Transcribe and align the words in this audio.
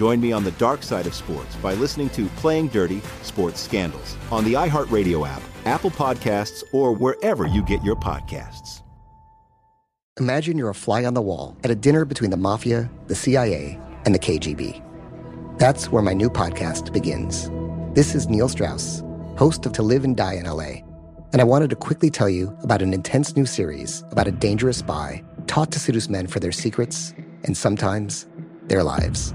Join 0.00 0.18
me 0.18 0.32
on 0.32 0.44
the 0.44 0.52
dark 0.52 0.82
side 0.82 1.06
of 1.06 1.12
sports 1.12 1.54
by 1.56 1.74
listening 1.74 2.08
to 2.10 2.24
Playing 2.36 2.68
Dirty 2.68 3.02
Sports 3.20 3.60
Scandals 3.60 4.16
on 4.32 4.44
the 4.44 4.54
iHeartRadio 4.54 5.28
app, 5.28 5.42
Apple 5.66 5.90
Podcasts, 5.90 6.64
or 6.72 6.94
wherever 6.94 7.46
you 7.46 7.62
get 7.62 7.84
your 7.84 7.96
podcasts. 7.96 8.80
Imagine 10.18 10.56
you're 10.56 10.70
a 10.70 10.74
fly 10.74 11.04
on 11.04 11.12
the 11.12 11.20
wall 11.20 11.54
at 11.64 11.70
a 11.70 11.74
dinner 11.74 12.06
between 12.06 12.30
the 12.30 12.38
mafia, 12.38 12.90
the 13.08 13.14
CIA, 13.14 13.78
and 14.06 14.14
the 14.14 14.18
KGB. 14.18 14.82
That's 15.58 15.92
where 15.92 16.02
my 16.02 16.14
new 16.14 16.30
podcast 16.30 16.94
begins. 16.94 17.50
This 17.94 18.14
is 18.14 18.26
Neil 18.26 18.48
Strauss, 18.48 19.02
host 19.36 19.66
of 19.66 19.74
To 19.74 19.82
Live 19.82 20.04
and 20.04 20.16
Die 20.16 20.32
in 20.32 20.46
LA, 20.46 20.80
and 21.34 21.42
I 21.42 21.44
wanted 21.44 21.68
to 21.68 21.76
quickly 21.76 22.08
tell 22.08 22.30
you 22.30 22.56
about 22.62 22.80
an 22.80 22.94
intense 22.94 23.36
new 23.36 23.44
series 23.44 24.02
about 24.12 24.28
a 24.28 24.32
dangerous 24.32 24.78
spy 24.78 25.22
taught 25.46 25.70
to 25.72 25.78
seduce 25.78 26.08
men 26.08 26.26
for 26.26 26.40
their 26.40 26.52
secrets 26.52 27.12
and 27.44 27.54
sometimes 27.54 28.26
their 28.66 28.82
lives. 28.82 29.34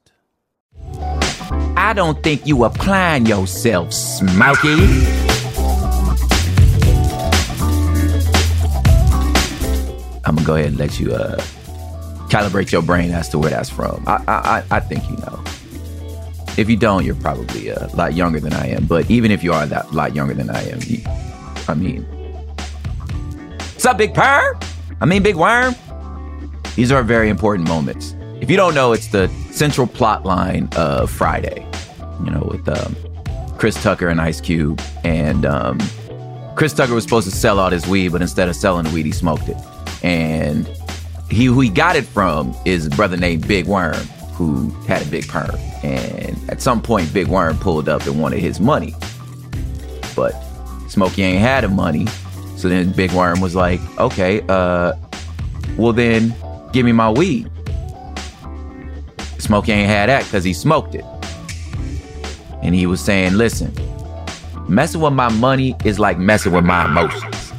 I 1.91 1.93
don't 1.93 2.23
think 2.23 2.47
you 2.47 2.63
applying 2.63 3.25
yourself, 3.25 3.91
Smokey. 3.91 4.75
I'm 10.23 10.35
gonna 10.35 10.45
go 10.45 10.55
ahead 10.55 10.67
and 10.67 10.77
let 10.77 11.01
you 11.01 11.13
uh, 11.13 11.37
calibrate 12.29 12.71
your 12.71 12.81
brain 12.81 13.11
as 13.11 13.27
to 13.27 13.39
where 13.39 13.49
that's 13.49 13.69
from. 13.69 14.05
I, 14.07 14.23
I, 14.25 14.63
I 14.71 14.79
think 14.79 15.03
you 15.09 15.17
know. 15.17 15.43
If 16.57 16.69
you 16.69 16.77
don't, 16.77 17.03
you're 17.03 17.13
probably 17.15 17.67
a 17.67 17.87
lot 17.87 18.13
younger 18.13 18.39
than 18.39 18.53
I 18.53 18.67
am. 18.67 18.85
But 18.85 19.11
even 19.11 19.29
if 19.29 19.43
you 19.43 19.51
are 19.51 19.65
that 19.65 19.91
lot 19.91 20.15
younger 20.15 20.33
than 20.33 20.49
I 20.49 20.61
am, 20.69 20.79
you, 20.83 21.03
I 21.67 21.73
mean, 21.73 22.03
what's 23.73 23.85
up, 23.85 23.97
Big 23.97 24.13
Purr? 24.13 24.57
I 25.01 25.05
mean, 25.05 25.23
Big 25.23 25.35
Worm. 25.35 25.75
These 26.77 26.93
are 26.93 27.03
very 27.03 27.27
important 27.27 27.67
moments. 27.67 28.15
If 28.39 28.49
you 28.49 28.55
don't 28.55 28.75
know, 28.75 28.93
it's 28.93 29.07
the 29.07 29.27
central 29.51 29.87
plot 29.87 30.25
line 30.25 30.69
of 30.77 31.11
Friday. 31.11 31.67
You 32.23 32.31
know, 32.31 32.47
with 32.51 32.67
um, 32.69 32.95
Chris 33.57 33.81
Tucker 33.81 34.07
and 34.07 34.21
Ice 34.21 34.41
Cube, 34.41 34.81
and 35.03 35.45
um, 35.45 35.79
Chris 36.55 36.73
Tucker 36.73 36.93
was 36.93 37.03
supposed 37.03 37.29
to 37.29 37.35
sell 37.35 37.59
out 37.59 37.71
his 37.71 37.87
weed, 37.87 38.11
but 38.11 38.21
instead 38.21 38.49
of 38.49 38.55
selling 38.55 38.85
the 38.85 38.91
weed, 38.91 39.05
he 39.05 39.11
smoked 39.11 39.49
it. 39.49 39.57
And 40.03 40.67
he 41.29 41.45
who 41.45 41.59
he 41.61 41.69
got 41.69 41.95
it 41.95 42.05
from 42.05 42.55
is 42.65 42.87
a 42.87 42.89
brother 42.89 43.17
named 43.17 43.47
Big 43.47 43.65
Worm, 43.65 43.95
who 44.33 44.69
had 44.85 45.01
a 45.01 45.09
big 45.09 45.27
perm. 45.27 45.55
And 45.83 46.37
at 46.49 46.61
some 46.61 46.81
point, 46.81 47.13
Big 47.13 47.27
Worm 47.27 47.57
pulled 47.57 47.87
up 47.87 48.05
and 48.05 48.21
wanted 48.21 48.39
his 48.39 48.59
money. 48.59 48.93
But 50.15 50.33
Smokey 50.87 51.23
ain't 51.23 51.39
had 51.39 51.63
the 51.63 51.69
money. 51.69 52.05
So 52.57 52.67
then 52.69 52.91
Big 52.91 53.11
Worm 53.13 53.39
was 53.39 53.55
like, 53.55 53.79
okay, 53.97 54.41
uh, 54.49 54.93
well 55.77 55.93
then 55.93 56.35
give 56.73 56.85
me 56.85 56.91
my 56.91 57.09
weed. 57.09 57.49
Smokey 59.39 59.71
ain't 59.71 59.89
had 59.89 60.09
that 60.09 60.25
because 60.25 60.43
he 60.43 60.53
smoked 60.53 60.93
it. 60.95 61.05
And 62.61 62.75
he 62.75 62.85
was 62.85 63.01
saying, 63.01 63.33
listen, 63.33 63.73
messing 64.67 65.01
with 65.01 65.13
my 65.13 65.29
money 65.29 65.75
is 65.83 65.99
like 65.99 66.17
messing 66.17 66.53
with 66.53 66.63
my 66.63 66.85
emotions. 66.85 67.51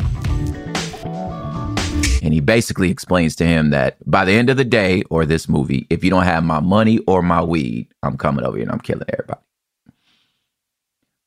And 2.23 2.33
he 2.33 2.41
basically 2.41 2.91
explains 2.91 3.35
to 3.37 3.45
him 3.45 3.71
that 3.71 3.97
by 4.09 4.25
the 4.25 4.33
end 4.33 4.49
of 4.49 4.57
the 4.57 4.65
day 4.65 5.03
or 5.11 5.27
this 5.27 5.49
movie, 5.49 5.87
if 5.91 6.05
you 6.05 6.11
don't 6.11 6.23
have 6.23 6.45
my 6.45 6.61
money 6.61 6.99
or 7.09 7.21
my 7.21 7.43
weed, 7.43 7.89
I'm 8.03 8.17
coming 8.17 8.45
over 8.45 8.57
here 8.57 8.63
and 8.63 8.73
I'm 8.73 8.81
killing 8.81 9.07
everybody. 9.13 9.41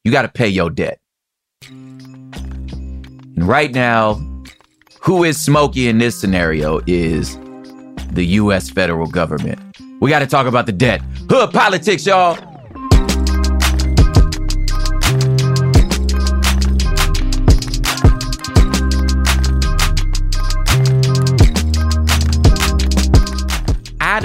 You 0.06 0.12
got 0.12 0.22
to 0.22 0.30
pay 0.30 0.48
your 0.48 0.70
debt. 0.70 1.00
And 1.68 3.44
right 3.44 3.74
now, 3.74 4.14
who 5.02 5.24
is 5.24 5.40
Smokey 5.40 5.90
in 5.90 5.98
this 5.98 6.20
scenario 6.20 6.80
is 6.88 7.38
the 8.12 8.26
US 8.26 8.70
federal 8.70 9.08
government. 9.08 9.60
We 10.00 10.10
got 10.10 10.20
to 10.20 10.28
talk 10.28 10.48
about 10.48 10.66
the 10.66 10.72
debt. 10.72 11.02
Hood 11.30 11.52
politics, 11.52 12.06
y'all. 12.06 12.55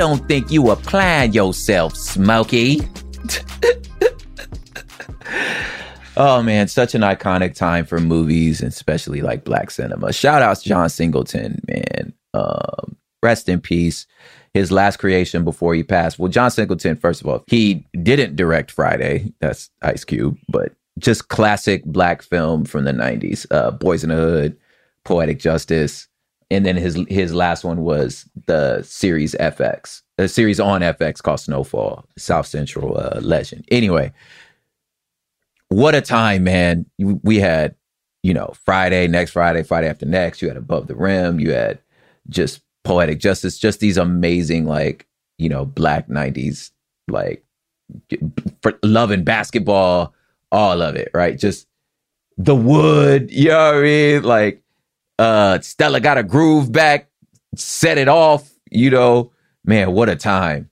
Don't 0.01 0.27
think 0.27 0.51
you 0.51 0.71
applied 0.71 1.35
yourself, 1.35 1.95
Smokey. 1.95 2.81
oh 6.17 6.43
man, 6.43 6.69
such 6.69 6.95
an 6.95 7.03
iconic 7.03 7.55
time 7.55 7.85
for 7.85 8.01
movies, 8.01 8.63
and 8.63 8.73
especially 8.73 9.21
like 9.21 9.45
black 9.45 9.71
cinema. 9.71 10.15
Shout 10.15 10.41
out 10.41 10.57
to 10.57 10.67
John 10.67 10.89
Singleton, 10.89 11.61
man. 11.69 12.15
Um, 12.33 12.97
rest 13.23 13.51
in 13.51 13.61
peace. 13.61 14.07
His 14.55 14.73
last 14.73 14.97
creation 14.97 15.45
before 15.45 15.75
he 15.75 15.83
passed. 15.83 16.19
Well, 16.19 16.33
John 16.33 16.51
Singleton, 16.51 16.97
first 16.97 17.21
of 17.21 17.27
all, 17.27 17.45
he 17.47 17.87
didn't 18.03 18.37
direct 18.37 18.71
Friday. 18.71 19.35
That's 19.41 19.69
Ice 19.83 20.07
Cube, 20.07 20.39
but 20.49 20.73
just 20.99 21.29
classic 21.29 21.85
black 21.85 22.23
film 22.23 22.65
from 22.65 22.85
the 22.85 22.93
90s. 22.93 23.45
Uh, 23.51 23.71
Boyz 23.71 24.03
n 24.03 24.09
the 24.09 24.17
Hood, 24.17 24.57
Poetic 25.05 25.41
Justice, 25.41 26.09
and 26.51 26.67
then 26.67 26.77
his 26.77 26.99
his 27.09 27.33
last 27.33 27.65
one 27.65 27.83
was 27.83 28.29
the 28.47 28.83
series 28.83 29.35
FX, 29.37 30.03
a 30.19 30.29
series 30.29 30.59
on 30.59 30.81
FX 30.81 31.23
called 31.23 31.41
Snowfall, 31.41 32.05
South 32.19 32.47
Central 32.47 32.99
uh, 32.99 33.21
legend. 33.21 33.65
Anyway, 33.71 34.13
what 35.69 35.95
a 35.95 36.01
time, 36.01 36.45
man! 36.45 36.87
We 36.99 37.39
had, 37.39 37.77
you 38.23 38.35
know, 38.35 38.53
Friday, 38.65 39.07
next 39.07 39.31
Friday, 39.31 39.63
Friday 39.63 39.89
after 39.89 40.07
next. 40.07 40.43
You 40.43 40.49
had 40.49 40.57
Above 40.57 40.89
the 40.89 40.97
Rim. 40.97 41.39
You 41.39 41.53
had 41.53 41.79
just 42.29 42.63
Poetic 42.83 43.21
Justice. 43.21 43.59
Just 43.59 43.79
these 43.79 43.97
amazing, 43.97 44.67
like 44.67 45.07
you 45.39 45.49
know, 45.49 45.65
black 45.65 46.09
'90s, 46.09 46.73
like 47.07 47.45
loving 48.83 49.23
basketball, 49.23 50.15
all 50.51 50.83
of 50.83 50.97
it, 50.97 51.11
right? 51.15 51.39
Just 51.39 51.69
the 52.37 52.57
wood, 52.57 53.31
you 53.31 53.49
know 53.51 53.67
what 53.67 53.75
I 53.77 53.81
mean? 53.83 54.23
Like 54.23 54.63
uh, 55.21 55.61
Stella 55.61 56.01
got 56.01 56.17
a 56.17 56.23
groove 56.23 56.73
back, 56.73 57.11
set 57.55 57.99
it 57.99 58.09
off. 58.09 58.51
You 58.71 58.91
know, 58.91 59.33
man, 59.65 59.93
what 59.93 60.09
a 60.09 60.17
time. 60.17 60.71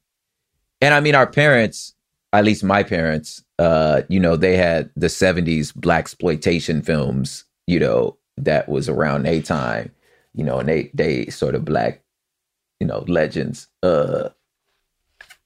And 0.80 0.94
I 0.94 1.00
mean, 1.00 1.14
our 1.14 1.26
parents, 1.26 1.94
at 2.32 2.44
least 2.44 2.64
my 2.64 2.82
parents, 2.82 3.44
uh, 3.58 4.02
you 4.08 4.18
know, 4.18 4.36
they 4.36 4.56
had 4.56 4.90
the 4.96 5.08
'70s 5.08 5.72
blaxploitation 5.74 6.84
films. 6.84 7.44
You 7.66 7.80
know, 7.80 8.16
that 8.38 8.68
was 8.70 8.88
around 8.88 9.26
a 9.26 9.42
time. 9.42 9.92
You 10.34 10.44
know, 10.44 10.60
and 10.60 10.68
they 10.68 10.90
they 10.94 11.26
sort 11.26 11.54
of 11.54 11.66
black, 11.66 12.02
you 12.80 12.86
know, 12.86 13.04
legends. 13.06 13.68
Uh, 13.82 14.30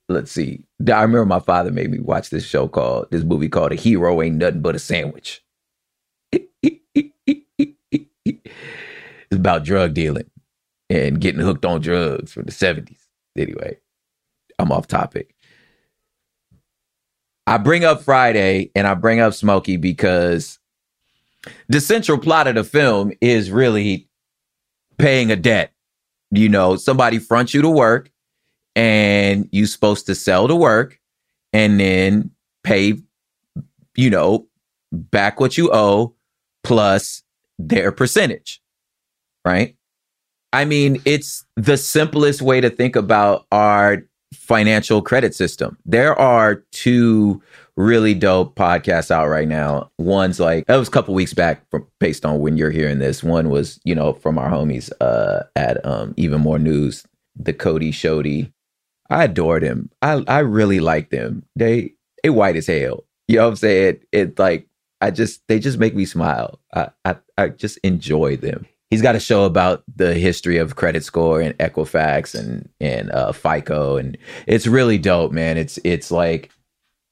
let's 0.08 0.30
see. 0.30 0.64
I 0.86 1.02
remember 1.02 1.26
my 1.26 1.40
father 1.40 1.72
made 1.72 1.90
me 1.90 1.98
watch 1.98 2.30
this 2.30 2.44
show 2.46 2.68
called 2.68 3.10
this 3.10 3.24
movie 3.24 3.48
called 3.48 3.72
A 3.72 3.76
Hero 3.76 4.22
Ain't 4.22 4.36
Nothing 4.36 4.60
But 4.62 4.76
a 4.76 4.78
Sandwich. 4.78 5.41
It's 9.32 9.38
about 9.38 9.64
drug 9.64 9.94
dealing 9.94 10.30
and 10.90 11.18
getting 11.18 11.40
hooked 11.40 11.64
on 11.64 11.80
drugs 11.80 12.34
from 12.34 12.44
the 12.44 12.52
70s. 12.52 12.98
Anyway, 13.34 13.78
I'm 14.58 14.70
off 14.70 14.86
topic. 14.86 15.34
I 17.46 17.56
bring 17.56 17.82
up 17.82 18.02
Friday 18.02 18.70
and 18.74 18.86
I 18.86 18.92
bring 18.92 19.20
up 19.20 19.32
Smokey 19.32 19.78
because 19.78 20.58
the 21.66 21.80
central 21.80 22.18
plot 22.18 22.46
of 22.46 22.56
the 22.56 22.62
film 22.62 23.12
is 23.22 23.50
really 23.50 24.06
paying 24.98 25.32
a 25.32 25.36
debt. 25.36 25.72
You 26.30 26.50
know, 26.50 26.76
somebody 26.76 27.18
fronts 27.18 27.54
you 27.54 27.62
to 27.62 27.70
work 27.70 28.10
and 28.76 29.48
you're 29.50 29.66
supposed 29.66 30.04
to 30.06 30.14
sell 30.14 30.46
the 30.46 30.56
work 30.56 31.00
and 31.54 31.80
then 31.80 32.32
pay, 32.64 33.00
you 33.96 34.10
know, 34.10 34.46
back 34.92 35.40
what 35.40 35.56
you 35.56 35.72
owe 35.72 36.14
plus 36.62 37.22
their 37.58 37.92
percentage. 37.92 38.61
Right. 39.44 39.76
I 40.52 40.64
mean, 40.64 41.00
it's 41.04 41.44
the 41.56 41.76
simplest 41.76 42.42
way 42.42 42.60
to 42.60 42.68
think 42.70 42.94
about 42.94 43.46
our 43.50 44.02
financial 44.34 45.02
credit 45.02 45.34
system. 45.34 45.78
There 45.84 46.18
are 46.18 46.56
two 46.72 47.42
really 47.76 48.14
dope 48.14 48.54
podcasts 48.54 49.10
out 49.10 49.28
right 49.28 49.48
now. 49.48 49.90
One's 49.98 50.38
like 50.38 50.66
that 50.66 50.76
was 50.76 50.88
a 50.88 50.90
couple 50.90 51.14
weeks 51.14 51.32
back 51.32 51.68
from 51.70 51.86
based 52.00 52.26
on 52.26 52.40
when 52.40 52.56
you're 52.56 52.70
hearing 52.70 52.98
this. 52.98 53.22
One 53.22 53.48
was, 53.48 53.80
you 53.84 53.94
know, 53.94 54.12
from 54.12 54.38
our 54.38 54.50
homies 54.50 54.90
uh 55.00 55.44
at 55.56 55.84
um 55.86 56.14
even 56.16 56.40
more 56.40 56.58
news, 56.58 57.04
the 57.34 57.52
Cody 57.52 57.92
Shody. 57.92 58.52
I 59.10 59.24
adored 59.24 59.62
him. 59.62 59.90
I 60.02 60.22
I 60.28 60.40
really 60.40 60.80
liked 60.80 61.10
them. 61.10 61.44
They 61.56 61.94
they 62.22 62.30
white 62.30 62.56
as 62.56 62.66
hell. 62.66 63.04
You 63.28 63.36
know 63.36 63.44
what 63.44 63.50
I'm 63.50 63.56
saying? 63.56 64.00
It 64.12 64.38
like 64.38 64.66
I 65.00 65.10
just 65.10 65.42
they 65.48 65.58
just 65.58 65.78
make 65.78 65.94
me 65.94 66.04
smile. 66.04 66.58
I 66.74 66.90
I, 67.06 67.16
I 67.38 67.48
just 67.48 67.78
enjoy 67.78 68.36
them 68.36 68.66
he's 68.92 69.00
got 69.00 69.16
a 69.16 69.20
show 69.20 69.44
about 69.44 69.82
the 69.96 70.12
history 70.12 70.58
of 70.58 70.76
credit 70.76 71.02
score 71.02 71.40
and 71.40 71.56
Equifax 71.56 72.38
and 72.38 72.68
and 72.78 73.10
uh, 73.10 73.32
FICO, 73.32 73.96
and 73.96 74.18
it's 74.46 74.66
really 74.66 74.98
dope, 74.98 75.32
man. 75.32 75.56
It's 75.56 75.78
it's 75.82 76.10
like 76.10 76.50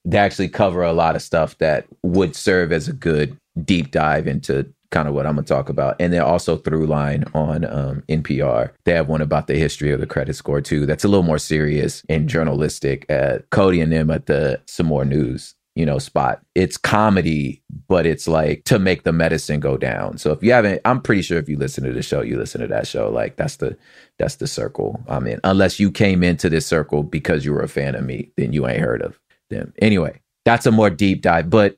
they 0.04 0.18
actually 0.18 0.50
cover 0.50 0.82
a 0.82 0.92
lot 0.92 1.16
of 1.16 1.22
stuff 1.22 1.56
that 1.56 1.86
would 2.02 2.36
serve 2.36 2.70
as 2.70 2.86
a 2.86 2.92
good 2.92 3.34
deep 3.64 3.92
dive 3.92 4.26
into 4.26 4.70
kind 4.90 5.08
of 5.08 5.14
what 5.14 5.24
I'm 5.26 5.36
gonna 5.36 5.46
talk 5.46 5.70
about. 5.70 5.96
And 5.98 6.12
they're 6.12 6.22
also 6.22 6.58
Throughline 6.58 7.34
on 7.34 7.64
um, 7.64 8.02
NPR. 8.10 8.72
They 8.84 8.92
have 8.92 9.08
one 9.08 9.22
about 9.22 9.46
the 9.46 9.54
history 9.54 9.90
of 9.90 10.00
the 10.00 10.06
credit 10.06 10.36
score 10.36 10.60
too. 10.60 10.84
That's 10.84 11.04
a 11.04 11.08
little 11.08 11.22
more 11.22 11.38
serious 11.38 12.02
and 12.10 12.28
journalistic. 12.28 13.10
Uh, 13.10 13.38
Cody 13.50 13.80
and 13.80 13.90
them 13.90 14.10
at 14.10 14.26
the 14.26 14.60
some 14.66 14.86
more 14.86 15.06
news 15.06 15.54
you 15.74 15.86
know, 15.86 15.98
spot. 15.98 16.40
It's 16.54 16.76
comedy, 16.76 17.62
but 17.88 18.06
it's 18.06 18.26
like 18.26 18.64
to 18.64 18.78
make 18.78 19.04
the 19.04 19.12
medicine 19.12 19.60
go 19.60 19.76
down. 19.76 20.18
So 20.18 20.32
if 20.32 20.42
you 20.42 20.52
haven't, 20.52 20.80
I'm 20.84 21.00
pretty 21.00 21.22
sure 21.22 21.38
if 21.38 21.48
you 21.48 21.56
listen 21.56 21.84
to 21.84 21.92
the 21.92 22.02
show, 22.02 22.22
you 22.22 22.36
listen 22.36 22.60
to 22.60 22.66
that 22.68 22.86
show. 22.86 23.08
Like 23.08 23.36
that's 23.36 23.56
the 23.56 23.76
that's 24.18 24.36
the 24.36 24.46
circle 24.46 25.00
I'm 25.06 25.26
in. 25.26 25.40
Unless 25.44 25.80
you 25.80 25.90
came 25.90 26.22
into 26.22 26.50
this 26.50 26.66
circle 26.66 27.02
because 27.02 27.44
you 27.44 27.52
were 27.52 27.62
a 27.62 27.68
fan 27.68 27.94
of 27.94 28.04
me, 28.04 28.30
then 28.36 28.52
you 28.52 28.66
ain't 28.66 28.80
heard 28.80 29.02
of 29.02 29.18
them. 29.48 29.72
Anyway, 29.80 30.20
that's 30.44 30.66
a 30.66 30.72
more 30.72 30.90
deep 30.90 31.22
dive. 31.22 31.50
But 31.50 31.76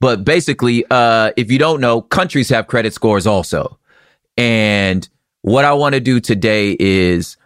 but 0.00 0.24
basically, 0.24 0.84
uh, 0.90 1.32
if 1.36 1.50
you 1.50 1.58
don't 1.58 1.80
know, 1.80 2.02
countries 2.02 2.48
have 2.50 2.66
credit 2.66 2.92
scores 2.92 3.26
also. 3.26 3.78
And 4.36 5.08
what 5.42 5.64
I 5.64 5.72
want 5.72 5.94
to 5.94 6.00
do 6.00 6.20
today 6.20 6.76
is 6.78 7.36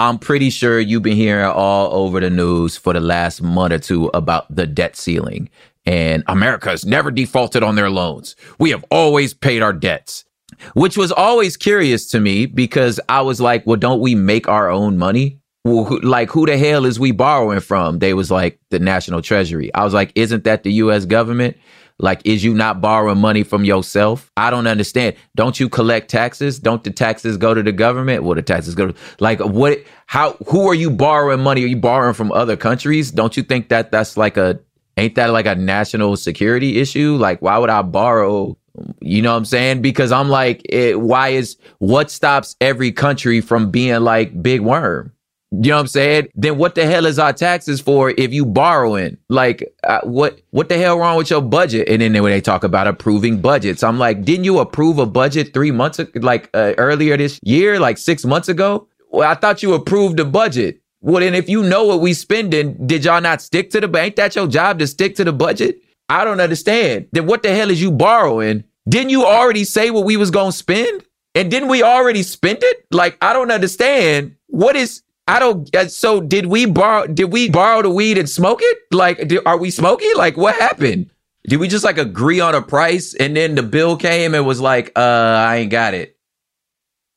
I'm 0.00 0.18
pretty 0.18 0.48
sure 0.48 0.80
you've 0.80 1.02
been 1.02 1.14
hearing 1.14 1.44
all 1.44 1.92
over 1.92 2.20
the 2.20 2.30
news 2.30 2.74
for 2.74 2.94
the 2.94 3.00
last 3.00 3.42
month 3.42 3.74
or 3.74 3.78
two 3.78 4.06
about 4.14 4.46
the 4.48 4.66
debt 4.66 4.96
ceiling. 4.96 5.50
And 5.84 6.24
America 6.26 6.70
has 6.70 6.86
never 6.86 7.10
defaulted 7.10 7.62
on 7.62 7.74
their 7.74 7.90
loans. 7.90 8.34
We 8.58 8.70
have 8.70 8.82
always 8.90 9.34
paid 9.34 9.60
our 9.60 9.74
debts, 9.74 10.24
which 10.72 10.96
was 10.96 11.12
always 11.12 11.58
curious 11.58 12.06
to 12.12 12.20
me 12.20 12.46
because 12.46 12.98
I 13.10 13.20
was 13.20 13.42
like, 13.42 13.66
well, 13.66 13.76
don't 13.76 14.00
we 14.00 14.14
make 14.14 14.48
our 14.48 14.70
own 14.70 14.96
money? 14.96 15.38
Well, 15.66 15.98
like, 16.02 16.30
who 16.30 16.46
the 16.46 16.56
hell 16.56 16.86
is 16.86 16.98
we 16.98 17.12
borrowing 17.12 17.60
from? 17.60 17.98
They 17.98 18.14
was 18.14 18.30
like, 18.30 18.58
the 18.70 18.78
National 18.78 19.20
Treasury. 19.20 19.70
I 19.74 19.84
was 19.84 19.92
like, 19.92 20.12
isn't 20.14 20.44
that 20.44 20.62
the 20.62 20.72
US 20.72 21.04
government? 21.04 21.58
Like, 22.02 22.22
is 22.24 22.42
you 22.42 22.54
not 22.54 22.80
borrowing 22.80 23.18
money 23.18 23.42
from 23.42 23.64
yourself? 23.64 24.30
I 24.36 24.50
don't 24.50 24.66
understand. 24.66 25.16
Don't 25.36 25.60
you 25.60 25.68
collect 25.68 26.10
taxes? 26.10 26.58
Don't 26.58 26.82
the 26.82 26.90
taxes 26.90 27.36
go 27.36 27.54
to 27.54 27.62
the 27.62 27.72
government? 27.72 28.24
Well, 28.24 28.34
the 28.34 28.42
taxes 28.42 28.74
go 28.74 28.88
to 28.88 28.94
like 29.18 29.40
what? 29.40 29.78
How? 30.06 30.32
Who 30.48 30.68
are 30.68 30.74
you 30.74 30.90
borrowing 30.90 31.40
money? 31.40 31.62
Are 31.64 31.68
you 31.68 31.76
borrowing 31.76 32.14
from 32.14 32.32
other 32.32 32.56
countries? 32.56 33.10
Don't 33.10 33.36
you 33.36 33.42
think 33.42 33.68
that 33.68 33.92
that's 33.92 34.16
like 34.16 34.36
a 34.36 34.60
ain't 34.96 35.14
that 35.14 35.30
like 35.30 35.46
a 35.46 35.54
national 35.54 36.16
security 36.16 36.78
issue? 36.78 37.16
Like, 37.16 37.40
why 37.42 37.58
would 37.58 37.70
I 37.70 37.82
borrow? 37.82 38.56
You 39.00 39.20
know 39.22 39.32
what 39.32 39.38
I'm 39.38 39.44
saying? 39.44 39.82
Because 39.82 40.12
I'm 40.12 40.28
like, 40.28 40.62
it, 40.68 41.00
why 41.00 41.30
is 41.30 41.56
what 41.78 42.10
stops 42.10 42.56
every 42.60 42.92
country 42.92 43.40
from 43.40 43.70
being 43.70 44.00
like 44.00 44.42
big 44.42 44.60
worm? 44.60 45.12
You 45.52 45.70
know 45.70 45.76
what 45.76 45.80
I'm 45.80 45.86
saying? 45.88 46.28
Then 46.34 46.58
what 46.58 46.76
the 46.76 46.86
hell 46.86 47.06
is 47.06 47.18
our 47.18 47.32
taxes 47.32 47.80
for 47.80 48.10
if 48.10 48.32
you 48.32 48.46
borrowing? 48.46 49.16
Like, 49.28 49.64
uh, 49.82 50.00
what 50.02 50.40
what 50.50 50.68
the 50.68 50.78
hell 50.78 50.98
wrong 50.98 51.16
with 51.16 51.28
your 51.28 51.42
budget? 51.42 51.88
And 51.88 52.00
then 52.00 52.12
when 52.22 52.30
they 52.30 52.40
talk 52.40 52.62
about 52.62 52.86
approving 52.86 53.40
budgets, 53.40 53.82
I'm 53.82 53.98
like, 53.98 54.24
didn't 54.24 54.44
you 54.44 54.60
approve 54.60 54.98
a 54.98 55.06
budget 55.06 55.52
three 55.52 55.72
months 55.72 55.98
ago, 55.98 56.20
like 56.22 56.50
uh, 56.54 56.74
earlier 56.78 57.16
this 57.16 57.40
year, 57.42 57.80
like 57.80 57.98
six 57.98 58.24
months 58.24 58.48
ago? 58.48 58.86
Well, 59.08 59.28
I 59.28 59.34
thought 59.34 59.62
you 59.62 59.74
approved 59.74 60.18
the 60.18 60.24
budget. 60.24 60.80
Well, 61.00 61.20
then 61.20 61.34
if 61.34 61.48
you 61.48 61.64
know 61.64 61.84
what 61.84 62.00
we 62.00 62.12
spending, 62.12 62.86
did 62.86 63.04
y'all 63.04 63.20
not 63.20 63.42
stick 63.42 63.70
to 63.70 63.80
the? 63.80 63.98
Ain't 63.98 64.16
that 64.16 64.36
your 64.36 64.46
job 64.46 64.78
to 64.78 64.86
stick 64.86 65.16
to 65.16 65.24
the 65.24 65.32
budget? 65.32 65.80
I 66.08 66.24
don't 66.24 66.40
understand. 66.40 67.08
Then 67.10 67.26
what 67.26 67.42
the 67.42 67.52
hell 67.52 67.70
is 67.70 67.82
you 67.82 67.90
borrowing? 67.90 68.62
Didn't 68.88 69.10
you 69.10 69.24
already 69.24 69.64
say 69.64 69.90
what 69.90 70.04
we 70.04 70.16
was 70.16 70.30
gonna 70.30 70.52
spend? 70.52 71.04
And 71.34 71.50
didn't 71.50 71.68
we 71.68 71.82
already 71.82 72.22
spend 72.22 72.58
it? 72.62 72.86
Like, 72.90 73.16
I 73.20 73.32
don't 73.32 73.50
understand. 73.50 74.36
What 74.46 74.76
is 74.76 75.02
I 75.30 75.38
don't. 75.38 75.74
Uh, 75.76 75.86
so 75.86 76.20
did 76.20 76.46
we 76.46 76.66
borrow? 76.66 77.06
Did 77.06 77.32
we 77.32 77.48
borrow 77.48 77.82
the 77.82 77.90
weed 77.90 78.18
and 78.18 78.28
smoke 78.28 78.58
it? 78.62 78.78
Like, 78.90 79.32
are 79.46 79.56
we 79.56 79.70
smoking? 79.70 80.10
Like, 80.16 80.36
what 80.36 80.56
happened? 80.56 81.10
Did 81.46 81.58
we 81.58 81.68
just 81.68 81.84
like 81.84 81.98
agree 81.98 82.40
on 82.40 82.54
a 82.54 82.60
price 82.60 83.14
and 83.14 83.36
then 83.36 83.54
the 83.54 83.62
bill 83.62 83.96
came 83.96 84.34
and 84.34 84.44
was 84.44 84.60
like, 84.60 84.92
uh, 84.96 85.00
I 85.00 85.58
ain't 85.58 85.70
got 85.70 85.94
it. 85.94 86.16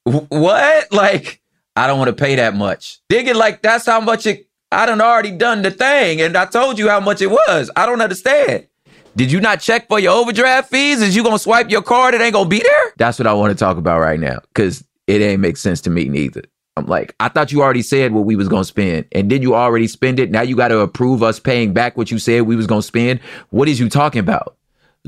W- 0.05 0.27
what? 0.29 0.91
Like, 0.91 1.41
I 1.75 1.87
don't 1.87 1.97
want 1.97 2.15
to 2.15 2.23
pay 2.23 2.35
that 2.35 2.55
much. 2.55 2.99
Digging 3.09 3.35
like 3.35 3.63
that's 3.63 3.87
how 3.87 3.99
much 3.99 4.27
it. 4.27 4.47
I 4.71 4.85
done 4.85 5.01
already 5.01 5.31
done 5.31 5.63
the 5.63 5.71
thing, 5.71 6.21
and 6.21 6.37
I 6.37 6.45
told 6.45 6.77
you 6.77 6.89
how 6.89 6.99
much 6.99 7.21
it 7.21 7.31
was. 7.31 7.71
I 7.75 7.87
don't 7.87 8.01
understand. 8.01 8.67
Did 9.15 9.31
you 9.31 9.39
not 9.39 9.59
check 9.59 9.87
for 9.87 9.99
your 9.99 10.13
overdraft 10.13 10.69
fees? 10.69 11.01
Is 11.01 11.15
you 11.15 11.23
gonna 11.23 11.39
swipe 11.39 11.71
your 11.71 11.81
card? 11.81 12.13
It 12.13 12.21
ain't 12.21 12.33
gonna 12.33 12.49
be 12.49 12.59
there. 12.59 12.93
That's 12.97 13.17
what 13.17 13.27
I 13.27 13.33
want 13.33 13.51
to 13.51 13.57
talk 13.57 13.77
about 13.77 13.99
right 13.99 14.19
now, 14.19 14.39
because 14.53 14.83
it 15.07 15.21
ain't 15.21 15.41
make 15.41 15.57
sense 15.57 15.81
to 15.81 15.89
me 15.89 16.05
neither. 16.09 16.43
I'm 16.75 16.87
like, 16.87 17.15
I 17.19 17.29
thought 17.29 17.51
you 17.51 17.61
already 17.61 17.83
said 17.83 18.13
what 18.13 18.25
we 18.25 18.35
was 18.35 18.47
gonna 18.47 18.63
spend, 18.63 19.05
and 19.11 19.29
did 19.29 19.43
you 19.43 19.55
already 19.55 19.87
spend 19.87 20.19
it? 20.19 20.31
Now 20.31 20.41
you 20.41 20.55
got 20.55 20.69
to 20.69 20.79
approve 20.79 21.21
us 21.21 21.39
paying 21.39 21.73
back 21.73 21.95
what 21.97 22.09
you 22.09 22.17
said 22.17 22.41
we 22.43 22.55
was 22.55 22.67
gonna 22.67 22.81
spend. 22.81 23.19
What 23.51 23.69
is 23.69 23.79
you 23.79 23.89
talking 23.89 24.19
about? 24.19 24.57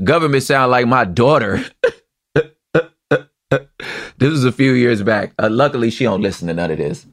Government 0.04 0.42
sound 0.42 0.70
like 0.70 0.86
my 0.86 1.04
daughter. 1.04 1.64
this 2.34 2.50
was 4.20 4.44
a 4.44 4.52
few 4.52 4.72
years 4.72 5.02
back. 5.02 5.32
Uh, 5.38 5.48
luckily, 5.50 5.90
she 5.90 6.04
don't 6.04 6.22
listen 6.22 6.46
to 6.48 6.54
none 6.54 6.70
of 6.70 6.78
this. 6.78 7.06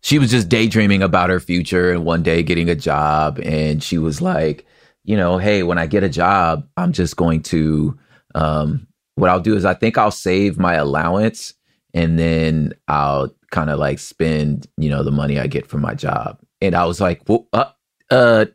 She 0.00 0.20
was 0.20 0.30
just 0.30 0.48
daydreaming 0.48 1.02
about 1.02 1.30
her 1.30 1.40
future 1.40 1.90
and 1.90 2.04
one 2.04 2.22
day 2.22 2.44
getting 2.44 2.70
a 2.70 2.76
job, 2.76 3.40
and 3.42 3.82
she 3.82 3.98
was 3.98 4.20
like, 4.22 4.64
you 5.02 5.16
know, 5.16 5.38
hey, 5.38 5.64
when 5.64 5.78
I 5.78 5.86
get 5.86 6.04
a 6.04 6.08
job, 6.08 6.68
I'm 6.76 6.92
just 6.92 7.16
going 7.16 7.42
to. 7.44 7.98
Um, 8.34 8.86
what 9.16 9.30
I'll 9.30 9.40
do 9.40 9.56
is 9.56 9.64
I 9.64 9.74
think 9.74 9.98
I'll 9.98 10.12
save 10.12 10.58
my 10.58 10.74
allowance 10.74 11.54
and 11.92 12.18
then 12.18 12.72
I'll 12.86 13.34
kind 13.50 13.70
of 13.70 13.78
like 13.78 13.98
spend, 13.98 14.66
you 14.76 14.90
know, 14.90 15.02
the 15.02 15.10
money 15.10 15.38
I 15.38 15.46
get 15.46 15.66
from 15.66 15.80
my 15.80 15.94
job. 15.94 16.38
And 16.60 16.74
I 16.74 16.84
was 16.84 17.00
like, 17.00 17.22
well, 17.28 17.46
uh, 17.52 17.70
uh, 18.10 18.46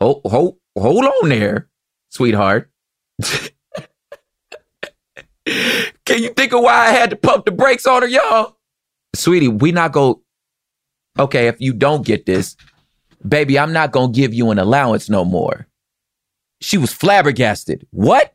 hold, 0.00 0.22
hold, 0.24 0.56
hold 0.76 1.04
on 1.04 1.28
there, 1.28 1.68
sweetheart. 2.10 2.70
Can 5.46 6.22
you 6.22 6.30
think 6.30 6.52
of 6.52 6.62
why 6.62 6.86
I 6.86 6.90
had 6.90 7.10
to 7.10 7.16
pump 7.16 7.44
the 7.44 7.52
brakes 7.52 7.86
on 7.86 8.02
her, 8.02 8.08
y'all? 8.08 8.56
Sweetie, 9.14 9.48
we 9.48 9.72
not 9.72 9.92
go. 9.92 10.22
Okay, 11.18 11.46
if 11.48 11.60
you 11.60 11.72
don't 11.72 12.04
get 12.04 12.26
this, 12.26 12.56
baby, 13.26 13.58
I'm 13.58 13.72
not 13.72 13.92
gonna 13.92 14.12
give 14.12 14.34
you 14.34 14.50
an 14.50 14.58
allowance 14.58 15.08
no 15.08 15.24
more. 15.24 15.66
She 16.60 16.78
was 16.78 16.92
flabbergasted. 16.92 17.86
What? 17.90 18.34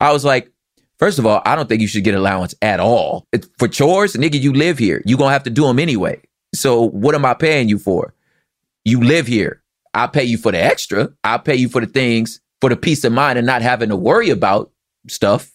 I 0.00 0.12
was 0.12 0.24
like, 0.24 0.50
First 0.98 1.18
of 1.18 1.26
all, 1.26 1.42
I 1.44 1.54
don't 1.54 1.68
think 1.68 1.82
you 1.82 1.88
should 1.88 2.04
get 2.04 2.14
allowance 2.14 2.54
at 2.62 2.80
all. 2.80 3.26
It's 3.32 3.48
for 3.58 3.68
chores, 3.68 4.14
nigga, 4.14 4.40
you 4.40 4.52
live 4.52 4.78
here. 4.78 5.02
you 5.04 5.16
going 5.16 5.28
to 5.28 5.32
have 5.32 5.42
to 5.44 5.50
do 5.50 5.66
them 5.66 5.78
anyway. 5.78 6.20
So 6.54 6.82
what 6.82 7.14
am 7.14 7.24
I 7.24 7.34
paying 7.34 7.68
you 7.68 7.78
for? 7.78 8.14
You 8.84 9.02
live 9.02 9.26
here. 9.26 9.62
I'll 9.92 10.08
pay 10.08 10.24
you 10.24 10.38
for 10.38 10.52
the 10.52 10.62
extra. 10.62 11.10
I'll 11.24 11.38
pay 11.38 11.56
you 11.56 11.68
for 11.68 11.80
the 11.80 11.86
things, 11.86 12.40
for 12.60 12.70
the 12.70 12.76
peace 12.76 13.04
of 13.04 13.12
mind 13.12 13.38
and 13.38 13.46
not 13.46 13.62
having 13.62 13.90
to 13.90 13.96
worry 13.96 14.30
about 14.30 14.70
stuff. 15.08 15.52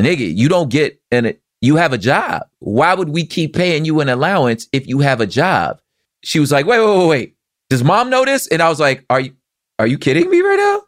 Nigga, 0.00 0.34
you 0.36 0.48
don't 0.48 0.70
get 0.70 1.00
an, 1.10 1.34
you 1.60 1.76
have 1.76 1.92
a 1.92 1.98
job. 1.98 2.42
Why 2.60 2.94
would 2.94 3.08
we 3.08 3.26
keep 3.26 3.54
paying 3.54 3.84
you 3.84 4.00
an 4.00 4.08
allowance 4.08 4.68
if 4.72 4.86
you 4.86 5.00
have 5.00 5.20
a 5.20 5.26
job? 5.26 5.80
She 6.22 6.38
was 6.38 6.52
like, 6.52 6.66
wait, 6.66 6.80
wait, 6.80 6.98
wait, 6.98 7.08
wait. 7.08 7.36
Does 7.70 7.82
mom 7.82 8.10
know 8.10 8.24
this? 8.24 8.46
And 8.48 8.62
I 8.62 8.68
was 8.68 8.80
like, 8.80 9.04
are 9.10 9.20
you, 9.20 9.34
are 9.78 9.86
you 9.86 9.98
kidding 9.98 10.30
me 10.30 10.40
right 10.40 10.56
now? 10.56 10.87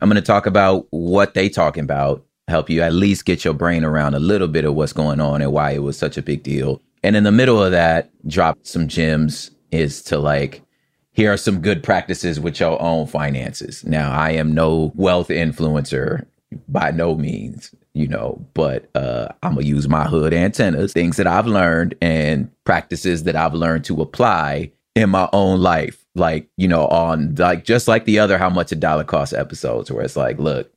I'm 0.00 0.08
going 0.08 0.16
to 0.16 0.22
talk 0.22 0.46
about 0.46 0.86
what 0.90 1.34
they 1.34 1.48
talking 1.48 1.84
about, 1.84 2.24
help 2.48 2.70
you 2.70 2.82
at 2.82 2.92
least 2.92 3.24
get 3.24 3.44
your 3.44 3.54
brain 3.54 3.84
around 3.84 4.14
a 4.14 4.20
little 4.20 4.48
bit 4.48 4.64
of 4.64 4.74
what's 4.74 4.92
going 4.92 5.20
on 5.20 5.42
and 5.42 5.52
why 5.52 5.72
it 5.72 5.82
was 5.82 5.98
such 5.98 6.16
a 6.16 6.22
big 6.22 6.42
deal. 6.42 6.80
And 7.02 7.16
in 7.16 7.24
the 7.24 7.32
middle 7.32 7.62
of 7.62 7.72
that, 7.72 8.10
drop 8.26 8.58
some 8.62 8.88
gems 8.88 9.50
is 9.70 10.02
to 10.02 10.18
like 10.18 10.62
here 11.12 11.32
are 11.32 11.36
some 11.36 11.60
good 11.60 11.82
practices 11.82 12.38
with 12.38 12.60
your 12.60 12.80
own 12.80 13.06
finances. 13.06 13.84
Now, 13.84 14.12
I 14.12 14.30
am 14.30 14.54
no 14.54 14.92
wealth 14.94 15.28
influencer 15.28 16.24
by 16.68 16.92
no 16.92 17.14
means, 17.14 17.74
you 17.94 18.06
know, 18.06 18.44
but 18.54 18.88
uh, 18.94 19.28
I'm 19.42 19.54
gonna 19.54 19.66
use 19.66 19.88
my 19.88 20.04
hood 20.04 20.32
antennas, 20.32 20.92
things 20.92 21.16
that 21.16 21.26
I've 21.26 21.46
learned 21.46 21.94
and 22.00 22.50
practices 22.64 23.24
that 23.24 23.36
I've 23.36 23.54
learned 23.54 23.84
to 23.86 24.00
apply 24.00 24.70
in 24.94 25.10
my 25.10 25.28
own 25.32 25.60
life. 25.60 25.99
Like, 26.14 26.48
you 26.56 26.66
know, 26.66 26.86
on 26.88 27.36
like 27.36 27.64
just 27.64 27.86
like 27.86 28.04
the 28.04 28.18
other 28.18 28.36
how 28.36 28.50
much 28.50 28.72
a 28.72 28.76
dollar 28.76 29.04
costs 29.04 29.32
episodes, 29.32 29.92
where 29.92 30.04
it's 30.04 30.16
like, 30.16 30.38
look, 30.38 30.72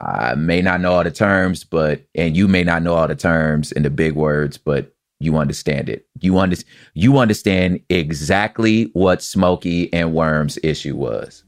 I 0.00 0.34
may 0.34 0.60
not 0.60 0.80
know 0.80 0.92
all 0.92 1.04
the 1.04 1.10
terms, 1.10 1.64
but 1.64 2.02
and 2.14 2.36
you 2.36 2.46
may 2.46 2.64
not 2.64 2.82
know 2.82 2.94
all 2.94 3.08
the 3.08 3.14
terms 3.14 3.72
and 3.72 3.84
the 3.84 3.90
big 3.90 4.12
words, 4.14 4.58
but 4.58 4.94
you 5.20 5.38
understand 5.38 5.88
it. 5.88 6.06
You 6.20 6.38
under, 6.38 6.56
you 6.92 7.18
understand 7.18 7.80
exactly 7.88 8.90
what 8.92 9.22
Smokey 9.22 9.90
and 9.92 10.12
Worm's 10.12 10.58
issue 10.62 10.96
was. 10.96 11.44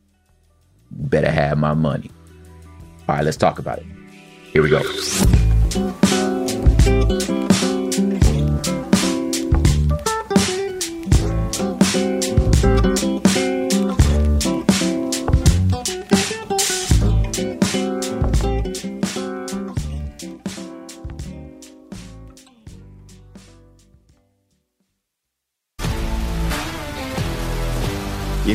Better 0.90 1.30
have 1.30 1.58
my 1.58 1.74
money. 1.74 2.10
All 3.08 3.16
right, 3.16 3.24
let's 3.24 3.36
talk 3.36 3.58
about 3.58 3.78
it. 3.78 3.86
Here 4.52 4.62
we 4.62 4.70
go. 4.70 4.80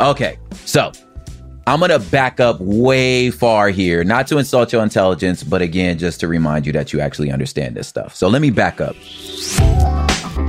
Okay, 0.00 0.38
so 0.64 0.92
I'm 1.66 1.78
gonna 1.78 1.98
back 1.98 2.40
up 2.40 2.58
way 2.58 3.30
far 3.30 3.68
here, 3.68 4.02
not 4.02 4.26
to 4.28 4.38
insult 4.38 4.72
your 4.72 4.82
intelligence, 4.82 5.42
but 5.42 5.60
again, 5.60 5.98
just 5.98 6.20
to 6.20 6.28
remind 6.28 6.64
you 6.64 6.72
that 6.72 6.92
you 6.92 7.00
actually 7.00 7.30
understand 7.30 7.76
this 7.76 7.86
stuff. 7.86 8.16
So 8.16 8.26
let 8.26 8.40
me 8.40 8.50
back 8.50 8.80
up. 8.80 8.96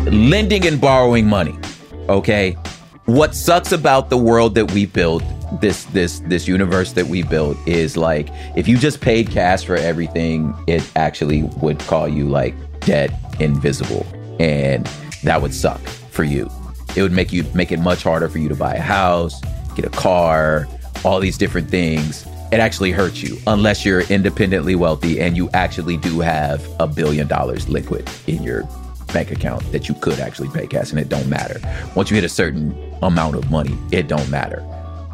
Lending 0.06 0.66
and 0.66 0.80
borrowing 0.80 1.28
money. 1.28 1.60
Okay. 2.08 2.58
What 3.06 3.36
sucks 3.36 3.74
about 3.74 4.10
the 4.10 4.18
world 4.18 4.56
that 4.56 4.72
we 4.72 4.86
built, 4.86 5.22
this 5.60 5.86
this 5.86 6.20
this 6.22 6.48
universe 6.48 6.94
that 6.94 7.08
we 7.08 7.24
built, 7.24 7.58
is 7.68 7.98
like 7.98 8.30
if 8.56 8.68
you 8.68 8.78
just 8.78 9.02
paid 9.02 9.30
cash 9.30 9.66
for 9.66 9.76
everything, 9.76 10.56
it 10.68 10.90
actually 10.96 11.44
would 11.62 11.80
call 11.80 12.08
you 12.08 12.28
like 12.28 12.54
dead 12.82 13.18
invisible, 13.40 14.06
and 14.40 14.86
that 15.24 15.42
would 15.42 15.54
suck 15.54 15.82
for 16.12 16.24
you 16.24 16.50
it 16.96 17.02
would 17.02 17.12
make 17.12 17.32
you 17.32 17.44
make 17.54 17.72
it 17.72 17.80
much 17.80 18.04
harder 18.04 18.28
for 18.28 18.38
you 18.38 18.50
to 18.50 18.56
buy 18.56 18.74
a 18.74 18.82
house, 18.82 19.40
get 19.76 19.86
a 19.86 19.90
car, 19.90 20.68
all 21.06 21.20
these 21.20 21.38
different 21.38 21.70
things. 21.70 22.26
It 22.52 22.60
actually 22.60 22.92
hurts 22.92 23.24
you 23.24 23.38
unless 23.48 23.86
you're 23.86 24.02
independently 24.02 24.76
wealthy 24.76 25.22
and 25.22 25.38
you 25.38 25.50
actually 25.52 25.96
do 25.98 26.20
have 26.20 26.68
a 26.80 26.88
billion 26.88 27.28
dollars 27.28 27.70
liquid 27.70 28.10
in 28.28 28.44
your 28.44 28.68
bank 29.14 29.32
account 29.32 29.70
that 29.72 29.88
you 29.88 29.96
could 29.96 30.20
actually 30.20 30.50
pay 30.50 30.68
cash 30.68 30.92
and 30.92 31.00
it 31.00 31.08
don't 31.08 31.28
matter. 31.28 31.62
Once 31.96 32.10
you 32.10 32.16
hit 32.16 32.26
a 32.26 32.30
certain 32.30 32.76
amount 33.02 33.36
of 33.36 33.50
money, 33.50 33.78
it 33.92 34.08
don't 34.10 34.30
matter. 34.30 34.66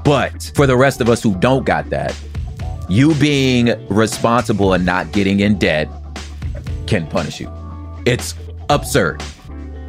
But 0.08 0.54
for 0.56 0.66
the 0.66 0.78
rest 0.78 1.02
of 1.02 1.10
us 1.10 1.22
who 1.22 1.36
don't 1.36 1.66
got 1.66 1.90
that, 1.90 2.18
you 2.88 3.14
being 3.16 3.76
responsible 3.90 4.72
and 4.72 4.86
not 4.86 5.12
getting 5.12 5.42
in 5.42 5.58
debt 5.58 5.90
can 6.86 7.06
punish 7.08 7.42
you. 7.42 7.52
It's 8.06 8.34
absurd, 8.70 9.22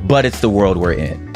but 0.09 0.25
it's 0.25 0.41
the 0.41 0.49
world 0.49 0.77
we're 0.77 0.95
in. 0.95 1.33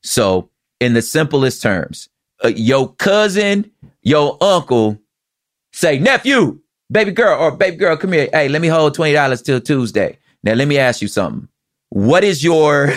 So, 0.00 0.48
in 0.80 0.94
the 0.94 1.02
simplest 1.02 1.60
terms, 1.60 2.08
uh, 2.42 2.48
your 2.48 2.94
cousin, 2.94 3.70
your 4.00 4.42
uncle 4.42 4.98
say, 5.72 5.98
nephew, 5.98 6.61
baby 6.92 7.10
girl, 7.10 7.40
or 7.40 7.50
baby 7.50 7.76
girl, 7.76 7.96
come 7.96 8.12
here. 8.12 8.28
Hey, 8.32 8.48
let 8.48 8.62
me 8.62 8.68
hold 8.68 8.96
$20 8.96 9.44
till 9.44 9.60
Tuesday. 9.60 10.18
Now, 10.44 10.54
let 10.54 10.68
me 10.68 10.78
ask 10.78 11.00
you 11.00 11.08
something. 11.08 11.48
What 11.88 12.22
is 12.24 12.44
your 12.44 12.94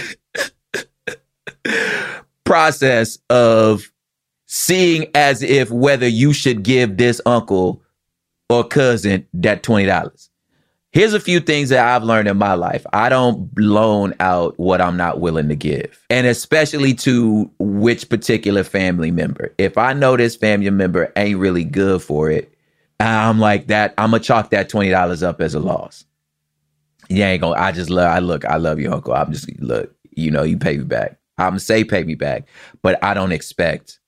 process 2.44 3.18
of 3.30 3.92
seeing 4.46 5.08
as 5.16 5.42
if 5.42 5.72
whether 5.72 6.08
you 6.08 6.34
should 6.34 6.64
give 6.64 6.98
this 6.98 7.22
uncle 7.26 7.82
or 8.50 8.64
cousin 8.64 9.26
that 9.34 9.64
$20? 9.64 10.30
Here's 10.92 11.14
a 11.14 11.20
few 11.20 11.42
things 11.42 11.70
that 11.70 11.86
I've 11.86 12.06
learned 12.06 12.30
in 12.30 12.38
my 12.38 12.54
life. 12.54 12.86
I 12.94 13.10
don't 13.10 13.50
loan 13.60 14.14
out 14.22 14.58
what 14.58 14.80
I'm 14.80 14.96
not 14.96 15.20
willing 15.20 15.50
to 15.50 15.56
give, 15.56 16.06
and 16.10 16.26
especially 16.26 16.94
to 16.94 17.52
which 17.60 18.08
particular 18.08 18.64
family 18.64 19.12
member. 19.12 19.54
If 19.58 19.78
I 19.78 19.92
know 19.92 20.16
this 20.16 20.38
family 20.38 20.70
member 20.70 21.12
ain't 21.18 21.38
really 21.38 21.66
good 21.66 22.02
for 22.02 22.32
it, 22.32 22.55
I'm 23.00 23.40
like 23.40 23.68
that. 23.68 23.94
I'm 23.98 24.12
gonna 24.12 24.24
chalk 24.24 24.52
that 24.52 24.70
twenty 24.70 24.90
dollars 24.90 25.24
up 25.24 25.42
as 25.42 25.54
a 25.54 25.60
loss. 25.60 26.06
You 27.10 27.24
ain't 27.24 27.42
gonna. 27.42 27.60
I 27.60 27.72
just 27.72 27.90
love. 27.90 28.08
I 28.10 28.20
look. 28.20 28.46
I 28.46 28.58
love 28.58 28.80
you, 28.80 28.92
uncle. 28.92 29.14
I'm 29.14 29.32
just 29.32 29.50
look. 29.60 29.94
You 30.12 30.32
know, 30.32 30.44
you 30.44 30.58
pay 30.58 30.78
me 30.78 30.84
back. 30.86 31.18
I'm 31.38 31.60
say 31.60 31.84
pay 31.84 32.04
me 32.04 32.16
back, 32.16 32.48
but 32.82 33.04
I 33.04 33.14
don't 33.14 33.34
expect 33.34 34.00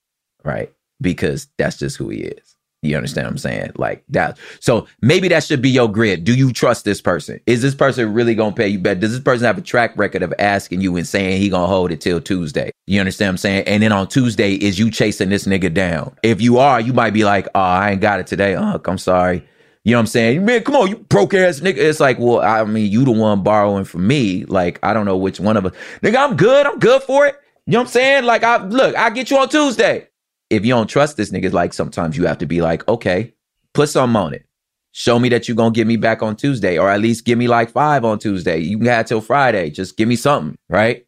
right 0.44 0.72
because 1.00 1.48
that's 1.58 1.78
just 1.78 1.96
who 1.96 2.08
he 2.08 2.20
is. 2.20 2.56
You 2.82 2.96
understand 2.96 3.26
what 3.26 3.32
I'm 3.32 3.38
saying? 3.38 3.72
Like 3.76 4.04
that. 4.10 4.38
So 4.60 4.86
maybe 5.02 5.26
that 5.28 5.42
should 5.42 5.60
be 5.60 5.70
your 5.70 5.90
grid. 5.90 6.22
Do 6.22 6.34
you 6.34 6.52
trust 6.52 6.84
this 6.84 7.00
person? 7.00 7.40
Is 7.46 7.60
this 7.60 7.74
person 7.74 8.12
really 8.14 8.36
gonna 8.36 8.54
pay 8.54 8.68
you 8.68 8.78
back? 8.78 9.00
Does 9.00 9.10
this 9.10 9.20
person 9.20 9.46
have 9.46 9.58
a 9.58 9.62
track 9.62 9.96
record 9.96 10.22
of 10.22 10.32
asking 10.38 10.80
you 10.80 10.96
and 10.96 11.06
saying 11.06 11.40
he 11.40 11.48
gonna 11.48 11.66
hold 11.66 11.90
it 11.90 12.00
till 12.00 12.20
Tuesday? 12.20 12.70
You 12.86 13.00
understand 13.00 13.28
what 13.28 13.32
I'm 13.32 13.38
saying? 13.38 13.64
And 13.66 13.82
then 13.82 13.90
on 13.90 14.06
Tuesday, 14.06 14.54
is 14.54 14.78
you 14.78 14.92
chasing 14.92 15.28
this 15.28 15.44
nigga 15.44 15.74
down? 15.74 16.16
If 16.22 16.40
you 16.40 16.58
are, 16.58 16.80
you 16.80 16.92
might 16.92 17.12
be 17.12 17.24
like, 17.24 17.48
oh, 17.54 17.60
I 17.60 17.90
ain't 17.90 18.00
got 18.00 18.20
it 18.20 18.28
today. 18.28 18.54
Unc, 18.54 18.86
I'm 18.86 18.98
sorry. 18.98 19.44
You 19.82 19.92
know 19.92 19.98
what 19.98 20.02
I'm 20.02 20.06
saying? 20.06 20.44
Man, 20.44 20.62
come 20.62 20.76
on, 20.76 20.88
you 20.88 20.96
broke 20.96 21.34
ass 21.34 21.58
nigga. 21.58 21.78
It's 21.78 21.98
like, 21.98 22.18
well, 22.20 22.40
I 22.40 22.62
mean, 22.62 22.92
you 22.92 23.04
the 23.04 23.10
one 23.10 23.42
borrowing 23.42 23.84
from 23.84 24.06
me. 24.06 24.44
Like, 24.44 24.78
I 24.84 24.92
don't 24.92 25.06
know 25.06 25.16
which 25.16 25.40
one 25.40 25.56
of 25.56 25.66
us. 25.66 25.72
Nigga, 26.02 26.16
I'm 26.16 26.36
good. 26.36 26.64
I'm 26.64 26.78
good 26.78 27.02
for 27.02 27.26
it. 27.26 27.36
You 27.66 27.72
know 27.72 27.80
what 27.80 27.86
I'm 27.86 27.90
saying? 27.90 28.24
Like, 28.24 28.44
I 28.44 28.64
look, 28.64 28.96
I 28.96 29.10
get 29.10 29.30
you 29.30 29.38
on 29.38 29.48
Tuesday 29.48 30.07
if 30.50 30.64
you 30.64 30.72
don't 30.72 30.88
trust 30.88 31.16
this 31.16 31.30
nigga, 31.30 31.52
like 31.52 31.72
sometimes 31.72 32.16
you 32.16 32.26
have 32.26 32.38
to 32.38 32.46
be 32.46 32.60
like, 32.60 32.86
okay, 32.88 33.34
put 33.74 33.88
some 33.88 34.16
on 34.16 34.34
it. 34.34 34.46
Show 34.92 35.18
me 35.18 35.28
that 35.28 35.46
you're 35.46 35.56
gonna 35.56 35.70
give 35.70 35.86
me 35.86 35.96
back 35.96 36.22
on 36.22 36.34
Tuesday, 36.34 36.78
or 36.78 36.90
at 36.90 37.00
least 37.00 37.24
give 37.24 37.38
me 37.38 37.46
like 37.46 37.70
five 37.70 38.04
on 38.04 38.18
Tuesday. 38.18 38.58
You 38.58 38.78
can 38.78 38.86
have 38.86 39.06
till 39.06 39.20
Friday. 39.20 39.70
Just 39.70 39.96
give 39.96 40.08
me 40.08 40.16
something, 40.16 40.56
right? 40.68 41.06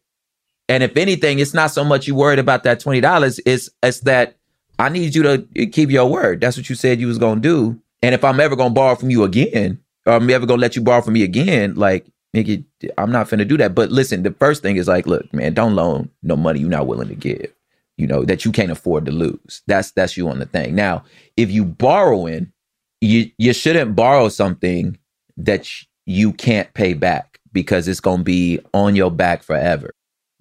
And 0.69 0.83
if 0.83 0.95
anything, 0.95 1.39
it's 1.39 1.53
not 1.53 1.71
so 1.71 1.83
much 1.83 2.07
you 2.07 2.15
worried 2.15 2.39
about 2.39 2.63
that 2.63 2.79
twenty 2.79 3.01
dollars. 3.01 3.39
It's 3.45 3.69
it's 3.83 4.01
that 4.01 4.37
I 4.79 4.89
need 4.89 5.15
you 5.15 5.23
to 5.23 5.65
keep 5.67 5.89
your 5.89 6.09
word. 6.09 6.41
That's 6.41 6.55
what 6.55 6.69
you 6.69 6.75
said 6.75 7.01
you 7.01 7.07
was 7.07 7.17
gonna 7.17 7.41
do. 7.41 7.81
And 8.01 8.15
if 8.15 8.23
I'm 8.23 8.39
ever 8.39 8.55
gonna 8.55 8.73
borrow 8.73 8.95
from 8.95 9.09
you 9.09 9.23
again, 9.23 9.79
or 10.05 10.13
I'm 10.13 10.29
ever 10.29 10.45
gonna 10.45 10.61
let 10.61 10.75
you 10.75 10.83
borrow 10.83 11.01
from 11.01 11.13
me 11.13 11.23
again, 11.23 11.73
like 11.75 12.05
nigga, 12.35 12.63
I'm 12.97 13.11
not 13.11 13.27
finna 13.27 13.47
do 13.47 13.57
that. 13.57 13.75
But 13.75 13.91
listen, 13.91 14.23
the 14.23 14.31
first 14.31 14.61
thing 14.61 14.77
is 14.77 14.87
like, 14.87 15.07
look, 15.07 15.33
man, 15.33 15.53
don't 15.53 15.75
loan 15.75 16.09
no 16.23 16.37
money 16.37 16.59
you're 16.59 16.69
not 16.69 16.87
willing 16.87 17.09
to 17.09 17.15
give 17.15 17.51
you 17.97 18.07
know, 18.07 18.23
that 18.23 18.45
you 18.45 18.51
can't 18.51 18.71
afford 18.71 19.05
to 19.05 19.11
lose. 19.11 19.61
That's 19.67 19.91
that's 19.91 20.17
you 20.17 20.29
on 20.29 20.39
the 20.39 20.45
thing. 20.45 20.75
Now, 20.75 21.03
if 21.37 21.51
you 21.51 21.65
borrowing, 21.65 22.51
you 22.99 23.31
you 23.37 23.53
shouldn't 23.53 23.95
borrow 23.95 24.29
something 24.29 24.97
that 25.37 25.69
you 26.05 26.33
can't 26.33 26.73
pay 26.73 26.93
back 26.93 27.39
because 27.53 27.87
it's 27.87 27.99
going 27.99 28.19
to 28.19 28.23
be 28.23 28.59
on 28.73 28.95
your 28.95 29.11
back 29.11 29.43
forever. 29.43 29.91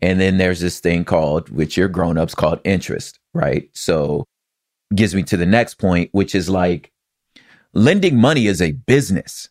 And 0.02 0.20
then 0.20 0.38
there's 0.38 0.60
this 0.60 0.80
thing 0.80 1.04
called, 1.04 1.50
which 1.50 1.76
you're 1.76 1.88
grown 1.88 2.16
ups 2.16 2.34
called 2.34 2.60
interest, 2.64 3.18
right? 3.34 3.68
So 3.74 4.24
gives 4.94 5.14
me 5.14 5.22
to 5.24 5.36
the 5.36 5.46
next 5.46 5.74
point, 5.74 6.08
which 6.12 6.34
is 6.34 6.48
like 6.48 6.90
lending 7.74 8.16
money 8.16 8.46
is 8.46 8.62
a 8.62 8.72
business. 8.72 9.48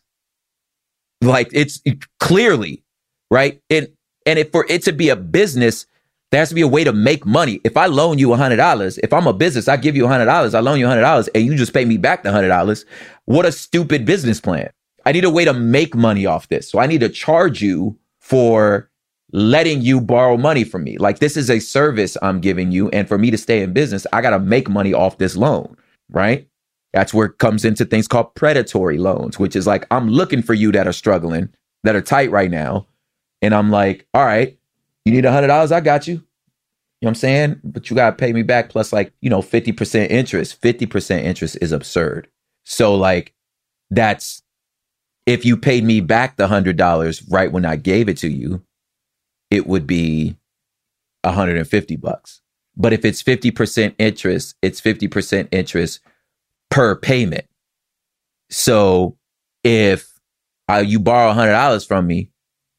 Like 1.22 1.48
it's 1.52 1.80
clearly, 2.18 2.82
right? 3.30 3.60
And 3.70 3.88
and 4.26 4.38
if 4.38 4.50
for 4.50 4.66
it 4.68 4.82
to 4.84 4.92
be 4.92 5.08
a 5.08 5.16
business, 5.16 5.86
there 6.30 6.40
has 6.40 6.50
to 6.50 6.54
be 6.54 6.60
a 6.60 6.68
way 6.68 6.84
to 6.84 6.92
make 6.92 7.26
money. 7.26 7.60
If 7.64 7.76
I 7.76 7.86
loan 7.86 8.18
you 8.18 8.28
$100, 8.28 8.98
if 9.02 9.12
I'm 9.12 9.26
a 9.26 9.32
business, 9.32 9.68
I 9.68 9.76
give 9.76 9.96
you 9.96 10.04
$100, 10.04 10.54
I 10.54 10.60
loan 10.60 10.78
you 10.78 10.86
$100 10.86 11.28
and 11.34 11.44
you 11.44 11.56
just 11.56 11.74
pay 11.74 11.84
me 11.84 11.96
back 11.96 12.22
the 12.22 12.30
$100. 12.30 12.84
What 13.24 13.46
a 13.46 13.52
stupid 13.52 14.04
business 14.04 14.40
plan. 14.40 14.70
I 15.04 15.12
need 15.12 15.24
a 15.24 15.30
way 15.30 15.44
to 15.44 15.52
make 15.52 15.94
money 15.94 16.26
off 16.26 16.48
this. 16.48 16.68
So 16.68 16.78
I 16.78 16.86
need 16.86 17.00
to 17.00 17.08
charge 17.08 17.62
you 17.62 17.98
for 18.20 18.88
letting 19.32 19.80
you 19.82 20.00
borrow 20.00 20.36
money 20.36 20.64
from 20.64 20.84
me. 20.84 20.98
Like 20.98 21.18
this 21.18 21.36
is 21.36 21.50
a 21.50 21.58
service 21.58 22.16
I'm 22.22 22.40
giving 22.40 22.70
you. 22.70 22.88
And 22.90 23.08
for 23.08 23.18
me 23.18 23.30
to 23.30 23.38
stay 23.38 23.62
in 23.62 23.72
business, 23.72 24.06
I 24.12 24.20
got 24.20 24.30
to 24.30 24.38
make 24.38 24.68
money 24.68 24.92
off 24.92 25.18
this 25.18 25.36
loan, 25.36 25.76
right? 26.10 26.46
That's 26.92 27.14
where 27.14 27.26
it 27.26 27.38
comes 27.38 27.64
into 27.64 27.84
things 27.84 28.08
called 28.08 28.34
predatory 28.34 28.98
loans, 28.98 29.38
which 29.38 29.54
is 29.54 29.66
like, 29.66 29.86
I'm 29.90 30.08
looking 30.08 30.42
for 30.42 30.54
you 30.54 30.72
that 30.72 30.86
are 30.86 30.92
struggling, 30.92 31.48
that 31.84 31.94
are 31.94 32.02
tight 32.02 32.30
right 32.30 32.50
now. 32.50 32.86
And 33.42 33.54
I'm 33.54 33.70
like, 33.70 34.06
all 34.12 34.24
right, 34.24 34.58
you 35.04 35.12
need 35.12 35.24
a 35.24 35.32
hundred 35.32 35.48
dollars, 35.48 35.72
I 35.72 35.80
got 35.80 36.06
you. 36.06 36.14
You 36.14 37.06
know 37.06 37.08
what 37.08 37.10
I'm 37.10 37.14
saying? 37.16 37.60
But 37.64 37.88
you 37.88 37.96
gotta 37.96 38.16
pay 38.16 38.32
me 38.32 38.42
back 38.42 38.68
plus 38.68 38.92
like, 38.92 39.12
you 39.20 39.30
know, 39.30 39.40
50% 39.40 40.10
interest. 40.10 40.60
50% 40.60 41.22
interest 41.22 41.56
is 41.60 41.72
absurd. 41.72 42.28
So 42.64 42.94
like 42.94 43.34
that's 43.90 44.42
if 45.26 45.44
you 45.44 45.56
paid 45.56 45.84
me 45.84 46.00
back 46.00 46.36
the 46.36 46.48
hundred 46.48 46.76
dollars 46.76 47.22
right 47.28 47.50
when 47.50 47.64
I 47.64 47.76
gave 47.76 48.08
it 48.08 48.18
to 48.18 48.28
you, 48.28 48.62
it 49.50 49.66
would 49.66 49.86
be 49.86 50.36
150 51.22 51.96
bucks. 51.96 52.40
But 52.76 52.92
if 52.92 53.04
it's 53.04 53.22
50% 53.22 53.94
interest, 53.98 54.56
it's 54.62 54.80
50% 54.80 55.48
interest 55.52 56.00
per 56.70 56.96
payment. 56.96 57.46
So 58.48 59.16
if 59.64 60.12
I, 60.68 60.80
you 60.80 60.98
borrow 60.98 61.32
$100 61.32 61.86
from 61.86 62.06
me 62.06 62.30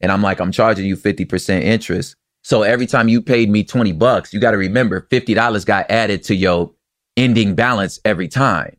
and 0.02 0.12
I'm 0.12 0.22
like, 0.22 0.40
I'm 0.40 0.52
charging 0.52 0.86
you 0.86 0.96
50% 0.96 1.62
interest. 1.62 2.16
So 2.44 2.64
every 2.64 2.88
time 2.88 3.08
you 3.08 3.22
paid 3.22 3.50
me 3.50 3.64
20 3.64 3.92
bucks, 3.94 4.34
you 4.34 4.40
got 4.40 4.52
to 4.52 4.58
remember 4.58 5.08
$50 5.12 5.66
got 5.66 5.90
added 5.90 6.24
to 6.24 6.36
your 6.36 6.72
ending 7.16 7.56
balance 7.56 8.00
every 8.04 8.28
time 8.28 8.78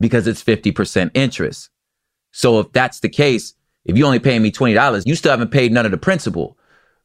because 0.00 0.26
it's 0.26 0.42
50% 0.42 1.10
interest. 1.14 1.70
So 2.32 2.60
if 2.60 2.72
that's 2.72 3.00
the 3.00 3.08
case, 3.08 3.54
if 3.84 3.96
you 3.96 4.04
only 4.04 4.18
paying 4.18 4.42
me 4.42 4.50
$20, 4.50 5.06
you 5.06 5.14
still 5.14 5.30
haven't 5.30 5.52
paid 5.52 5.72
none 5.72 5.84
of 5.84 5.92
the 5.92 5.98
principal, 5.98 6.58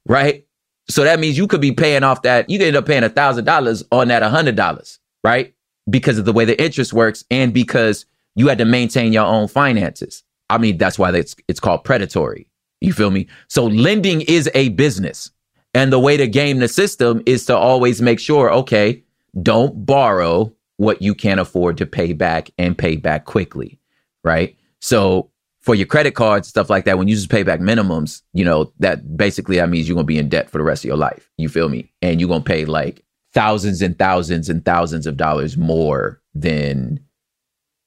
right? 0.05 0.45
So 0.89 1.03
that 1.03 1.19
means 1.19 1.37
you 1.37 1.47
could 1.47 1.61
be 1.61 1.71
paying 1.71 2.03
off 2.03 2.23
that, 2.23 2.49
you 2.49 2.57
could 2.57 2.67
end 2.67 2.75
up 2.75 2.87
paying 2.87 3.03
$1,000 3.03 3.83
on 3.91 4.07
that 4.07 4.23
$100, 4.23 4.99
right? 5.23 5.53
Because 5.89 6.17
of 6.17 6.25
the 6.25 6.33
way 6.33 6.45
the 6.45 6.61
interest 6.61 6.91
works 6.91 7.23
and 7.29 7.53
because 7.53 8.05
you 8.35 8.47
had 8.47 8.57
to 8.57 8.65
maintain 8.65 9.13
your 9.13 9.25
own 9.25 9.47
finances. 9.47 10.23
I 10.49 10.57
mean, 10.57 10.77
that's 10.77 10.99
why 10.99 11.11
it's, 11.11 11.35
it's 11.47 11.59
called 11.59 11.83
predatory. 11.83 12.47
You 12.81 12.93
feel 12.93 13.11
me? 13.11 13.27
So 13.47 13.65
lending 13.65 14.21
is 14.21 14.49
a 14.53 14.69
business. 14.69 15.31
And 15.73 15.93
the 15.93 15.99
way 15.99 16.17
to 16.17 16.27
game 16.27 16.59
the 16.59 16.67
system 16.67 17.21
is 17.25 17.45
to 17.45 17.55
always 17.55 18.01
make 18.01 18.19
sure, 18.19 18.51
okay, 18.51 19.03
don't 19.41 19.85
borrow 19.85 20.53
what 20.77 21.01
you 21.01 21.15
can't 21.15 21.39
afford 21.39 21.77
to 21.77 21.85
pay 21.85 22.11
back 22.11 22.49
and 22.57 22.77
pay 22.77 22.97
back 22.97 23.25
quickly. 23.25 23.79
Right. 24.23 24.57
So 24.79 25.29
for 25.61 25.75
your 25.75 25.85
credit 25.85 26.15
cards, 26.15 26.47
stuff 26.47 26.69
like 26.69 26.85
that, 26.85 26.97
when 26.97 27.07
you 27.07 27.15
just 27.15 27.29
pay 27.29 27.43
back 27.43 27.59
minimums, 27.59 28.23
you 28.33 28.43
know, 28.43 28.73
that 28.79 29.15
basically 29.15 29.57
that 29.57 29.69
means 29.69 29.87
you're 29.87 29.95
gonna 29.95 30.05
be 30.05 30.17
in 30.17 30.27
debt 30.27 30.49
for 30.49 30.57
the 30.57 30.63
rest 30.63 30.83
of 30.83 30.87
your 30.87 30.97
life. 30.97 31.29
You 31.37 31.49
feel 31.49 31.69
me? 31.69 31.93
And 32.01 32.19
you're 32.19 32.29
gonna 32.29 32.43
pay 32.43 32.65
like 32.65 33.05
thousands 33.33 33.81
and 33.81 33.97
thousands 33.97 34.49
and 34.49 34.65
thousands 34.65 35.07
of 35.07 35.17
dollars 35.17 35.55
more 35.55 36.19
than 36.33 36.99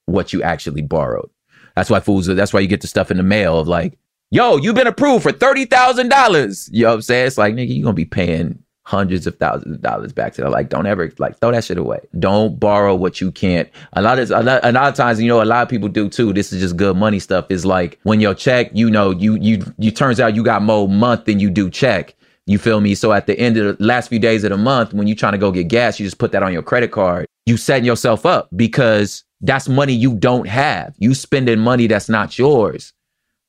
what 0.05 0.33
you 0.33 0.41
actually 0.41 0.81
borrowed. 0.81 1.29
That's 1.75 1.89
why 1.89 1.99
fools 1.99 2.27
that's 2.27 2.53
why 2.53 2.61
you 2.61 2.67
get 2.67 2.81
the 2.81 2.87
stuff 2.87 3.11
in 3.11 3.17
the 3.17 3.23
mail 3.23 3.59
of 3.59 3.67
like, 3.67 3.97
yo, 4.35 4.57
you've 4.57 4.75
been 4.75 4.85
approved 4.85 5.23
for 5.23 5.31
$30,000. 5.31 6.69
You 6.71 6.83
know 6.83 6.89
what 6.89 6.95
I'm 6.95 7.01
saying? 7.01 7.27
It's 7.27 7.37
like, 7.37 7.53
nigga, 7.53 7.69
you're 7.69 7.83
going 7.83 7.93
to 7.93 7.93
be 7.93 8.03
paying 8.03 8.59
hundreds 8.83 9.25
of 9.25 9.37
thousands 9.37 9.75
of 9.75 9.81
dollars 9.81 10.11
back 10.11 10.33
to 10.33 10.41
them. 10.41 10.51
Like, 10.51 10.67
don't 10.67 10.85
ever, 10.85 11.09
like, 11.17 11.39
throw 11.39 11.51
that 11.51 11.63
shit 11.63 11.77
away. 11.77 12.01
Don't 12.19 12.59
borrow 12.59 12.93
what 12.95 13.21
you 13.21 13.31
can't. 13.31 13.69
A 13.93 14.01
lot 14.01 14.19
of, 14.19 14.29
a 14.31 14.43
lot, 14.43 14.59
a 14.63 14.73
lot 14.73 14.89
of 14.89 14.95
times, 14.95 15.21
you 15.21 15.29
know, 15.29 15.41
a 15.41 15.45
lot 15.45 15.63
of 15.63 15.69
people 15.69 15.87
do 15.87 16.09
too. 16.09 16.33
This 16.33 16.51
is 16.51 16.59
just 16.59 16.75
good 16.75 16.97
money 16.97 17.19
stuff. 17.19 17.49
Is 17.49 17.65
like 17.65 17.97
when 18.03 18.19
your 18.19 18.35
check, 18.35 18.71
you 18.73 18.91
know, 18.91 19.11
you, 19.11 19.35
you, 19.35 19.63
you 19.77 19.89
turns 19.89 20.19
out 20.19 20.35
you 20.35 20.43
got 20.43 20.61
more 20.61 20.89
month 20.89 21.25
than 21.25 21.39
you 21.39 21.49
do 21.49 21.69
check. 21.69 22.13
You 22.45 22.59
feel 22.59 22.81
me? 22.81 22.93
So 22.93 23.13
at 23.13 23.27
the 23.27 23.39
end 23.39 23.55
of 23.57 23.77
the 23.77 23.83
last 23.83 24.09
few 24.09 24.19
days 24.19 24.43
of 24.43 24.51
the 24.51 24.57
month, 24.57 24.93
when 24.93 25.07
you're 25.07 25.15
trying 25.15 25.31
to 25.31 25.39
go 25.39 25.51
get 25.51 25.69
gas, 25.69 25.97
you 25.97 26.05
just 26.05 26.19
put 26.19 26.33
that 26.33 26.43
on 26.43 26.51
your 26.51 26.61
credit 26.61 26.91
card. 26.91 27.25
You 27.45 27.55
setting 27.55 27.85
yourself 27.85 28.25
up 28.25 28.49
because 28.55 29.23
that's 29.41 29.69
money 29.69 29.93
you 29.93 30.13
don't 30.13 30.47
have. 30.47 30.93
You 30.99 31.15
spending 31.15 31.59
money 31.59 31.87
that's 31.87 32.09
not 32.09 32.37
yours. 32.37 32.91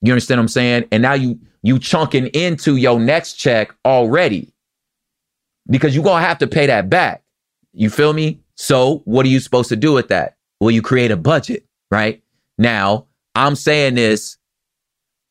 You 0.02 0.12
understand 0.12 0.38
what 0.38 0.42
I'm 0.42 0.48
saying? 0.48 0.84
And 0.92 1.02
now 1.02 1.14
you 1.14 1.38
you 1.62 1.78
chunking 1.78 2.26
into 2.28 2.76
your 2.76 3.00
next 3.00 3.34
check 3.34 3.74
already 3.84 4.52
because 5.68 5.94
you're 5.94 6.04
gonna 6.04 6.24
have 6.24 6.38
to 6.38 6.46
pay 6.46 6.66
that 6.66 6.88
back. 6.88 7.22
You 7.72 7.90
feel 7.90 8.12
me? 8.12 8.40
So 8.54 9.02
what 9.04 9.26
are 9.26 9.28
you 9.28 9.40
supposed 9.40 9.68
to 9.70 9.76
do 9.76 9.92
with 9.92 10.08
that? 10.08 10.36
Well, 10.60 10.70
you 10.70 10.80
create 10.80 11.10
a 11.10 11.16
budget, 11.16 11.66
right? 11.90 12.22
Now, 12.56 13.06
I'm 13.34 13.54
saying 13.54 13.96
this 13.96 14.38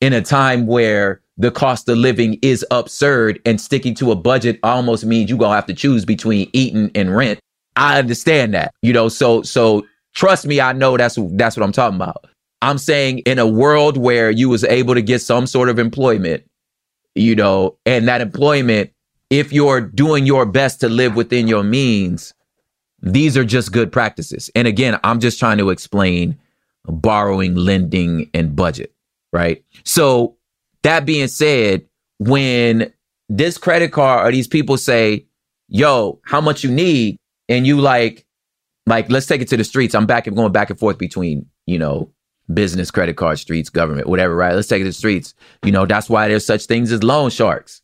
in 0.00 0.12
a 0.12 0.22
time 0.22 0.66
where 0.66 1.22
the 1.38 1.50
cost 1.50 1.88
of 1.88 1.98
living 1.98 2.38
is 2.42 2.64
absurd 2.70 3.40
and 3.44 3.60
sticking 3.60 3.94
to 3.94 4.12
a 4.12 4.16
budget 4.16 4.58
almost 4.62 5.04
means 5.04 5.28
you're 5.28 5.38
gonna 5.38 5.54
have 5.54 5.66
to 5.66 5.74
choose 5.74 6.04
between 6.04 6.48
eating 6.52 6.90
and 6.94 7.14
rent. 7.14 7.40
I 7.76 7.98
understand 7.98 8.54
that, 8.54 8.74
you 8.82 8.92
know, 8.92 9.08
so 9.08 9.42
so 9.42 9.86
trust 10.14 10.46
me, 10.46 10.60
I 10.60 10.72
know 10.72 10.96
that's 10.96 11.18
that's 11.32 11.56
what 11.56 11.64
I'm 11.64 11.72
talking 11.72 11.96
about. 11.96 12.26
I'm 12.62 12.78
saying 12.78 13.18
in 13.20 13.38
a 13.38 13.46
world 13.46 13.96
where 13.96 14.30
you 14.30 14.48
was 14.48 14.64
able 14.64 14.94
to 14.94 15.02
get 15.02 15.20
some 15.20 15.46
sort 15.46 15.68
of 15.68 15.78
employment, 15.78 16.44
you 17.14 17.34
know, 17.34 17.76
and 17.84 18.08
that 18.08 18.20
employment, 18.20 18.90
if 19.30 19.52
you're 19.52 19.80
doing 19.80 20.26
your 20.26 20.46
best 20.46 20.80
to 20.80 20.88
live 20.88 21.16
within 21.16 21.48
your 21.48 21.62
means, 21.62 22.32
these 23.02 23.36
are 23.36 23.44
just 23.44 23.72
good 23.72 23.92
practices. 23.92 24.50
And 24.54 24.66
again, 24.66 24.98
I'm 25.04 25.20
just 25.20 25.38
trying 25.38 25.58
to 25.58 25.70
explain 25.70 26.38
borrowing, 26.84 27.54
lending, 27.54 28.30
and 28.32 28.56
budget, 28.56 28.94
right? 29.32 29.64
So 29.84 30.36
that 30.82 31.04
being 31.04 31.28
said, 31.28 31.86
when 32.18 32.92
this 33.28 33.58
credit 33.58 33.92
card 33.92 34.26
or 34.26 34.32
these 34.32 34.48
people 34.48 34.76
say, 34.76 35.26
yo, 35.68 36.20
how 36.24 36.40
much 36.40 36.64
you 36.64 36.70
need? 36.70 37.18
And 37.48 37.66
you 37.66 37.80
like, 37.80 38.24
like, 38.86 39.10
let's 39.10 39.26
take 39.26 39.40
it 39.40 39.48
to 39.48 39.56
the 39.56 39.64
streets. 39.64 39.94
I'm 39.94 40.06
back 40.06 40.26
and 40.26 40.36
going 40.36 40.52
back 40.52 40.70
and 40.70 40.78
forth 40.78 40.96
between, 40.96 41.46
you 41.66 41.78
know, 41.78 42.10
business, 42.52 42.90
credit 42.90 43.16
card, 43.16 43.38
streets, 43.38 43.68
government, 43.68 44.08
whatever, 44.08 44.34
right? 44.34 44.54
Let's 44.54 44.68
take 44.68 44.80
it 44.80 44.84
to 44.84 44.90
the 44.90 44.94
streets. 44.94 45.34
You 45.64 45.72
know, 45.72 45.86
that's 45.86 46.08
why 46.08 46.28
there's 46.28 46.46
such 46.46 46.66
things 46.66 46.92
as 46.92 47.02
loan 47.02 47.30
sharks, 47.30 47.82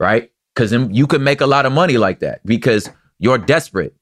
right? 0.00 0.30
Because 0.54 0.72
you 0.72 1.06
can 1.06 1.22
make 1.22 1.40
a 1.40 1.46
lot 1.46 1.66
of 1.66 1.72
money 1.72 1.98
like 1.98 2.20
that 2.20 2.44
because 2.44 2.90
you're 3.18 3.38
desperate. 3.38 3.94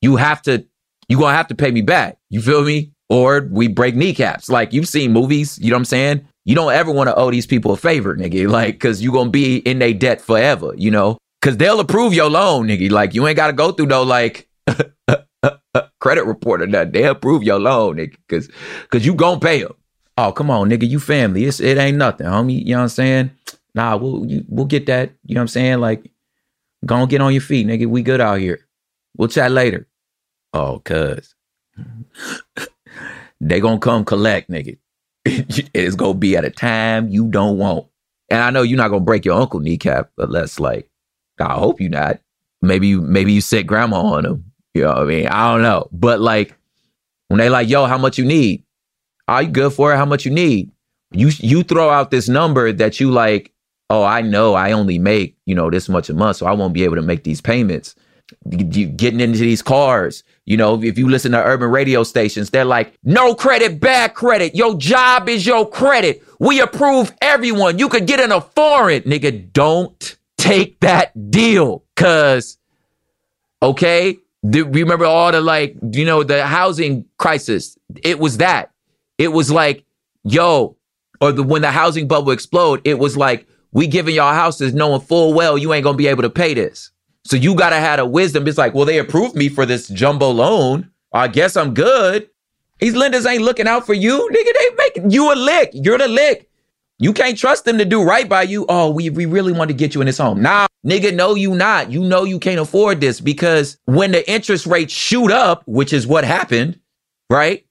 You 0.00 0.16
have 0.16 0.42
to, 0.42 0.64
you're 1.08 1.18
going 1.18 1.32
to 1.32 1.36
have 1.36 1.48
to 1.48 1.54
pay 1.54 1.70
me 1.70 1.82
back. 1.82 2.18
You 2.30 2.40
feel 2.40 2.62
me? 2.62 2.92
Or 3.08 3.48
we 3.50 3.68
break 3.68 3.96
kneecaps. 3.96 4.48
Like 4.48 4.72
you've 4.72 4.86
seen 4.88 5.12
movies, 5.12 5.58
you 5.58 5.70
know 5.70 5.76
what 5.76 5.80
I'm 5.80 5.84
saying? 5.86 6.28
You 6.44 6.54
don't 6.54 6.72
ever 6.72 6.90
want 6.90 7.08
to 7.08 7.16
owe 7.16 7.30
these 7.30 7.46
people 7.46 7.72
a 7.72 7.76
favor, 7.76 8.16
nigga. 8.16 8.48
Like, 8.58 8.78
cause 8.78 9.00
you're 9.00 9.12
going 9.12 9.28
to 9.28 9.32
be 9.32 9.58
in 9.58 9.78
their 9.78 9.94
debt 9.94 10.20
forever, 10.20 10.74
you 10.76 10.90
know? 10.90 11.18
Cause 11.40 11.56
they'll 11.56 11.80
approve 11.80 12.12
your 12.12 12.28
loan, 12.28 12.66
nigga. 12.68 12.90
Like, 12.90 13.14
you 13.14 13.26
ain't 13.26 13.36
got 13.36 13.46
to 13.46 13.52
go 13.52 13.72
through 13.72 13.86
no, 13.86 14.02
like, 14.02 14.48
credit 16.00 16.24
report 16.24 16.62
or 16.62 16.66
nothing. 16.66 16.92
They 16.92 17.04
approve 17.04 17.42
your 17.42 17.58
loan, 17.58 17.96
nigga, 17.96 18.16
cause, 18.28 18.48
cause 18.90 19.04
you 19.04 19.14
gonna 19.14 19.40
pay 19.40 19.62
them. 19.62 19.74
Oh, 20.16 20.32
come 20.32 20.50
on, 20.50 20.68
nigga, 20.68 20.88
you 20.88 20.98
family. 20.98 21.44
It's, 21.44 21.60
it 21.60 21.78
ain't 21.78 21.96
nothing, 21.96 22.26
homie. 22.26 22.64
You 22.64 22.72
know 22.72 22.78
what 22.78 22.82
I'm 22.82 22.88
saying? 22.88 23.30
Nah, 23.74 23.96
we'll, 23.96 24.26
you, 24.26 24.44
we'll 24.48 24.66
get 24.66 24.86
that. 24.86 25.12
You 25.24 25.34
know 25.34 25.40
what 25.40 25.42
I'm 25.42 25.48
saying? 25.48 25.78
Like, 25.78 26.10
go 26.84 27.06
get 27.06 27.20
on 27.20 27.32
your 27.32 27.42
feet, 27.42 27.66
nigga. 27.66 27.86
We 27.86 28.02
good 28.02 28.20
out 28.20 28.40
here. 28.40 28.66
We'll 29.16 29.28
chat 29.28 29.52
later. 29.52 29.86
Oh, 30.52 30.80
cuz. 30.84 31.34
they 33.40 33.60
gonna 33.60 33.78
come 33.78 34.04
collect, 34.04 34.50
nigga. 34.50 34.78
it's 35.24 35.94
gonna 35.94 36.14
be 36.14 36.36
at 36.36 36.44
a 36.44 36.50
time 36.50 37.08
you 37.08 37.28
don't 37.28 37.58
want. 37.58 37.86
And 38.30 38.40
I 38.40 38.50
know 38.50 38.62
you're 38.62 38.76
not 38.76 38.88
gonna 38.88 39.04
break 39.04 39.24
your 39.24 39.40
uncle 39.40 39.60
kneecap, 39.60 40.10
unless 40.18 40.58
like, 40.58 40.90
I 41.38 41.54
hope 41.54 41.80
you 41.80 41.88
not. 41.88 42.20
Maybe 42.60 42.88
you 42.88 43.00
maybe 43.00 43.32
you 43.32 43.40
set 43.40 43.66
grandma 43.66 44.00
on 44.00 44.24
him. 44.24 44.47
You 44.78 44.84
know 44.84 44.90
what 44.90 44.98
I 44.98 45.04
mean? 45.04 45.26
I 45.26 45.52
don't 45.52 45.62
know. 45.62 45.88
But 45.92 46.20
like 46.20 46.56
when 47.28 47.38
they 47.38 47.50
like, 47.50 47.68
yo, 47.68 47.86
how 47.86 47.98
much 47.98 48.16
you 48.16 48.24
need? 48.24 48.64
Are 49.26 49.42
you 49.42 49.48
good 49.48 49.72
for 49.72 49.92
it? 49.92 49.96
How 49.96 50.06
much 50.06 50.24
you 50.24 50.30
need? 50.30 50.70
You 51.10 51.30
you 51.38 51.62
throw 51.62 51.90
out 51.90 52.10
this 52.10 52.28
number 52.28 52.72
that 52.72 53.00
you 53.00 53.10
like, 53.10 53.52
oh, 53.90 54.04
I 54.04 54.22
know 54.22 54.54
I 54.54 54.72
only 54.72 54.98
make, 54.98 55.36
you 55.46 55.54
know, 55.54 55.70
this 55.70 55.88
much 55.88 56.08
a 56.08 56.14
month, 56.14 56.36
so 56.36 56.46
I 56.46 56.52
won't 56.52 56.74
be 56.74 56.84
able 56.84 56.96
to 56.96 57.02
make 57.02 57.24
these 57.24 57.40
payments. 57.40 57.94
You 58.50 58.86
getting 58.86 59.20
into 59.20 59.38
these 59.38 59.62
cars, 59.62 60.22
you 60.44 60.56
know, 60.56 60.82
if 60.82 60.98
you 60.98 61.08
listen 61.08 61.32
to 61.32 61.42
urban 61.42 61.70
radio 61.70 62.02
stations, 62.04 62.50
they're 62.50 62.64
like, 62.64 62.94
no 63.02 63.34
credit, 63.34 63.80
bad 63.80 64.14
credit. 64.14 64.54
Your 64.54 64.76
job 64.76 65.28
is 65.28 65.46
your 65.46 65.68
credit. 65.68 66.22
We 66.38 66.60
approve 66.60 67.12
everyone. 67.20 67.78
You 67.78 67.88
could 67.88 68.06
get 68.06 68.20
in 68.20 68.30
a 68.30 68.42
foreign. 68.42 69.02
Nigga, 69.02 69.52
don't 69.52 70.16
take 70.36 70.78
that 70.80 71.30
deal. 71.30 71.84
Cause, 71.96 72.58
okay, 73.62 74.18
do, 74.48 74.58
you 74.58 74.64
remember 74.64 75.04
all 75.04 75.32
the 75.32 75.40
like, 75.40 75.76
you 75.92 76.04
know, 76.04 76.22
the 76.22 76.46
housing 76.46 77.04
crisis? 77.18 77.76
It 78.02 78.18
was 78.18 78.38
that. 78.38 78.70
It 79.16 79.28
was 79.28 79.50
like, 79.50 79.84
yo, 80.24 80.76
or 81.20 81.32
the 81.32 81.42
when 81.42 81.62
the 81.62 81.70
housing 81.70 82.06
bubble 82.06 82.30
explode, 82.30 82.80
it 82.84 82.98
was 82.98 83.16
like, 83.16 83.46
we 83.72 83.86
giving 83.86 84.14
y'all 84.14 84.32
houses 84.32 84.72
knowing 84.72 85.00
full 85.00 85.34
well 85.34 85.58
you 85.58 85.72
ain't 85.72 85.84
gonna 85.84 85.96
be 85.96 86.06
able 86.06 86.22
to 86.22 86.30
pay 86.30 86.54
this. 86.54 86.90
So 87.24 87.36
you 87.36 87.54
gotta 87.54 87.76
have 87.76 87.98
a 87.98 88.06
wisdom. 88.06 88.46
It's 88.46 88.58
like, 88.58 88.74
well, 88.74 88.86
they 88.86 88.98
approved 88.98 89.34
me 89.34 89.48
for 89.48 89.66
this 89.66 89.88
jumbo 89.88 90.30
loan. 90.30 90.90
I 91.12 91.28
guess 91.28 91.56
I'm 91.56 91.74
good. 91.74 92.30
These 92.78 92.94
lenders 92.94 93.26
ain't 93.26 93.42
looking 93.42 93.66
out 93.66 93.84
for 93.84 93.94
you. 93.94 94.28
Nigga, 94.32 94.58
they 94.58 94.76
making 94.76 95.10
you 95.10 95.32
a 95.32 95.34
lick. 95.34 95.70
You're 95.74 95.98
the 95.98 96.08
lick. 96.08 96.47
You 97.00 97.12
can't 97.12 97.38
trust 97.38 97.64
them 97.64 97.78
to 97.78 97.84
do 97.84 98.02
right 98.02 98.28
by 98.28 98.42
you. 98.42 98.66
Oh, 98.68 98.90
we, 98.90 99.08
we 99.10 99.26
really 99.26 99.52
want 99.52 99.68
to 99.68 99.74
get 99.74 99.94
you 99.94 100.00
in 100.00 100.06
this 100.06 100.18
home. 100.18 100.42
Nah, 100.42 100.66
nigga, 100.84 101.14
no, 101.14 101.36
you 101.36 101.54
not. 101.54 101.92
You 101.92 102.00
know 102.00 102.24
you 102.24 102.40
can't 102.40 102.58
afford 102.58 103.00
this 103.00 103.20
because 103.20 103.78
when 103.84 104.10
the 104.10 104.28
interest 104.28 104.66
rates 104.66 104.92
shoot 104.92 105.30
up, 105.30 105.62
which 105.66 105.92
is 105.92 106.08
what 106.08 106.24
happened, 106.24 106.80
right? 107.30 107.64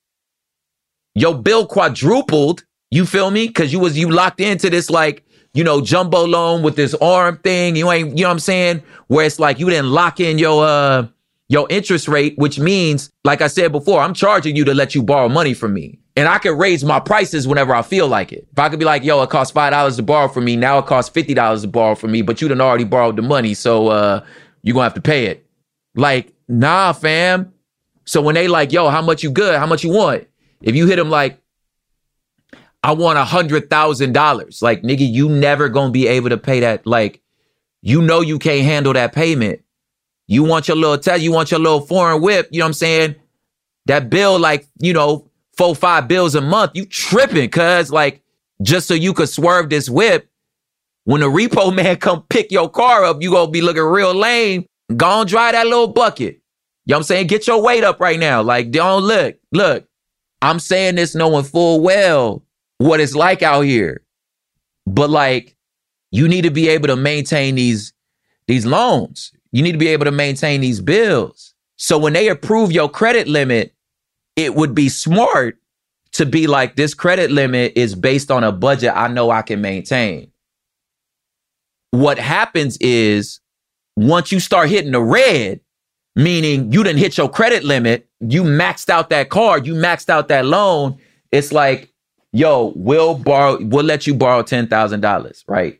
Your 1.13 1.35
bill 1.35 1.67
quadrupled. 1.67 2.63
You 2.89 3.05
feel 3.05 3.31
me? 3.31 3.49
Cause 3.49 3.73
you 3.73 3.79
was 3.79 3.97
you 3.97 4.09
locked 4.09 4.39
into 4.39 4.69
this 4.69 4.89
like, 4.89 5.25
you 5.53 5.63
know, 5.63 5.81
jumbo 5.81 6.25
loan 6.25 6.63
with 6.63 6.77
this 6.77 6.93
arm 6.95 7.37
thing. 7.39 7.75
You 7.75 7.91
ain't, 7.91 8.17
you 8.17 8.23
know 8.23 8.29
what 8.29 8.33
I'm 8.33 8.39
saying? 8.39 8.81
Where 9.07 9.25
it's 9.25 9.39
like 9.39 9.59
you 9.59 9.69
didn't 9.69 9.91
lock 9.91 10.21
in 10.21 10.37
your 10.37 10.65
uh 10.65 11.07
your 11.49 11.67
interest 11.69 12.07
rate, 12.07 12.37
which 12.37 12.59
means, 12.59 13.09
like 13.23 13.41
I 13.41 13.47
said 13.47 13.71
before, 13.71 14.01
I'm 14.01 14.13
charging 14.13 14.55
you 14.55 14.65
to 14.65 14.73
let 14.73 14.93
you 14.93 15.01
borrow 15.01 15.29
money 15.29 15.53
from 15.53 15.73
me. 15.73 15.99
And 16.15 16.27
I 16.27 16.39
can 16.39 16.57
raise 16.57 16.83
my 16.83 16.99
prices 16.99 17.47
whenever 17.47 17.75
I 17.75 17.83
feel 17.83 18.07
like 18.07 18.33
it. 18.33 18.47
If 18.51 18.59
I 18.59 18.69
could 18.69 18.79
be 18.79 18.85
like, 18.85 19.03
yo, 19.03 19.21
it 19.21 19.29
costs 19.29 19.51
five 19.51 19.71
dollars 19.71 19.97
to 19.97 20.03
borrow 20.03 20.27
from 20.27 20.45
me, 20.45 20.55
now 20.55 20.79
it 20.79 20.87
costs 20.87 21.11
fifty 21.11 21.33
dollars 21.33 21.61
to 21.61 21.67
borrow 21.67 21.95
from 21.95 22.11
me, 22.11 22.21
but 22.21 22.41
you 22.41 22.47
done 22.47 22.59
already 22.59 22.83
borrowed 22.83 23.15
the 23.15 23.21
money, 23.21 23.53
so 23.53 23.89
uh 23.89 24.25
you're 24.63 24.73
gonna 24.73 24.83
have 24.83 24.95
to 24.95 25.01
pay 25.01 25.27
it. 25.27 25.45
Like, 25.95 26.33
nah, 26.47 26.93
fam. 26.93 27.53
So 28.05 28.21
when 28.21 28.35
they 28.35 28.47
like, 28.47 28.71
yo, 28.71 28.89
how 28.89 29.01
much 29.01 29.23
you 29.23 29.29
good? 29.29 29.57
How 29.59 29.67
much 29.67 29.83
you 29.83 29.91
want? 29.91 30.27
If 30.61 30.75
you 30.75 30.87
hit 30.87 30.95
them 30.95 31.09
like, 31.09 31.39
I 32.83 32.93
want 32.93 33.19
a 33.19 33.23
hundred 33.23 33.69
thousand 33.69 34.13
dollars, 34.13 34.61
like 34.61 34.81
nigga, 34.81 35.07
you 35.07 35.29
never 35.29 35.69
gonna 35.69 35.91
be 35.91 36.07
able 36.07 36.29
to 36.29 36.37
pay 36.37 36.61
that. 36.61 36.87
Like, 36.87 37.21
you 37.81 38.01
know 38.01 38.21
you 38.21 38.39
can't 38.39 38.65
handle 38.65 38.93
that 38.93 39.13
payment. 39.13 39.61
You 40.27 40.43
want 40.43 40.67
your 40.67 40.77
little 40.77 40.97
test, 40.97 41.23
you 41.23 41.31
want 41.31 41.51
your 41.51 41.59
little 41.59 41.81
foreign 41.81 42.21
whip, 42.21 42.49
you 42.51 42.59
know 42.59 42.65
what 42.65 42.69
I'm 42.69 42.73
saying? 42.73 43.15
That 43.85 44.09
bill, 44.09 44.37
like, 44.37 44.67
you 44.79 44.93
know, 44.93 45.29
four, 45.57 45.73
five 45.75 46.07
bills 46.07 46.35
a 46.35 46.41
month, 46.41 46.71
you 46.75 46.85
tripping, 46.85 47.49
cuz 47.49 47.91
like 47.91 48.21
just 48.61 48.87
so 48.87 48.93
you 48.93 49.13
could 49.13 49.29
swerve 49.29 49.69
this 49.69 49.89
whip. 49.89 50.29
When 51.05 51.21
the 51.21 51.27
repo 51.27 51.73
man 51.75 51.95
come 51.97 52.23
pick 52.29 52.51
your 52.51 52.69
car 52.69 53.05
up, 53.05 53.21
you 53.21 53.31
gonna 53.31 53.51
be 53.51 53.61
looking 53.61 53.83
real 53.83 54.13
lame. 54.13 54.65
Go 54.95 55.07
on 55.07 55.27
dry 55.27 55.51
that 55.51 55.65
little 55.65 55.87
bucket. 55.87 56.41
You 56.85 56.91
know 56.91 56.97
what 56.97 56.99
I'm 56.99 57.03
saying? 57.03 57.27
Get 57.27 57.47
your 57.47 57.61
weight 57.61 57.83
up 57.83 57.99
right 57.99 58.19
now. 58.19 58.41
Like, 58.41 58.71
don't 58.71 59.03
look, 59.03 59.37
look. 59.51 59.85
I'm 60.41 60.59
saying 60.59 60.95
this 60.95 61.15
knowing 61.15 61.43
full 61.43 61.81
well 61.81 62.43
what 62.77 62.99
it's 62.99 63.15
like 63.15 63.41
out 63.41 63.61
here. 63.61 64.03
But 64.85 65.09
like, 65.09 65.55
you 66.11 66.27
need 66.27 66.43
to 66.43 66.51
be 66.51 66.69
able 66.69 66.87
to 66.87 66.95
maintain 66.95 67.55
these 67.55 67.93
these 68.47 68.65
loans. 68.65 69.33
You 69.51 69.63
need 69.63 69.73
to 69.73 69.77
be 69.77 69.87
able 69.87 70.05
to 70.05 70.11
maintain 70.11 70.61
these 70.61 70.81
bills. 70.81 71.53
So 71.77 71.97
when 71.97 72.13
they 72.13 72.27
approve 72.27 72.71
your 72.71 72.89
credit 72.89 73.27
limit, 73.27 73.73
it 74.35 74.55
would 74.55 74.75
be 74.75 74.89
smart 74.89 75.57
to 76.13 76.25
be 76.25 76.47
like 76.47 76.75
this 76.75 76.93
credit 76.93 77.31
limit 77.31 77.73
is 77.75 77.95
based 77.95 78.31
on 78.31 78.43
a 78.43 78.51
budget 78.51 78.93
I 78.95 79.07
know 79.07 79.29
I 79.29 79.41
can 79.41 79.61
maintain. 79.61 80.31
What 81.91 82.17
happens 82.17 82.77
is 82.77 83.39
once 83.95 84.31
you 84.31 84.39
start 84.39 84.69
hitting 84.69 84.91
the 84.91 85.01
red, 85.01 85.59
meaning 86.15 86.71
you 86.71 86.83
didn't 86.83 86.99
hit 86.99 87.17
your 87.17 87.29
credit 87.29 87.63
limit, 87.63 88.07
you 88.19 88.43
maxed 88.43 88.89
out 88.89 89.09
that 89.09 89.29
card, 89.29 89.65
you 89.67 89.73
maxed 89.73 90.09
out 90.09 90.27
that 90.29 90.45
loan, 90.45 90.97
it's 91.31 91.51
like, 91.51 91.93
yo, 92.31 92.73
we'll 92.75 93.15
borrow, 93.15 93.57
we'll 93.61 93.85
let 93.85 94.07
you 94.07 94.13
borrow 94.13 94.41
$10,000, 94.43 95.43
right? 95.47 95.79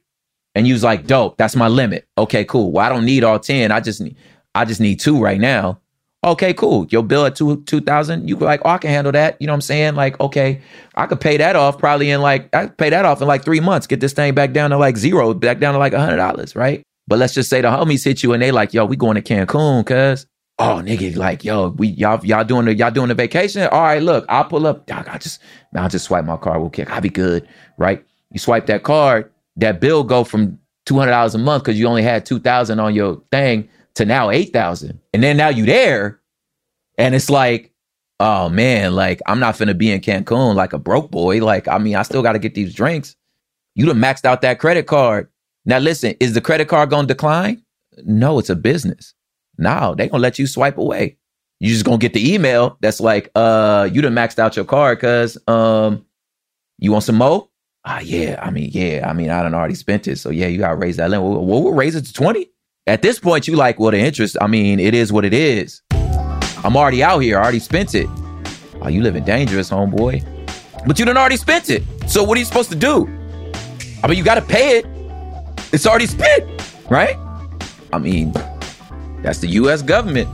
And 0.58 0.68
you 0.68 0.74
was 0.74 0.84
like, 0.84 1.06
dope, 1.06 1.38
that's 1.38 1.56
my 1.56 1.68
limit. 1.68 2.08
Okay, 2.18 2.44
cool. 2.44 2.72
Well, 2.72 2.84
I 2.84 2.90
don't 2.90 3.06
need 3.06 3.24
all 3.24 3.40
10. 3.40 3.72
I 3.72 3.80
just 3.80 4.02
need, 4.02 4.18
I 4.56 4.66
just 4.66 4.82
need 4.82 5.00
two 5.00 5.22
right 5.22 5.40
now. 5.40 5.80
Okay, 6.24 6.52
cool. 6.56 6.88
Your 6.90 7.04
bill 7.04 7.28
at 7.28 7.36
two 7.36 7.64
two 7.66 7.80
thousand, 7.80 8.28
you 8.28 8.36
like, 8.38 8.62
oh, 8.66 8.70
I 8.70 8.80
can 8.80 8.90
handle 8.90 9.12
that. 9.12 9.38
You 9.40 9.46
know 9.46 9.54
what 9.54 9.58
I'm 9.58 9.62
saying? 9.62 9.94
Like, 9.94 10.20
okay, 10.20 10.62
I 10.96 11.06
could 11.06 11.22
pay 11.22 11.38
that 11.38 11.56
off 11.56 11.78
probably 11.78 12.10
in 12.10 12.22
like 12.22 12.54
I 12.56 12.66
pay 12.66 12.90
that 12.90 13.06
off 13.06 13.22
in 13.22 13.28
like 13.28 13.46
three 13.46 13.60
months. 13.60 13.86
Get 13.86 14.00
this 14.00 14.14
thing 14.14 14.34
back 14.34 14.52
down 14.52 14.72
to 14.72 14.78
like 14.80 14.98
zero, 14.98 15.36
back 15.36 15.60
down 15.60 15.74
to 15.74 15.80
like 15.80 15.94
a 15.94 16.00
hundred 16.00 16.18
dollars, 16.18 16.56
right? 16.56 16.82
But 17.08 17.20
let's 17.20 17.36
just 17.36 17.52
say 17.52 17.62
the 17.62 17.68
homies 17.68 18.04
hit 18.04 18.24
you 18.24 18.34
and 18.34 18.42
they 18.42 18.52
like, 18.52 18.74
yo, 18.74 18.84
we 18.86 18.96
going 18.96 19.16
to 19.16 19.22
Cancun, 19.22 19.86
cuz. 19.86 20.26
oh 20.58 20.82
nigga, 20.84 21.16
like 21.16 21.46
yo, 21.46 21.70
we 21.70 21.90
y'all 21.90 22.26
y'all 22.26 22.44
doing 22.44 22.66
the 22.66 22.74
y'all 22.74 22.90
doing 22.90 23.10
the 23.10 23.16
vacation? 23.16 23.62
All 23.72 23.84
right, 23.84 24.02
look, 24.02 24.26
I'll 24.28 24.46
pull 24.46 24.66
up. 24.66 24.90
I 24.92 25.20
just 25.20 25.40
I'll 25.76 25.88
just 25.88 26.06
swipe 26.06 26.26
my 26.26 26.38
card 26.38 26.58
real 26.60 26.72
quick. 26.72 26.90
I'll 26.90 27.00
be 27.00 27.10
good, 27.10 27.48
right? 27.78 28.04
You 28.32 28.40
swipe 28.40 28.66
that 28.66 28.82
card, 28.84 29.32
that 29.58 29.80
bill 29.82 30.04
go 30.04 30.24
from 30.24 30.60
two 30.86 30.98
hundred 30.98 31.12
dollars 31.12 31.36
a 31.36 31.38
month 31.38 31.64
because 31.64 31.80
you 31.80 31.88
only 31.88 32.04
had 32.04 32.26
two 32.26 32.40
thousand 32.40 32.80
on 32.80 32.96
your 32.96 33.22
thing 33.32 33.68
to 33.96 34.06
now 34.06 34.30
eight 34.30 34.54
thousand, 34.54 35.00
and 35.14 35.22
then 35.24 35.38
now 35.38 35.50
you 35.50 35.66
there, 35.66 36.20
and 36.98 37.14
it's 37.16 37.30
like, 37.30 37.72
oh 38.20 38.50
man, 38.50 38.96
like 38.96 39.22
I'm 39.26 39.40
not 39.40 39.56
finna 39.56 39.78
be 39.78 39.92
in 39.92 40.02
Cancun 40.02 40.56
like 40.56 40.74
a 40.74 40.80
broke 40.80 41.12
boy. 41.12 41.44
Like 41.44 41.68
I 41.68 41.78
mean, 41.78 41.96
I 41.96 42.04
still 42.04 42.24
got 42.24 42.34
to 42.34 42.40
get 42.40 42.56
these 42.56 42.74
drinks. 42.74 43.16
You 43.76 43.86
done 43.86 44.00
maxed 44.00 44.26
out 44.26 44.42
that 44.42 44.60
credit 44.60 44.88
card. 44.88 45.30
Now 45.66 45.80
listen, 45.80 46.16
is 46.20 46.34
the 46.34 46.42
credit 46.42 46.68
card 46.68 46.90
gonna 46.90 47.08
decline? 47.08 47.62
No, 48.06 48.40
it's 48.40 48.50
a 48.50 48.56
business. 48.56 49.14
No, 49.58 49.96
they 49.96 50.08
gonna 50.08 50.22
let 50.22 50.40
you 50.40 50.48
swipe 50.48 50.78
away. 50.78 51.18
You 51.60 51.70
just 51.70 51.86
gonna 51.86 51.98
get 51.98 52.14
the 52.14 52.34
email 52.34 52.78
that's 52.82 53.00
like, 53.00 53.32
uh, 53.36 53.90
you 53.92 54.02
done 54.02 54.14
maxed 54.14 54.40
out 54.40 54.56
your 54.56 54.66
card 54.66 55.00
because 55.00 55.38
um 55.48 56.06
you 56.78 56.92
want 56.92 57.04
some 57.04 57.18
more? 57.18 57.50
Ah, 57.90 58.00
yeah. 58.02 58.38
I 58.42 58.52
mean, 58.52 58.70
yeah. 58.74 59.08
I 59.10 59.14
mean, 59.14 59.30
I 59.30 59.42
done 59.42 59.54
already 59.54 59.76
spent 59.76 60.10
it. 60.10 60.18
So 60.18 60.30
yeah, 60.30 60.48
you 60.48 60.58
gotta 60.58 60.76
raise 60.76 60.98
that 60.98 61.10
limit. 61.10 61.26
We'll, 61.26 61.46
we'll 61.46 61.74
raise 61.74 61.96
it 61.96 62.04
to 62.04 62.12
20. 62.12 62.46
At 62.86 63.02
this 63.02 63.18
point, 63.18 63.48
you 63.48 63.56
like, 63.56 63.80
well, 63.80 63.92
the 63.92 63.98
interest, 63.98 64.36
I 64.42 64.48
mean, 64.48 64.78
it 64.82 64.94
is 64.94 65.14
what 65.14 65.24
it 65.24 65.34
is. 65.34 65.82
I'm 66.66 66.76
already 66.76 67.02
out 67.02 67.20
here, 67.20 67.38
I 67.38 67.44
already 67.44 67.60
spent 67.60 67.96
it. 67.96 68.08
Oh, 68.82 68.90
you 68.90 69.02
living 69.02 69.24
dangerous, 69.24 69.70
homeboy. 69.70 70.22
But 70.86 71.00
you 71.00 71.06
done 71.06 71.16
already 71.16 71.38
spent 71.38 71.70
it. 71.70 71.82
So 72.08 72.24
what 72.24 72.36
are 72.38 72.40
you 72.40 72.46
supposed 72.46 72.72
to 72.72 72.76
do? 72.76 73.08
I 74.04 74.08
mean, 74.08 74.18
you 74.18 74.24
gotta 74.24 74.42
pay 74.42 74.80
it. 74.80 74.86
It's 75.72 75.88
already 75.88 76.08
spent, 76.08 76.44
right? 76.90 77.16
I 77.94 78.00
mean, 78.00 78.34
that's 79.22 79.40
the 79.40 79.48
US 79.62 79.82
government. 79.82 80.30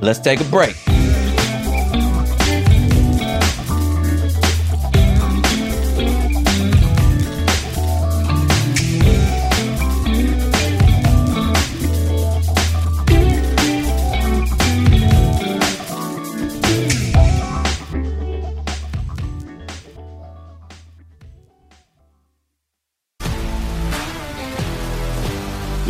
Let's 0.00 0.20
take 0.20 0.40
a 0.40 0.44
break. 0.44 0.74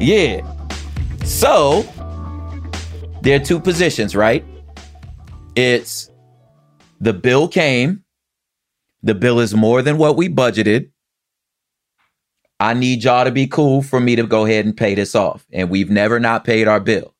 Yeah. 0.00 0.46
So 1.24 1.82
there 3.22 3.40
are 3.40 3.44
two 3.44 3.60
positions, 3.60 4.16
right? 4.16 4.44
It's 5.54 6.10
the 7.00 7.12
bill 7.12 7.48
came, 7.48 8.04
the 9.02 9.14
bill 9.14 9.40
is 9.40 9.54
more 9.54 9.82
than 9.82 9.98
what 9.98 10.16
we 10.16 10.28
budgeted. 10.28 10.90
I 12.60 12.74
need 12.74 13.02
y'all 13.02 13.24
to 13.24 13.32
be 13.32 13.46
cool 13.46 13.82
for 13.82 13.98
me 14.00 14.14
to 14.16 14.24
go 14.24 14.44
ahead 14.44 14.64
and 14.64 14.76
pay 14.76 14.94
this 14.94 15.14
off. 15.14 15.44
And 15.52 15.68
we've 15.68 15.90
never 15.90 16.20
not 16.20 16.44
paid 16.44 16.68
our 16.68 16.78
bill. 16.78 17.14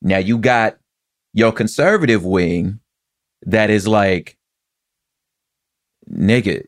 Now 0.00 0.18
you 0.18 0.38
got 0.38 0.78
your 1.34 1.52
conservative 1.52 2.24
wing 2.24 2.80
that 3.42 3.70
is 3.70 3.86
like, 3.86 4.36
nigga, 6.10 6.64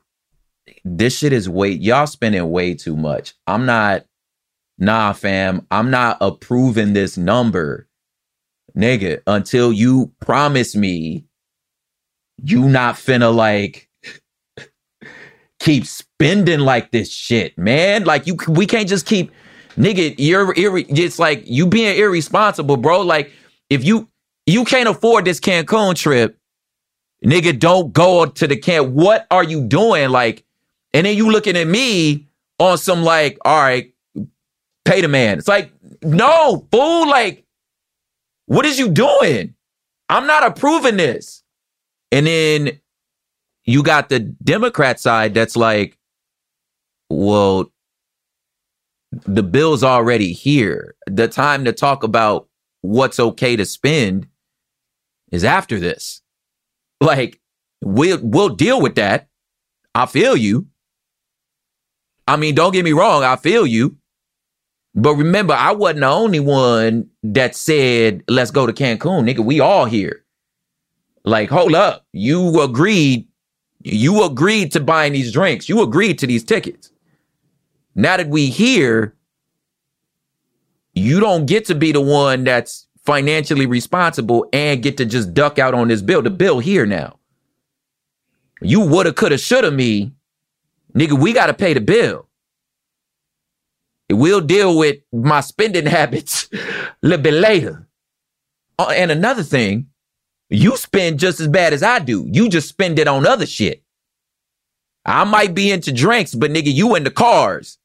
this 0.84 1.18
shit 1.18 1.32
is 1.32 1.48
way, 1.48 1.70
y'all 1.70 2.06
spending 2.06 2.48
way 2.50 2.74
too 2.74 2.96
much. 2.96 3.34
I'm 3.46 3.66
not, 3.66 4.04
nah, 4.78 5.12
fam, 5.12 5.66
I'm 5.70 5.90
not 5.90 6.18
approving 6.20 6.92
this 6.92 7.16
number, 7.16 7.88
nigga, 8.76 9.22
until 9.26 9.72
you 9.72 10.12
promise 10.20 10.74
me 10.74 11.26
you 12.42 12.68
not 12.68 12.94
finna 12.94 13.34
like 13.34 13.88
keep 15.58 15.86
spending 15.86 16.60
like 16.60 16.90
this 16.90 17.10
shit, 17.10 17.56
man. 17.58 18.04
Like 18.04 18.26
you, 18.26 18.36
we 18.48 18.66
can't 18.66 18.88
just 18.88 19.06
keep, 19.06 19.30
nigga. 19.76 20.14
You're 20.18 20.54
It's 20.56 21.18
like 21.18 21.42
you 21.46 21.66
being 21.66 21.96
irresponsible, 21.96 22.78
bro. 22.78 23.02
Like 23.02 23.30
if 23.68 23.84
you 23.84 24.08
you 24.46 24.64
can't 24.64 24.88
afford 24.88 25.26
this 25.26 25.38
Cancun 25.38 25.94
trip, 25.94 26.38
nigga, 27.24 27.58
don't 27.58 27.92
go 27.92 28.26
to 28.26 28.46
the 28.46 28.56
camp. 28.56 28.90
What 28.90 29.26
are 29.30 29.44
you 29.44 29.62
doing? 29.62 30.10
Like, 30.10 30.44
and 30.92 31.06
then 31.06 31.16
you 31.16 31.30
looking 31.30 31.56
at 31.56 31.66
me 31.66 32.28
on 32.58 32.78
some 32.78 33.02
like, 33.02 33.38
all 33.44 33.60
right, 33.60 33.92
pay 34.84 35.00
the 35.00 35.08
man. 35.08 35.38
It's 35.38 35.48
like, 35.48 35.72
no, 36.02 36.66
fool. 36.72 37.08
Like, 37.08 37.44
what 38.46 38.66
is 38.66 38.78
you 38.78 38.88
doing? 38.90 39.54
I'm 40.08 40.26
not 40.26 40.44
approving 40.44 40.96
this. 40.96 41.42
And 42.10 42.26
then 42.26 42.80
you 43.64 43.82
got 43.82 44.08
the 44.08 44.18
Democrat 44.18 44.98
side 44.98 45.34
that's 45.34 45.56
like, 45.56 45.96
well, 47.08 47.70
the 49.12 49.42
bill's 49.42 49.84
already 49.84 50.32
here. 50.32 50.94
The 51.06 51.28
time 51.28 51.64
to 51.64 51.72
talk 51.72 52.02
about 52.02 52.48
what's 52.82 53.20
okay 53.20 53.56
to 53.56 53.64
spend 53.64 54.26
is 55.30 55.44
after 55.44 55.78
this. 55.78 56.22
Like, 57.00 57.40
we'll 57.80 58.18
we'll 58.22 58.50
deal 58.50 58.80
with 58.80 58.96
that. 58.96 59.28
I 59.94 60.06
feel 60.06 60.36
you. 60.36 60.66
I 62.30 62.36
mean, 62.36 62.54
don't 62.54 62.72
get 62.72 62.84
me 62.84 62.92
wrong, 62.92 63.24
I 63.24 63.34
feel 63.34 63.66
you. 63.66 63.96
But 64.94 65.16
remember, 65.16 65.52
I 65.52 65.72
wasn't 65.72 66.00
the 66.00 66.06
only 66.06 66.38
one 66.38 67.10
that 67.24 67.56
said, 67.56 68.22
let's 68.28 68.52
go 68.52 68.66
to 68.66 68.72
Cancun, 68.72 69.28
nigga. 69.28 69.44
We 69.44 69.58
all 69.58 69.84
here. 69.84 70.24
Like, 71.24 71.50
hold 71.50 71.74
up. 71.74 72.06
You 72.12 72.60
agreed. 72.60 73.26
You 73.82 74.22
agreed 74.22 74.70
to 74.72 74.80
buying 74.80 75.12
these 75.12 75.32
drinks. 75.32 75.68
You 75.68 75.82
agreed 75.82 76.20
to 76.20 76.26
these 76.28 76.44
tickets. 76.44 76.92
Now 77.96 78.16
that 78.16 78.28
we 78.28 78.46
here, 78.46 79.16
you 80.94 81.18
don't 81.18 81.46
get 81.46 81.64
to 81.64 81.74
be 81.74 81.90
the 81.90 82.00
one 82.00 82.44
that's 82.44 82.86
financially 83.04 83.66
responsible 83.66 84.46
and 84.52 84.84
get 84.84 84.96
to 84.98 85.04
just 85.04 85.34
duck 85.34 85.58
out 85.58 85.74
on 85.74 85.88
this 85.88 86.00
bill. 86.00 86.22
The 86.22 86.30
bill 86.30 86.60
here 86.60 86.86
now. 86.86 87.18
You 88.62 88.82
woulda, 88.82 89.12
coulda, 89.12 89.36
shoulda 89.36 89.72
me. 89.72 90.12
Nigga, 90.94 91.18
we 91.18 91.32
gotta 91.32 91.54
pay 91.54 91.74
the 91.74 91.80
bill. 91.80 92.28
We'll 94.10 94.40
deal 94.40 94.76
with 94.76 94.98
my 95.12 95.40
spending 95.40 95.86
habits 95.98 96.48
a 96.52 96.90
little 97.02 97.22
bit 97.22 97.34
later. 97.34 97.86
Uh, 98.78 98.92
and 98.96 99.10
another 99.10 99.42
thing, 99.42 99.88
you 100.48 100.76
spend 100.76 101.18
just 101.18 101.38
as 101.38 101.48
bad 101.48 101.72
as 101.72 101.82
I 101.82 102.00
do. 102.00 102.26
You 102.30 102.48
just 102.48 102.68
spend 102.68 102.98
it 102.98 103.06
on 103.06 103.26
other 103.26 103.46
shit. 103.46 103.82
I 105.04 105.24
might 105.24 105.54
be 105.54 105.70
into 105.70 105.92
drinks, 105.92 106.34
but 106.34 106.50
nigga, 106.50 106.72
you 106.72 106.94
into 106.94 107.10
cars. 107.10 107.78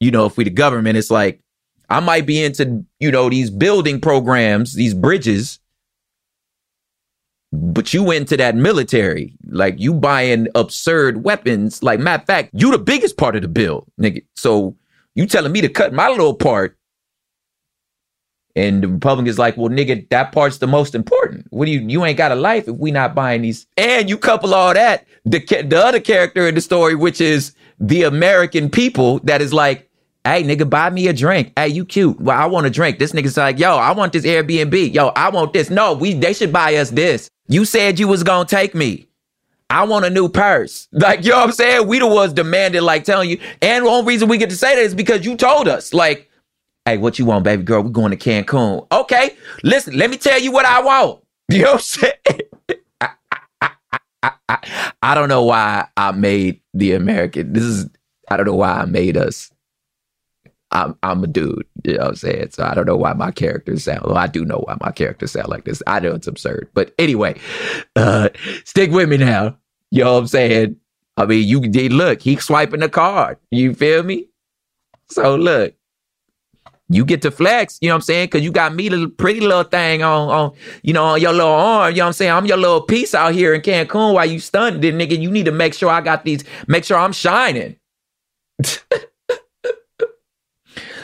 You 0.00 0.10
know, 0.10 0.26
if 0.26 0.36
we 0.36 0.44
the 0.44 0.50
government, 0.50 0.96
it's 0.96 1.10
like 1.10 1.40
I 1.88 2.00
might 2.00 2.26
be 2.26 2.42
into, 2.42 2.84
you 2.98 3.10
know, 3.10 3.28
these 3.28 3.50
building 3.50 4.00
programs, 4.00 4.74
these 4.74 4.94
bridges. 4.94 5.60
But 7.52 7.92
you 7.92 8.12
into 8.12 8.36
that 8.36 8.54
military, 8.54 9.34
like 9.48 9.74
you 9.78 9.92
buying 9.92 10.46
absurd 10.54 11.24
weapons. 11.24 11.82
Like 11.82 11.98
matter 11.98 12.22
of 12.22 12.26
fact, 12.26 12.50
you 12.52 12.70
the 12.70 12.78
biggest 12.78 13.16
part 13.16 13.34
of 13.34 13.42
the 13.42 13.48
bill, 13.48 13.86
nigga. 14.00 14.24
So 14.36 14.76
you 15.16 15.26
telling 15.26 15.50
me 15.50 15.60
to 15.60 15.68
cut 15.68 15.92
my 15.92 16.08
little 16.08 16.34
part. 16.34 16.76
And 18.56 18.82
the 18.82 18.88
Republicans 18.88 19.38
like, 19.38 19.56
well, 19.56 19.68
nigga, 19.68 20.08
that 20.10 20.32
part's 20.32 20.58
the 20.58 20.66
most 20.66 20.94
important. 20.94 21.46
What 21.50 21.66
do 21.66 21.72
you, 21.72 21.80
you 21.80 22.04
ain't 22.04 22.18
got 22.18 22.32
a 22.32 22.36
life 22.36 22.68
if 22.68 22.76
we 22.76 22.90
not 22.90 23.14
buying 23.14 23.42
these. 23.42 23.66
And 23.76 24.08
you 24.08 24.18
couple 24.18 24.54
all 24.54 24.74
that, 24.74 25.06
the, 25.24 25.38
the 25.38 25.84
other 25.84 26.00
character 26.00 26.46
in 26.48 26.54
the 26.54 26.60
story, 26.60 26.94
which 26.94 27.20
is 27.20 27.54
the 27.78 28.02
American 28.02 28.68
people 28.68 29.18
that 29.20 29.40
is 29.40 29.52
like, 29.52 29.89
hey, 30.24 30.42
nigga, 30.42 30.68
buy 30.68 30.90
me 30.90 31.08
a 31.08 31.12
drink. 31.12 31.52
Hey, 31.56 31.68
you 31.68 31.84
cute. 31.84 32.20
Well, 32.20 32.38
I 32.38 32.46
want 32.46 32.66
a 32.66 32.70
drink. 32.70 32.98
This 32.98 33.12
nigga's 33.12 33.36
like, 33.36 33.58
yo, 33.58 33.76
I 33.76 33.92
want 33.92 34.12
this 34.12 34.24
Airbnb. 34.24 34.94
Yo, 34.94 35.08
I 35.08 35.30
want 35.30 35.52
this. 35.52 35.70
No, 35.70 35.94
we, 35.94 36.14
they 36.14 36.32
should 36.32 36.52
buy 36.52 36.76
us 36.76 36.90
this. 36.90 37.28
You 37.48 37.64
said 37.64 37.98
you 37.98 38.08
was 38.08 38.22
gonna 38.22 38.46
take 38.46 38.74
me. 38.74 39.08
I 39.70 39.84
want 39.84 40.04
a 40.04 40.10
new 40.10 40.28
purse. 40.28 40.88
Like, 41.00 41.24
you 41.24 41.30
know 41.30 41.38
what 41.38 41.46
I'm 41.46 41.52
saying? 41.52 41.86
We 41.86 41.98
the 41.98 42.06
ones 42.06 42.32
demanded, 42.32 42.82
like 42.82 43.04
telling 43.04 43.30
you. 43.30 43.40
And 43.62 43.86
the 43.86 43.88
only 43.88 44.06
reason 44.06 44.28
we 44.28 44.36
get 44.36 44.50
to 44.50 44.56
say 44.56 44.74
that 44.74 44.82
is 44.82 44.94
because 44.94 45.24
you 45.24 45.36
told 45.36 45.68
us. 45.68 45.94
Like, 45.94 46.28
hey, 46.84 46.98
what 46.98 47.18
you 47.18 47.24
want, 47.24 47.44
baby 47.44 47.62
girl? 47.62 47.82
We're 47.82 47.90
going 47.90 48.10
to 48.10 48.16
Cancun. 48.16 48.86
Okay, 48.92 49.36
listen, 49.62 49.96
let 49.96 50.10
me 50.10 50.16
tell 50.16 50.38
you 50.38 50.52
what 50.52 50.66
I 50.66 50.82
want. 50.82 51.22
You 51.50 51.62
know 51.62 51.72
what 51.72 51.74
I'm 51.74 51.80
saying? 51.80 52.40
I, 53.00 53.10
I, 53.60 54.32
I, 54.48 54.92
I 55.02 55.14
don't 55.16 55.28
know 55.28 55.42
why 55.42 55.88
I 55.96 56.12
made 56.12 56.60
the 56.74 56.92
American. 56.92 57.52
This 57.52 57.64
is, 57.64 57.88
I 58.30 58.36
don't 58.36 58.46
know 58.46 58.54
why 58.54 58.70
I 58.70 58.84
made 58.84 59.16
us. 59.16 59.50
I'm, 60.72 60.96
I'm 61.02 61.24
a 61.24 61.26
dude, 61.26 61.66
you 61.84 61.94
know 61.94 62.00
what 62.00 62.08
I'm 62.08 62.16
saying? 62.16 62.50
So 62.52 62.64
I 62.64 62.74
don't 62.74 62.86
know 62.86 62.96
why 62.96 63.12
my 63.12 63.30
characters 63.30 63.84
sound, 63.84 64.02
well, 64.04 64.16
I 64.16 64.26
do 64.28 64.44
know 64.44 64.62
why 64.66 64.76
my 64.80 64.92
characters 64.92 65.32
sound 65.32 65.48
like 65.48 65.64
this. 65.64 65.82
I 65.86 66.00
know 66.00 66.14
it's 66.14 66.28
absurd. 66.28 66.68
But 66.74 66.94
anyway, 66.98 67.38
uh, 67.96 68.28
stick 68.64 68.90
with 68.90 69.08
me 69.08 69.16
now. 69.16 69.56
You 69.90 70.04
know 70.04 70.14
what 70.14 70.20
I'm 70.20 70.26
saying? 70.28 70.76
I 71.16 71.26
mean, 71.26 71.46
you 71.46 71.60
did 71.60 71.92
look, 71.92 72.22
he's 72.22 72.44
swiping 72.44 72.80
the 72.80 72.88
card. 72.88 73.38
You 73.50 73.74
feel 73.74 74.04
me? 74.04 74.28
So 75.08 75.34
look, 75.34 75.74
you 76.88 77.04
get 77.04 77.22
to 77.22 77.30
flex, 77.30 77.78
you 77.80 77.88
know 77.88 77.94
what 77.94 77.98
I'm 77.98 78.02
saying? 78.02 78.28
Cause 78.28 78.42
you 78.42 78.52
got 78.52 78.74
me 78.74 78.90
little 78.90 79.10
pretty 79.10 79.40
little 79.40 79.64
thing 79.64 80.02
on, 80.02 80.28
on, 80.28 80.52
you 80.82 80.92
know, 80.92 81.04
on 81.04 81.20
your 81.20 81.32
little 81.32 81.48
arm. 81.48 81.92
You 81.92 81.98
know 81.98 82.04
what 82.04 82.08
I'm 82.08 82.12
saying? 82.12 82.32
I'm 82.32 82.46
your 82.46 82.56
little 82.56 82.80
piece 82.80 83.14
out 83.14 83.32
here 83.32 83.54
in 83.54 83.60
Cancun 83.60 84.14
while 84.14 84.26
you 84.26 84.38
stunned 84.38 84.82
nigga. 84.82 85.20
You 85.20 85.30
need 85.30 85.46
to 85.46 85.52
make 85.52 85.74
sure 85.74 85.90
I 85.90 86.00
got 86.00 86.24
these, 86.24 86.44
make 86.68 86.84
sure 86.84 86.98
I'm 86.98 87.12
shining. 87.12 87.76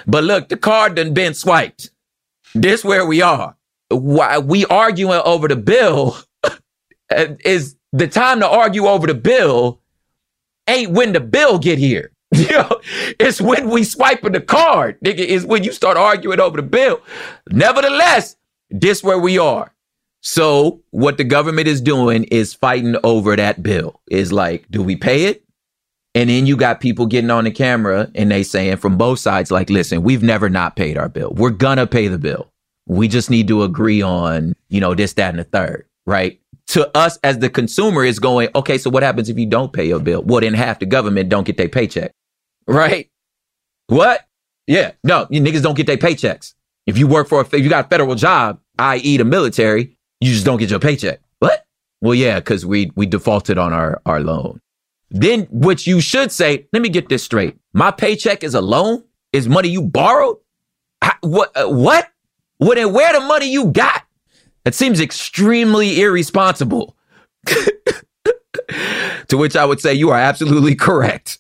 but 0.07 0.25
look, 0.25 0.49
the 0.49 0.57
card 0.57 0.97
done 0.97 1.15
been 1.15 1.35
swiped. 1.35 1.91
This 2.55 2.85
where 2.85 3.07
we 3.07 3.23
are. 3.23 3.57
Why 3.89 4.39
we 4.39 4.65
arguing 4.67 5.21
over 5.25 5.49
the 5.49 5.57
bill 5.57 6.17
is 7.11 7.77
the 7.93 8.09
time 8.09 8.41
to 8.41 8.49
argue 8.49 8.87
over 8.87 9.07
the 9.07 9.15
bill 9.15 9.81
ain't 10.69 10.93
when 10.93 11.13
the 11.13 11.21
bill 11.21 11.59
get 11.59 11.79
here. 11.79 12.11
You 12.37 12.49
know, 12.51 12.81
it's 13.21 13.41
when 13.41 13.71
we 13.71 13.85
swiping 13.85 14.33
the 14.33 14.41
card, 14.41 15.01
nigga, 15.01 15.21
is 15.21 15.47
when 15.47 15.63
you 15.63 15.71
start 15.73 15.97
arguing 15.97 16.41
over 16.41 16.57
the 16.57 16.63
bill. 16.63 17.01
Nevertheless, 17.49 18.37
this 18.69 19.03
where 19.03 19.19
we 19.19 19.39
are. 19.39 19.73
So 20.23 20.83
what 20.91 21.19
the 21.19 21.25
government 21.25 21.69
is 21.69 21.81
doing 21.81 22.25
is 22.25 22.53
fighting 22.53 22.97
over 23.05 23.37
that 23.37 23.63
bill. 23.63 24.01
Is 24.11 24.33
like, 24.33 24.67
do 24.71 24.83
we 24.83 24.97
pay 24.97 25.27
it? 25.27 25.46
And 26.17 26.31
then 26.31 26.47
you 26.47 26.57
got 26.57 26.81
people 26.81 27.05
getting 27.05 27.31
on 27.31 27.45
the 27.45 27.51
camera 27.51 28.11
and 28.15 28.31
they 28.31 28.43
saying 28.43 28.79
from 28.79 28.97
both 28.97 29.19
sides, 29.19 29.51
like, 29.51 29.69
listen, 29.69 30.03
we've 30.03 30.23
never 30.23 30.49
not 30.49 30.75
paid 30.75 30.97
our 30.97 31.11
bill. 31.11 31.35
We're 31.37 31.51
gonna 31.51 31.87
pay 31.87 32.09
the 32.09 32.17
bill. 32.17 32.51
We 32.87 33.07
just 33.07 33.29
need 33.29 33.49
to 33.49 33.63
agree 33.65 34.01
on, 34.01 34.55
you 34.71 34.81
know, 34.81 34.95
this, 34.95 35.13
that, 35.13 35.29
and 35.29 35.39
the 35.39 35.45
third, 35.45 35.87
right? 36.07 36.41
To 36.69 36.91
us 36.97 37.19
as 37.23 37.41
the 37.41 37.51
consumer 37.51 38.03
is 38.03 38.19
going, 38.19 38.49
okay, 38.55 38.79
so 38.79 38.89
what 38.89 39.03
happens 39.03 39.29
if 39.29 39.39
you 39.39 39.45
don't 39.45 39.75
pay 39.75 39.87
your 39.87 40.01
bill? 40.01 40.23
Well, 40.23 40.41
then 40.41 40.55
half 40.55 40.79
the 40.79 40.87
government 40.87 41.29
don't 41.29 41.45
get 41.45 41.59
their 41.59 41.69
paycheck, 41.69 42.13
right? 42.67 43.11
What? 43.89 44.27
Yeah, 44.67 44.93
no, 45.05 45.27
you 45.29 45.43
niggas 45.43 45.63
don't 45.63 45.77
get 45.77 45.87
their 45.87 45.99
paychecks. 45.99 46.55
If 46.87 46.97
you 46.97 47.07
work 47.07 47.29
for 47.29 47.43
a, 47.43 47.45
if 47.45 47.63
you 47.63 47.69
got 47.69 47.85
a 47.85 47.89
federal 47.89 48.15
job, 48.15 48.59
i.e. 48.79 49.19
the 49.19 49.25
military, 49.27 49.99
you 50.23 50.33
just 50.33 50.47
don't 50.47 50.59
get 50.59 50.71
your 50.71 50.81
paycheck. 50.81 51.21
What? 51.41 51.67
Well, 52.01 52.15
yeah, 52.15 52.41
because 52.41 52.65
we 52.65 52.91
we 52.97 53.05
defaulted 53.05 53.59
on 53.59 53.75
our 53.75 54.01
our 54.07 54.21
loan. 54.21 54.63
Then, 55.11 55.47
which 55.51 55.87
you 55.87 56.01
should 56.01 56.33
say, 56.33 56.67
let 56.73 56.83
me 56.83 56.89
get 56.89 57.09
this 57.09 57.23
straight. 57.23 57.57
My 57.73 57.91
paycheck 57.91 58.43
is 58.43 58.55
a 58.55 58.61
loan. 58.61 59.05
Is 59.33 59.49
money 59.49 59.69
you 59.69 59.83
borrowed? 59.83 60.39
I, 61.03 61.15
what? 61.21 61.57
Uh, 61.57 61.69
what? 61.69 62.11
Well, 62.59 62.75
then 62.75 62.93
where 62.93 63.13
the 63.13 63.21
money 63.21 63.51
you 63.51 63.67
got? 63.67 64.03
It 64.65 64.75
seems 64.75 65.01
extremely 65.01 66.01
irresponsible. 66.01 66.97
to 69.29 69.37
which 69.37 69.57
I 69.57 69.65
would 69.65 69.81
say 69.81 69.95
you 69.95 70.11
are 70.11 70.19
absolutely 70.19 70.75
correct. 70.75 71.39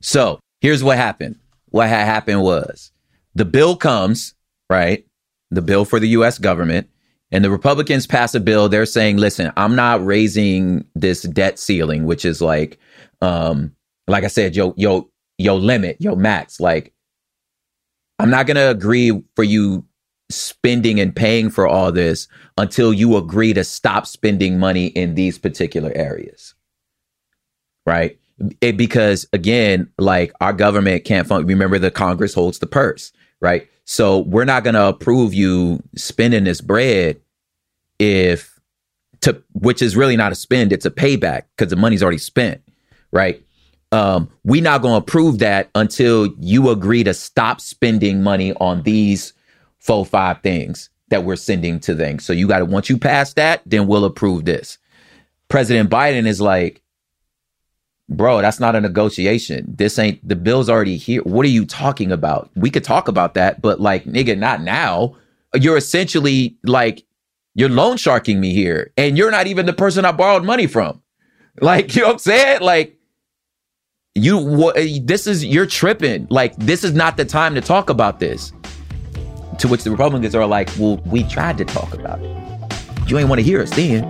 So 0.00 0.38
here's 0.60 0.84
what 0.84 0.96
happened. 0.96 1.36
What 1.70 1.88
had 1.88 2.04
happened 2.04 2.42
was 2.42 2.92
the 3.34 3.44
bill 3.44 3.76
comes, 3.76 4.34
right? 4.70 5.06
The 5.50 5.62
bill 5.62 5.84
for 5.84 5.98
the 5.98 6.08
US 6.08 6.38
government. 6.38 6.88
And 7.30 7.44
the 7.44 7.50
Republicans 7.50 8.06
pass 8.06 8.34
a 8.34 8.40
bill. 8.40 8.68
They're 8.68 8.86
saying, 8.86 9.18
listen, 9.18 9.52
I'm 9.56 9.76
not 9.76 10.04
raising 10.04 10.86
this 10.94 11.22
debt 11.22 11.58
ceiling, 11.58 12.06
which 12.06 12.24
is 12.24 12.40
like, 12.40 12.78
um, 13.20 13.74
like 14.06 14.24
I 14.24 14.28
said, 14.28 14.56
yo, 14.56 14.74
yo, 14.76 15.10
yo 15.36 15.56
limit, 15.56 15.96
yo 16.00 16.16
max. 16.16 16.58
Like, 16.58 16.94
I'm 18.18 18.30
not 18.30 18.46
gonna 18.46 18.68
agree 18.68 19.22
for 19.36 19.44
you 19.44 19.84
spending 20.30 21.00
and 21.00 21.14
paying 21.14 21.50
for 21.50 21.66
all 21.66 21.92
this 21.92 22.28
until 22.56 22.92
you 22.92 23.16
agree 23.16 23.54
to 23.54 23.64
stop 23.64 24.06
spending 24.06 24.58
money 24.58 24.86
in 24.88 25.14
these 25.14 25.38
particular 25.38 25.92
areas. 25.94 26.54
Right? 27.86 28.18
It, 28.60 28.76
because 28.76 29.26
again, 29.32 29.90
like 29.98 30.32
our 30.40 30.52
government 30.52 31.04
can't 31.04 31.26
fund. 31.26 31.48
Remember, 31.48 31.78
the 31.78 31.90
Congress 31.90 32.34
holds 32.34 32.58
the 32.58 32.66
purse, 32.66 33.12
right? 33.40 33.68
So 33.90 34.18
we're 34.18 34.44
not 34.44 34.64
going 34.64 34.74
to 34.74 34.86
approve 34.86 35.32
you 35.32 35.82
spending 35.96 36.44
this 36.44 36.60
bread 36.60 37.18
if 37.98 38.60
to 39.22 39.42
which 39.54 39.80
is 39.80 39.96
really 39.96 40.14
not 40.14 40.30
a 40.30 40.34
spend, 40.34 40.74
it's 40.74 40.84
a 40.84 40.90
payback 40.90 41.44
because 41.56 41.70
the 41.70 41.76
money's 41.76 42.02
already 42.02 42.18
spent, 42.18 42.62
right? 43.12 43.42
Um, 43.90 44.30
we 44.44 44.60
not 44.60 44.82
gonna 44.82 44.96
approve 44.96 45.38
that 45.38 45.70
until 45.74 46.26
you 46.38 46.68
agree 46.68 47.02
to 47.04 47.14
stop 47.14 47.62
spending 47.62 48.22
money 48.22 48.52
on 48.60 48.82
these 48.82 49.32
four 49.78 50.04
five 50.04 50.42
things 50.42 50.90
that 51.08 51.24
we're 51.24 51.36
sending 51.36 51.80
to 51.80 51.96
things. 51.96 52.26
So 52.26 52.34
you 52.34 52.46
got 52.46 52.58
to 52.58 52.66
once 52.66 52.90
you 52.90 52.98
pass 52.98 53.32
that, 53.34 53.62
then 53.64 53.86
we'll 53.86 54.04
approve 54.04 54.44
this. 54.44 54.76
President 55.48 55.88
Biden 55.88 56.26
is 56.26 56.42
like, 56.42 56.82
bro, 58.08 58.40
that's 58.40 58.60
not 58.60 58.74
a 58.74 58.80
negotiation. 58.80 59.74
This 59.76 59.98
ain't 59.98 60.26
the 60.26 60.36
bill's 60.36 60.68
already 60.68 60.96
here. 60.96 61.22
What 61.22 61.44
are 61.44 61.50
you 61.50 61.64
talking 61.64 62.10
about? 62.10 62.50
We 62.56 62.70
could 62.70 62.84
talk 62.84 63.08
about 63.08 63.34
that, 63.34 63.60
but 63.60 63.80
like, 63.80 64.04
nigga, 64.04 64.36
not 64.38 64.62
now. 64.62 65.16
You're 65.54 65.76
essentially 65.76 66.56
like 66.64 67.04
you're 67.54 67.68
loan 67.68 67.96
sharking 67.96 68.40
me 68.40 68.52
here, 68.54 68.92
and 68.96 69.16
you're 69.16 69.30
not 69.30 69.46
even 69.46 69.66
the 69.66 69.72
person 69.72 70.04
I 70.04 70.12
borrowed 70.12 70.44
money 70.44 70.66
from. 70.66 71.02
Like, 71.60 71.96
you 71.96 72.02
know 72.02 72.08
what 72.08 72.12
I'm 72.12 72.18
saying? 72.20 72.60
Like, 72.60 72.96
you 74.14 74.38
what 74.38 74.76
this 74.76 75.26
is 75.26 75.44
you're 75.44 75.66
tripping. 75.66 76.28
Like, 76.30 76.54
this 76.54 76.84
is 76.84 76.94
not 76.94 77.16
the 77.16 77.24
time 77.24 77.56
to 77.56 77.60
talk 77.60 77.90
about 77.90 78.20
this. 78.20 78.52
To 79.58 79.66
which 79.66 79.82
the 79.82 79.90
Republicans 79.90 80.36
are 80.36 80.46
like, 80.46 80.70
well, 80.78 80.98
we 80.98 81.24
tried 81.24 81.58
to 81.58 81.64
talk 81.64 81.94
about 81.94 82.20
it. 82.22 83.10
You 83.10 83.18
ain't 83.18 83.28
want 83.28 83.40
to 83.40 83.42
hear 83.42 83.60
us 83.60 83.70
then. 83.70 84.04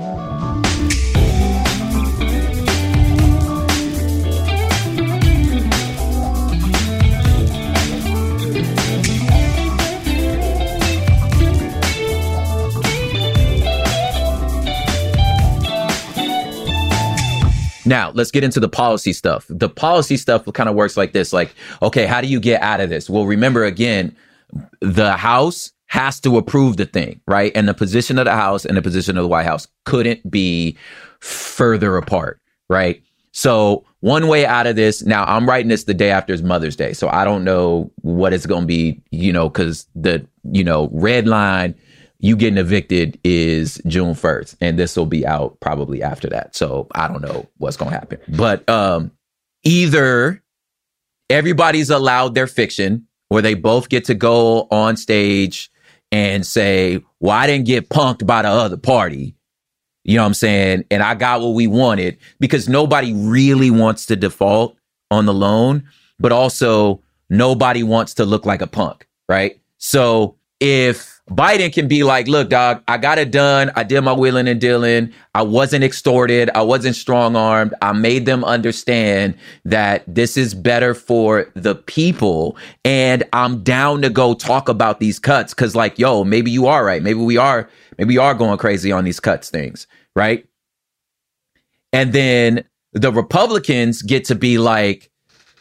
Now, 17.88 18.12
let's 18.14 18.30
get 18.30 18.44
into 18.44 18.60
the 18.60 18.68
policy 18.68 19.14
stuff. 19.14 19.46
The 19.48 19.68
policy 19.68 20.18
stuff 20.18 20.44
kind 20.52 20.68
of 20.68 20.74
works 20.74 20.96
like 20.96 21.12
this 21.12 21.32
like, 21.32 21.54
okay, 21.80 22.04
how 22.04 22.20
do 22.20 22.26
you 22.26 22.38
get 22.38 22.60
out 22.60 22.80
of 22.80 22.90
this? 22.90 23.08
Well, 23.08 23.24
remember 23.24 23.64
again, 23.64 24.14
the 24.80 25.16
House 25.16 25.72
has 25.86 26.20
to 26.20 26.36
approve 26.36 26.76
the 26.76 26.84
thing, 26.84 27.20
right? 27.26 27.50
And 27.54 27.66
the 27.66 27.72
position 27.72 28.18
of 28.18 28.26
the 28.26 28.32
House 28.32 28.66
and 28.66 28.76
the 28.76 28.82
position 28.82 29.16
of 29.16 29.22
the 29.22 29.28
White 29.28 29.46
House 29.46 29.66
couldn't 29.86 30.30
be 30.30 30.76
further 31.20 31.96
apart, 31.96 32.40
right? 32.68 33.02
So, 33.32 33.84
one 34.00 34.28
way 34.28 34.44
out 34.44 34.66
of 34.66 34.76
this, 34.76 35.02
now 35.02 35.24
I'm 35.24 35.48
writing 35.48 35.68
this 35.68 35.84
the 35.84 35.94
day 35.94 36.10
after 36.10 36.36
Mother's 36.42 36.76
Day. 36.76 36.92
So, 36.92 37.08
I 37.08 37.24
don't 37.24 37.42
know 37.42 37.90
what 38.02 38.34
it's 38.34 38.46
going 38.46 38.62
to 38.62 38.66
be, 38.66 39.00
you 39.10 39.32
know, 39.32 39.48
because 39.48 39.86
the, 39.94 40.26
you 40.50 40.62
know, 40.62 40.90
red 40.92 41.26
line, 41.26 41.74
you 42.20 42.36
getting 42.36 42.58
evicted 42.58 43.18
is 43.22 43.80
June 43.86 44.14
1st. 44.14 44.56
And 44.60 44.78
this 44.78 44.96
will 44.96 45.06
be 45.06 45.26
out 45.26 45.58
probably 45.60 46.02
after 46.02 46.28
that. 46.30 46.56
So, 46.56 46.88
I 46.94 47.08
don't 47.08 47.22
know 47.22 47.48
what's 47.58 47.76
going 47.76 47.92
to 47.92 47.98
happen. 47.98 48.18
But 48.28 48.68
um 48.68 49.12
either 49.64 50.42
everybody's 51.30 51.90
allowed 51.90 52.34
their 52.34 52.46
fiction 52.46 53.06
or 53.30 53.42
they 53.42 53.54
both 53.54 53.88
get 53.88 54.04
to 54.06 54.14
go 54.14 54.66
on 54.70 54.96
stage 54.96 55.70
and 56.10 56.46
say, 56.46 57.02
Well, 57.20 57.36
I 57.36 57.46
didn't 57.46 57.66
get 57.66 57.88
punked 57.88 58.26
by 58.26 58.42
the 58.42 58.48
other 58.48 58.76
party. 58.76 59.34
You 60.04 60.16
know 60.16 60.22
what 60.22 60.28
I'm 60.28 60.34
saying? 60.34 60.84
And 60.90 61.02
I 61.02 61.14
got 61.14 61.42
what 61.42 61.50
we 61.50 61.66
wanted 61.66 62.16
because 62.40 62.68
nobody 62.68 63.12
really 63.12 63.70
wants 63.70 64.06
to 64.06 64.16
default 64.16 64.76
on 65.10 65.26
the 65.26 65.34
loan, 65.34 65.84
but 66.18 66.32
also 66.32 67.02
nobody 67.28 67.82
wants 67.82 68.14
to 68.14 68.24
look 68.24 68.46
like 68.46 68.62
a 68.62 68.66
punk, 68.66 69.06
right? 69.28 69.60
So 69.76 70.36
if 70.60 71.17
Biden 71.30 71.72
can 71.72 71.88
be 71.88 72.04
like, 72.04 72.26
look, 72.26 72.48
dog, 72.48 72.82
I 72.88 72.96
got 72.96 73.18
it 73.18 73.30
done. 73.30 73.70
I 73.76 73.82
did 73.82 74.00
my 74.00 74.12
willing 74.12 74.48
and 74.48 74.60
dealing. 74.60 75.12
I 75.34 75.42
wasn't 75.42 75.84
extorted. 75.84 76.50
I 76.54 76.62
wasn't 76.62 76.96
strong 76.96 77.36
armed. 77.36 77.74
I 77.82 77.92
made 77.92 78.24
them 78.24 78.44
understand 78.44 79.36
that 79.64 80.04
this 80.06 80.36
is 80.36 80.54
better 80.54 80.94
for 80.94 81.50
the 81.54 81.74
people. 81.74 82.56
And 82.84 83.24
I'm 83.32 83.62
down 83.62 84.00
to 84.02 84.10
go 84.10 84.32
talk 84.32 84.68
about 84.68 85.00
these 85.00 85.18
cuts. 85.18 85.52
Cause 85.52 85.76
like, 85.76 85.98
yo, 85.98 86.24
maybe 86.24 86.50
you 86.50 86.66
are 86.66 86.84
right. 86.84 87.02
Maybe 87.02 87.20
we 87.20 87.36
are, 87.36 87.68
maybe 87.98 88.14
we 88.14 88.18
are 88.18 88.34
going 88.34 88.56
crazy 88.56 88.90
on 88.90 89.04
these 89.04 89.20
cuts 89.20 89.50
things. 89.50 89.86
Right. 90.16 90.46
And 91.92 92.12
then 92.12 92.64
the 92.92 93.12
Republicans 93.12 94.02
get 94.02 94.24
to 94.26 94.34
be 94.34 94.58
like, 94.58 95.10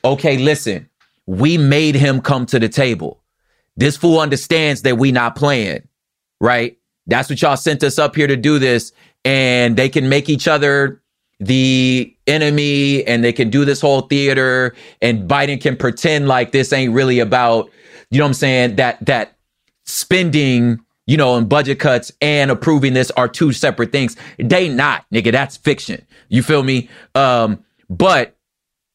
okay, 0.04 0.38
listen, 0.38 0.90
we 1.26 1.58
made 1.58 1.96
him 1.96 2.22
come 2.22 2.46
to 2.48 2.60
the 2.60 2.70
table. 2.70 3.22
This 3.78 3.96
fool 3.96 4.20
understands 4.20 4.82
that 4.82 4.98
we 4.98 5.12
not 5.12 5.36
playing, 5.36 5.88
right? 6.42 6.78
That's 7.06 7.30
what 7.30 7.42
y'all 7.42 7.56
sent 7.56 7.84
us 7.84 7.98
up 7.98 8.16
here 8.16 8.28
to 8.28 8.36
do 8.36 8.60
this. 8.60 8.92
And 9.24 9.78
they 9.78 9.88
can 9.90 10.10
make 10.10 10.30
each 10.30 10.48
other 10.48 11.02
the 11.40 12.16
enemy 12.26 13.06
and 13.06 13.24
they 13.24 13.32
can 13.32 13.50
do 13.50 13.64
this 13.64 13.80
whole 13.80 14.02
theater 14.02 14.76
and 15.02 15.30
Biden 15.30 15.62
can 15.62 15.78
pretend 15.78 16.28
like 16.28 16.52
this 16.52 16.74
ain't 16.74 16.94
really 16.94 17.20
about, 17.20 17.70
you 18.10 18.18
know 18.18 18.26
what 18.26 18.30
I'm 18.30 18.34
saying, 18.34 18.76
that 18.78 19.06
that 19.06 19.38
spending, 19.86 20.80
you 21.06 21.18
know, 21.18 21.36
and 21.36 21.48
budget 21.48 21.80
cuts 21.80 22.12
and 22.22 22.50
approving 22.50 22.94
this 22.94 23.12
are 23.12 23.28
two 23.28 23.54
separate 23.54 23.92
things. 23.92 24.16
They 24.38 24.68
not, 24.68 25.06
nigga, 25.14 25.32
that's 25.32 25.58
fiction. 25.58 26.06
You 26.30 26.42
feel 26.42 26.64
me? 26.64 26.90
Um, 27.16 27.64
but 27.90 28.36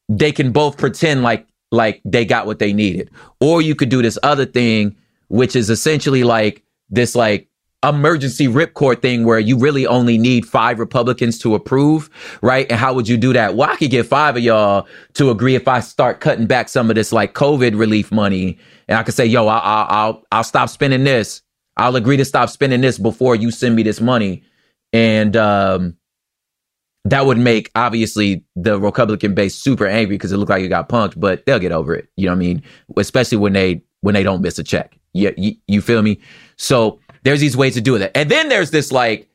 they 0.09 0.33
can 0.33 0.53
both 0.53 0.76
pretend 0.76 1.22
like 1.22 1.47
like 1.73 2.01
they 2.05 2.25
got 2.25 2.47
what 2.47 2.61
they 2.61 2.73
needed. 2.73 3.11
Or 3.41 3.61
you 3.61 3.75
could 3.75 3.89
do 3.89 4.03
this 4.03 4.18
other 4.23 4.47
thing, 4.47 4.95
which 5.29 5.57
is 5.57 5.70
essentially 5.70 6.23
like 6.23 6.62
this 6.91 7.16
like 7.16 7.49
emergency 7.85 8.47
ripcord 8.47 9.03
thing 9.03 9.25
where 9.25 9.41
you 9.41 9.59
really 9.59 9.87
only 9.87 10.16
need 10.16 10.47
five 10.47 10.79
Republicans 10.79 11.39
to 11.41 11.55
approve, 11.55 12.09
right? 12.41 12.70
And 12.70 12.79
how 12.79 12.95
would 12.95 13.09
you 13.09 13.16
do 13.16 13.33
that? 13.33 13.57
Well, 13.57 13.68
I 13.68 13.77
could 13.77 13.91
get 13.91 14.07
five 14.07 14.37
of 14.37 14.43
y'all 14.43 14.87
to 15.14 15.31
agree 15.31 15.57
if 15.57 15.66
I 15.66 15.81
start 15.81 16.20
cutting 16.20 16.47
back 16.47 16.68
some 16.68 16.91
of 16.91 16.95
this 16.95 17.12
like 17.12 17.35
COVID 17.35 17.77
relief 17.77 18.12
money, 18.12 18.59
and 18.87 18.99
I 18.99 19.03
could 19.03 19.14
say, 19.14 19.27
"Yo, 19.27 19.47
I'll 19.47 19.87
I'll 19.89 20.25
I'll 20.31 20.45
stop 20.45 20.68
spending 20.68 21.05
this. 21.05 21.43
I'll 21.77 21.97
agree 21.97 22.18
to 22.18 22.25
stop 22.25 22.51
spending 22.51 22.83
this 22.83 22.99
before 22.99 23.35
you 23.35 23.51
send 23.51 23.75
me 23.75 23.83
this 23.83 24.01
money," 24.01 24.45
and 24.93 25.37
um, 25.37 25.97
that 27.05 27.26
would 27.26 27.38
make 27.38 27.70
obviously 27.74 28.44
the 28.55 28.78
Republican 28.78 29.34
base 29.34 29.55
super 29.55 29.86
angry 29.86 30.16
because 30.16 30.32
it 30.32 30.36
looked 30.36 30.50
like 30.50 30.62
it 30.62 30.68
got 30.68 30.88
punked, 30.88 31.18
but 31.18 31.44
they'll 31.46 31.59
get 31.59 31.72
over 31.72 31.94
it. 31.94 32.09
You 32.16 32.26
know 32.26 32.32
what 32.32 32.36
I 32.36 32.38
mean? 32.38 32.62
Especially 32.96 33.38
when 33.38 33.53
they 33.53 33.82
when 34.00 34.14
they 34.14 34.22
don't 34.22 34.42
miss 34.42 34.59
a 34.59 34.64
check. 34.64 34.98
Yeah, 35.12 35.30
you, 35.36 35.55
you 35.66 35.80
feel 35.80 36.03
me? 36.03 36.20
So 36.57 37.00
there's 37.24 37.40
these 37.40 37.57
ways 37.57 37.74
to 37.74 37.80
do 37.80 37.98
that, 37.98 38.16
and 38.16 38.30
then 38.30 38.48
there's 38.48 38.70
this 38.70 38.92
like 38.92 39.28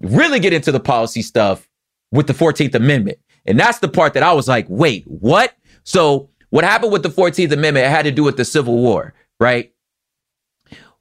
really 0.00 0.40
get 0.40 0.52
into 0.52 0.72
the 0.72 0.80
policy 0.80 1.22
stuff 1.22 1.68
with 2.12 2.26
the 2.26 2.32
14th 2.32 2.74
Amendment, 2.74 3.18
and 3.44 3.58
that's 3.58 3.78
the 3.80 3.88
part 3.88 4.14
that 4.14 4.22
I 4.22 4.32
was 4.32 4.48
like, 4.48 4.66
wait, 4.68 5.04
what? 5.06 5.54
So 5.82 6.30
what 6.50 6.64
happened 6.64 6.92
with 6.92 7.02
the 7.02 7.10
14th 7.10 7.50
Amendment? 7.52 7.86
It 7.86 7.90
had 7.90 8.04
to 8.04 8.12
do 8.12 8.22
with 8.22 8.36
the 8.36 8.44
Civil 8.44 8.76
War, 8.76 9.14
right? 9.40 9.72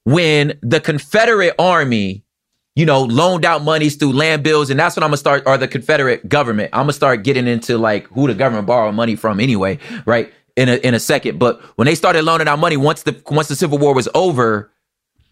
When 0.06 0.58
the 0.62 0.82
Confederate 0.82 1.54
Army 1.60 2.23
you 2.76 2.86
know, 2.86 3.04
loaned 3.04 3.46
out 3.46 3.64
monies 3.64 3.96
through 3.96 4.14
land 4.14 4.44
bills. 4.44 4.70
And 4.70 4.80
that's 4.80 4.96
what 4.96 5.04
I'm 5.04 5.10
gonna 5.10 5.18
start, 5.18 5.44
or 5.46 5.58
the 5.58 5.68
Confederate 5.68 6.28
government. 6.28 6.70
I'm 6.74 6.84
gonna 6.84 6.94
start 6.94 7.24
getting 7.24 7.48
into 7.48 7.78
like 7.78 8.08
who 8.08 8.28
the 8.28 8.34
government 8.34 8.68
borrowed 8.68 8.96
money 8.96 9.16
from 9.16 9.40
anyway, 9.40 9.80
right? 10.06 10.32
In 10.56 10.70
a 10.70 10.76
in 10.78 10.94
a 10.94 11.00
second. 11.00 11.40
But 11.40 11.62
when 11.78 11.86
they 11.86 11.96
started 11.96 12.24
loaning 12.24 12.48
out 12.48 12.60
money, 12.60 12.78
once 12.78 13.04
the 13.04 13.22
once 13.30 13.48
the 13.48 13.56
Civil 13.56 13.78
War 13.78 13.94
was 13.94 14.10
over, 14.16 14.72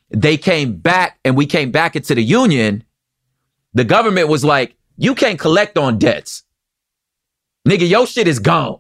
they 0.10 0.38
came 0.38 0.78
back 0.78 1.20
and 1.26 1.36
we 1.36 1.46
came 1.46 1.72
back 1.72 1.96
into 1.96 2.14
the 2.16 2.24
Union. 2.24 2.84
The 3.74 3.86
government 3.86 4.28
was 4.28 4.44
like, 4.44 4.76
you 4.98 5.16
can't 5.16 5.40
collect 5.40 5.78
on 5.78 5.98
debts. 5.98 6.44
Nigga, 7.68 7.88
your 7.88 8.06
shit 8.06 8.28
is 8.28 8.40
gone. 8.40 8.80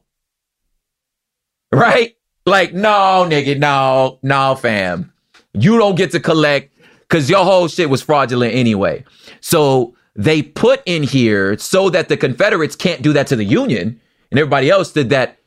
Right? 1.72 2.18
Like, 2.46 2.74
no, 2.74 3.26
nigga, 3.30 3.58
no, 3.58 4.20
no, 4.22 4.56
fam. 4.56 5.14
You 5.54 5.78
don't 5.78 5.96
get 5.96 6.12
to 6.12 6.20
collect 6.20 6.71
because 7.12 7.30
your 7.30 7.44
whole 7.44 7.68
shit 7.68 7.90
was 7.90 8.02
fraudulent 8.02 8.56
anyway. 8.56 9.04
So 9.42 9.94
they 10.16 10.42
put 10.42 10.82
in 10.86 11.04
here 11.04 11.58
so 11.58 11.90
that 11.90 12.08
the 12.08 12.16
Confederates 12.16 12.78
can't 12.78 13.02
do 13.02 13.12
that 13.12 13.28
to 13.28 13.36
the 13.36 13.44
Union 13.44 14.00
and 14.32 14.40
everybody 14.40 14.70
else 14.70 14.94
did 14.94 15.10
that. 15.10 15.38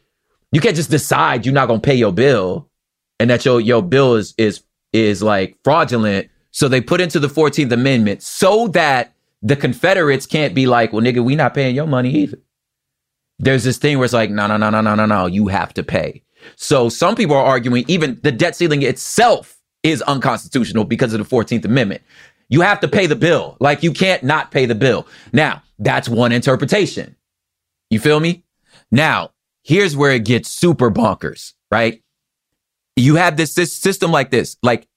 You 0.52 0.60
can't 0.60 0.76
just 0.76 0.90
decide 0.90 1.46
you're 1.46 1.54
not 1.54 1.68
gonna 1.68 1.80
pay 1.80 1.94
your 1.94 2.12
bill 2.12 2.68
and 3.18 3.30
that 3.30 3.46
your 3.46 3.62
your 3.62 3.82
bill 3.82 4.16
is 4.16 4.34
is 4.36 4.62
is 4.92 5.22
like 5.22 5.56
fraudulent. 5.64 6.28
So 6.50 6.68
they 6.68 6.82
put 6.82 7.00
into 7.00 7.18
the 7.18 7.28
14th 7.28 7.72
Amendment 7.72 8.22
so 8.22 8.68
that 8.68 9.14
the 9.40 9.56
Confederates 9.56 10.26
can't 10.26 10.54
be 10.54 10.66
like, 10.66 10.92
well, 10.92 11.02
nigga, 11.02 11.24
we 11.24 11.34
not 11.34 11.54
paying 11.54 11.74
your 11.74 11.86
money 11.86 12.10
either. 12.10 12.38
There's 13.38 13.64
this 13.64 13.78
thing 13.78 13.96
where 13.96 14.04
it's 14.04 14.14
like, 14.14 14.30
no, 14.30 14.46
no, 14.46 14.58
no, 14.58 14.68
no, 14.68 14.82
no, 14.82 14.94
no, 14.94 15.06
no, 15.06 15.26
you 15.26 15.48
have 15.48 15.72
to 15.74 15.82
pay. 15.82 16.22
So 16.56 16.90
some 16.90 17.16
people 17.16 17.36
are 17.36 17.44
arguing 17.44 17.86
even 17.88 18.20
the 18.22 18.32
debt 18.32 18.54
ceiling 18.54 18.82
itself 18.82 19.62
is 19.84 20.02
unconstitutional 20.02 20.84
because 20.84 21.12
of 21.12 21.20
the 21.20 21.36
14th 21.36 21.64
Amendment. 21.64 22.02
You 22.48 22.62
have 22.62 22.80
to 22.80 22.88
pay 22.88 23.06
the 23.06 23.14
bill. 23.14 23.56
Like 23.60 23.84
you 23.84 23.92
can't 23.92 24.24
not 24.24 24.50
pay 24.50 24.66
the 24.66 24.74
bill. 24.74 25.06
Now, 25.32 25.62
that's 25.78 26.08
one 26.08 26.32
interpretation. 26.32 27.14
You 27.90 28.00
feel 28.00 28.18
me? 28.18 28.44
Now, 28.90 29.30
here's 29.62 29.96
where 29.96 30.12
it 30.12 30.24
gets 30.24 30.48
super 30.48 30.90
bonkers, 30.90 31.52
right? 31.70 32.02
You 32.96 33.16
have 33.16 33.36
this, 33.36 33.54
this 33.54 33.72
system 33.72 34.10
like 34.10 34.30
this. 34.30 34.56
Like 34.62 34.88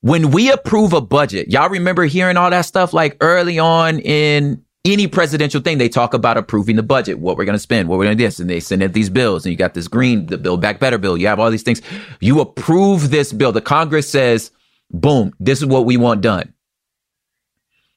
when 0.00 0.30
we 0.30 0.50
approve 0.50 0.92
a 0.92 1.00
budget, 1.00 1.48
y'all 1.48 1.68
remember 1.68 2.04
hearing 2.04 2.36
all 2.36 2.50
that 2.50 2.62
stuff 2.62 2.92
like 2.92 3.16
early 3.20 3.58
on 3.58 3.98
in 3.98 4.64
any 4.86 5.06
presidential 5.06 5.60
thing, 5.60 5.78
they 5.78 5.88
talk 5.88 6.14
about 6.14 6.36
approving 6.36 6.76
the 6.76 6.82
budget, 6.82 7.18
what 7.18 7.36
we're 7.36 7.44
going 7.44 7.54
to 7.54 7.58
spend, 7.58 7.88
what 7.88 7.98
we're 7.98 8.04
going 8.04 8.16
to 8.16 8.22
do 8.22 8.26
this, 8.26 8.38
and 8.38 8.48
they 8.48 8.60
send 8.60 8.82
in 8.82 8.92
these 8.92 9.10
bills, 9.10 9.44
and 9.44 9.50
you 9.50 9.56
got 9.58 9.74
this 9.74 9.88
green, 9.88 10.26
the 10.26 10.38
Build 10.38 10.60
Back 10.60 10.78
Better 10.78 10.98
bill. 10.98 11.16
You 11.16 11.26
have 11.26 11.40
all 11.40 11.50
these 11.50 11.62
things. 11.62 11.82
You 12.20 12.40
approve 12.40 13.10
this 13.10 13.32
bill. 13.32 13.52
The 13.52 13.60
Congress 13.60 14.08
says, 14.08 14.50
boom, 14.90 15.34
this 15.40 15.60
is 15.60 15.66
what 15.66 15.84
we 15.84 15.96
want 15.96 16.20
done. 16.20 16.54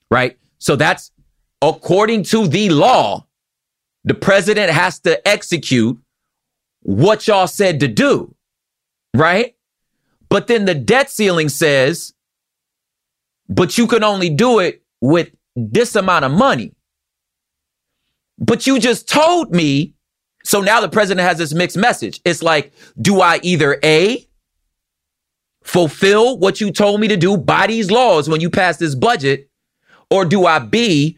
Right? 0.09 0.37
So 0.57 0.75
that's 0.75 1.11
according 1.61 2.23
to 2.23 2.47
the 2.47 2.69
law, 2.69 3.25
the 4.03 4.15
president 4.15 4.71
has 4.71 4.99
to 5.01 5.25
execute 5.27 5.97
what 6.81 7.27
y'all 7.27 7.47
said 7.47 7.79
to 7.81 7.87
do. 7.87 8.33
Right? 9.15 9.55
But 10.29 10.47
then 10.47 10.65
the 10.65 10.75
debt 10.75 11.09
ceiling 11.09 11.49
says, 11.49 12.13
but 13.47 13.77
you 13.77 13.87
can 13.87 14.03
only 14.03 14.29
do 14.29 14.59
it 14.59 14.83
with 15.01 15.29
this 15.55 15.95
amount 15.95 16.25
of 16.25 16.31
money. 16.31 16.73
But 18.39 18.65
you 18.65 18.79
just 18.79 19.07
told 19.07 19.51
me. 19.51 19.93
So 20.45 20.61
now 20.61 20.79
the 20.79 20.89
president 20.89 21.27
has 21.27 21.37
this 21.37 21.53
mixed 21.53 21.77
message. 21.77 22.21
It's 22.23 22.41
like, 22.41 22.71
do 22.99 23.21
I 23.21 23.39
either 23.43 23.77
A, 23.83 24.25
fulfill 25.63 26.39
what 26.39 26.61
you 26.61 26.71
told 26.71 27.01
me 27.01 27.09
to 27.09 27.17
do 27.17 27.37
by 27.37 27.67
these 27.67 27.91
laws 27.91 28.29
when 28.29 28.39
you 28.41 28.49
pass 28.49 28.77
this 28.77 28.95
budget, 28.95 29.49
or 30.09 30.23
do 30.25 30.45
I 30.45 30.59
B, 30.59 31.17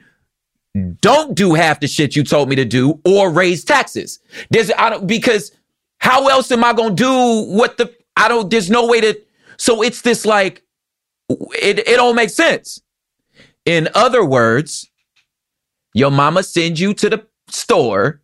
don't 1.02 1.36
do 1.36 1.54
half 1.54 1.80
the 1.80 1.88
shit 1.88 2.16
you 2.16 2.24
told 2.24 2.50
me 2.50 2.56
to 2.56 2.66
do 2.66 3.00
or 3.06 3.30
raise 3.30 3.64
taxes? 3.64 4.20
There's, 4.50 4.72
I 4.78 4.90
don't, 4.90 5.08
because 5.08 5.52
how 6.00 6.28
else 6.28 6.52
am 6.52 6.64
I 6.64 6.74
going 6.74 6.96
to 6.96 7.04
do 7.04 7.56
what 7.56 7.78
the, 7.78 7.96
I 8.18 8.28
don't, 8.28 8.50
there's 8.50 8.72
no 8.72 8.88
way 8.88 9.02
to, 9.02 9.22
so 9.58 9.84
it's 9.84 10.02
this 10.02 10.26
like, 10.26 10.64
it, 11.30 11.80
it 11.80 11.96
don't 11.96 12.16
make 12.16 12.32
sense. 12.32 12.82
In 13.66 13.88
other 13.94 14.26
words, 14.26 14.91
your 15.94 16.12
mama 16.12 16.44
sends 16.44 16.80
you 16.80 16.94
to 16.96 17.10
the 17.10 17.26
store 17.48 18.22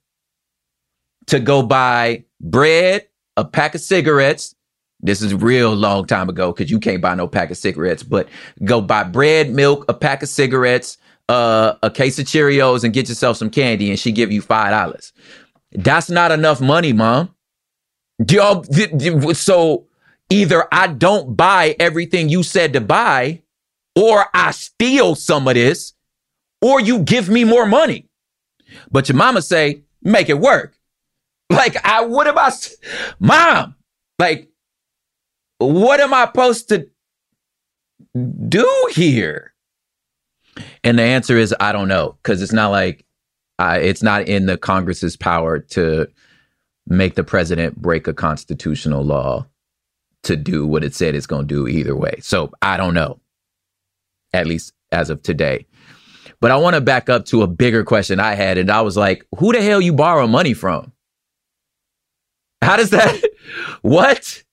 to 1.28 1.40
go 1.40 1.62
buy 1.62 2.24
bread, 2.40 3.08
a 3.36 3.46
pack 3.46 3.76
of 3.76 3.82
cigarettes. 3.82 4.56
This 5.00 5.22
is 5.22 5.34
real 5.34 5.74
long 5.74 6.08
time 6.08 6.28
ago 6.28 6.52
because 6.52 6.72
you 6.72 6.80
can't 6.80 7.02
buy 7.02 7.14
no 7.14 7.28
pack 7.28 7.52
of 7.52 7.58
cigarettes, 7.58 8.02
but 8.02 8.28
go 8.64 8.82
buy 8.82 9.04
bread, 9.04 9.52
milk, 9.52 9.86
a 9.88 9.94
pack 9.94 10.24
of 10.24 10.30
cigarettes, 10.30 10.98
uh, 11.30 11.76
a 11.84 11.92
case 11.92 12.18
of 12.18 12.26
Cheerios, 12.26 12.84
and 12.84 12.94
get 12.94 13.10
yourself 13.10 13.38
some 13.38 13.50
candy, 13.50 13.90
and 13.90 14.00
she 14.00 14.12
give 14.12 14.32
you 14.32 14.42
five 14.42 14.72
dollars. 14.72 15.14
That's 15.74 16.10
not 16.10 16.32
enough 16.32 16.62
money, 16.62 16.94
mom. 16.94 17.36
Y'all, 18.28 18.64
so 19.34 19.86
either 20.30 20.68
I 20.72 20.88
don't 20.88 21.36
buy 21.36 21.76
everything 21.80 22.30
you 22.30 22.42
said 22.42 22.74
to 22.74 22.82
buy, 22.82 23.44
or 23.96 24.26
I 24.34 24.52
steal 24.52 25.14
some 25.16 25.48
of 25.48 25.54
this, 25.54 25.94
or 26.62 26.80
you 26.80 27.00
give 27.00 27.30
me 27.30 27.44
more 27.44 27.66
money. 27.66 28.08
But 28.92 29.10
your 29.10 29.18
mama 29.18 29.42
say, 29.42 29.84
make 30.02 30.30
it 30.30 30.40
work. 30.40 30.74
Like, 31.50 31.78
I, 31.86 32.04
what 32.04 32.28
am 32.28 32.38
I, 32.38 32.52
mom, 33.22 33.76
like, 34.20 34.50
what 35.60 36.02
am 36.02 36.14
I 36.14 36.26
supposed 36.26 36.68
to 36.68 36.90
do 38.50 38.90
here? 38.92 39.54
And 40.84 41.00
the 41.00 41.04
answer 41.04 41.38
is, 41.38 41.56
I 41.58 41.72
don't 41.72 41.88
know, 41.88 42.18
because 42.22 42.42
it's 42.42 42.52
not 42.52 42.72
like, 42.72 43.06
uh, 43.60 43.80
it's 43.82 44.04
not 44.04 44.28
in 44.28 44.46
the 44.46 44.58
Congress's 44.58 45.16
power 45.16 45.60
to 45.60 46.08
make 46.86 47.16
the 47.16 47.24
president 47.24 47.82
break 47.82 48.08
a 48.08 48.14
constitutional 48.14 49.04
law 49.04 49.46
to 50.24 50.36
do 50.36 50.66
what 50.66 50.84
it 50.84 50.94
said 50.94 51.16
it's 51.16 51.28
going 51.28 51.48
to 51.48 51.56
do 51.56 51.68
either 51.68 51.96
way. 51.96 52.20
So 52.22 52.52
I 52.62 52.78
don't 52.78 52.94
know, 52.94 53.20
at 54.34 54.48
least 54.48 54.74
as 54.92 55.10
of 55.10 55.22
today. 55.22 55.66
But 56.40 56.52
I 56.52 56.58
want 56.58 56.76
to 56.76 56.82
back 56.82 57.10
up 57.10 57.26
to 57.26 57.42
a 57.42 57.48
bigger 57.48 57.84
question 57.84 58.20
I 58.20 58.36
had. 58.36 58.58
And 58.58 58.70
I 58.70 58.82
was 58.82 58.96
like, 58.96 59.26
who 59.38 59.54
the 59.54 59.62
hell 59.62 59.82
you 59.82 59.94
borrow 59.94 60.28
money 60.28 60.54
from? 60.54 60.92
How 62.62 62.76
does 62.78 62.92
that, 62.92 63.22
what? 63.82 64.44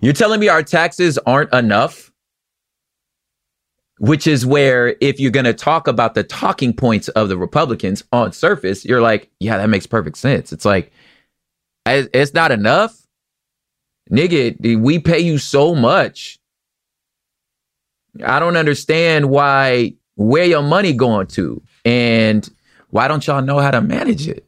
You're 0.00 0.12
telling 0.12 0.40
me 0.40 0.48
our 0.48 0.62
taxes 0.62 1.18
aren't 1.18 1.52
enough? 1.54 2.12
Which 3.98 4.26
is 4.26 4.44
where, 4.44 4.96
if 5.00 5.20
you're 5.20 5.30
going 5.30 5.44
to 5.44 5.54
talk 5.54 5.86
about 5.86 6.14
the 6.14 6.24
talking 6.24 6.72
points 6.74 7.08
of 7.10 7.28
the 7.28 7.38
Republicans 7.38 8.02
on 8.12 8.32
surface, 8.32 8.84
you're 8.84 9.00
like, 9.00 9.30
yeah, 9.40 9.56
that 9.56 9.70
makes 9.70 9.86
perfect 9.86 10.18
sense. 10.18 10.52
It's 10.52 10.64
like, 10.64 10.92
it's 11.86 12.34
not 12.34 12.50
enough. 12.50 13.00
Nigga, 14.10 14.78
we 14.80 14.98
pay 14.98 15.20
you 15.20 15.38
so 15.38 15.74
much. 15.74 16.38
I 18.24 18.38
don't 18.38 18.56
understand 18.56 19.30
why 19.30 19.94
where 20.16 20.44
your 20.44 20.62
money 20.62 20.92
going 20.92 21.26
to? 21.28 21.62
And 21.84 22.48
why 22.90 23.08
don't 23.08 23.26
y'all 23.26 23.42
know 23.42 23.58
how 23.58 23.70
to 23.70 23.80
manage 23.80 24.28
it? 24.28 24.46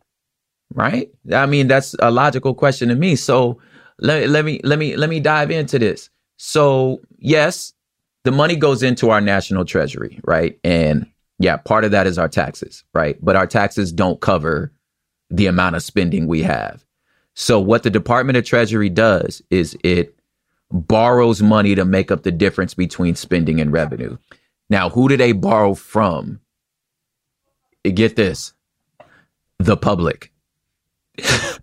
Right? 0.75 1.11
I 1.33 1.47
mean 1.47 1.69
that's 1.69 1.95
a 2.01 2.11
logical 2.11 2.55
question 2.55 2.89
to 2.89 2.95
me. 2.95 3.17
So 3.17 3.61
let, 3.99 4.29
let 4.29 4.45
me 4.45 4.61
let 4.63 4.79
me 4.79 4.97
let 4.97 5.09
me 5.09 5.21
dive 5.21 5.51
into 5.51 5.79
this. 5.79 6.11
So 6.37 7.01
yes 7.19 7.73
the 8.25 8.33
money 8.33 8.57
goes 8.57 8.83
into 8.83 9.11
our 9.11 9.21
national 9.21 9.65
treasury 9.65 10.21
right? 10.25 10.59
And 10.65 11.07
yeah 11.39 11.57
part 11.57 11.85
of 11.85 11.93
that 11.93 12.07
is 12.07 12.19
our 12.19 12.29
taxes 12.29 12.85
right? 12.95 13.17
But 13.23 13.37
our 13.37 13.47
taxes 13.47 13.93
don't 13.93 14.21
cover 14.21 14.73
the 15.31 15.47
amount 15.47 15.77
of 15.77 15.83
spending 15.83 16.27
we 16.27 16.43
have. 16.43 16.85
So 17.35 17.61
what 17.61 17.83
the 17.83 17.91
department 17.91 18.37
of 18.39 18.45
treasury 18.45 18.89
does 18.89 19.43
is 19.51 19.77
it 19.85 20.17
borrows 20.71 21.43
money 21.43 21.75
to 21.75 21.85
make 21.85 22.11
up 22.11 22.23
the 22.23 22.33
difference 22.33 22.75
between 22.75 23.15
spending 23.15 23.61
and 23.61 23.73
revenue 23.73 24.17
now, 24.69 24.91
who 24.91 25.09
do 25.09 25.17
they 25.17 25.33
borrow 25.33 25.75
from? 25.75 26.41
Eh, 27.85 27.91
get 27.91 28.17
this 28.17 28.53
the 29.59 29.77
public. 29.77 30.33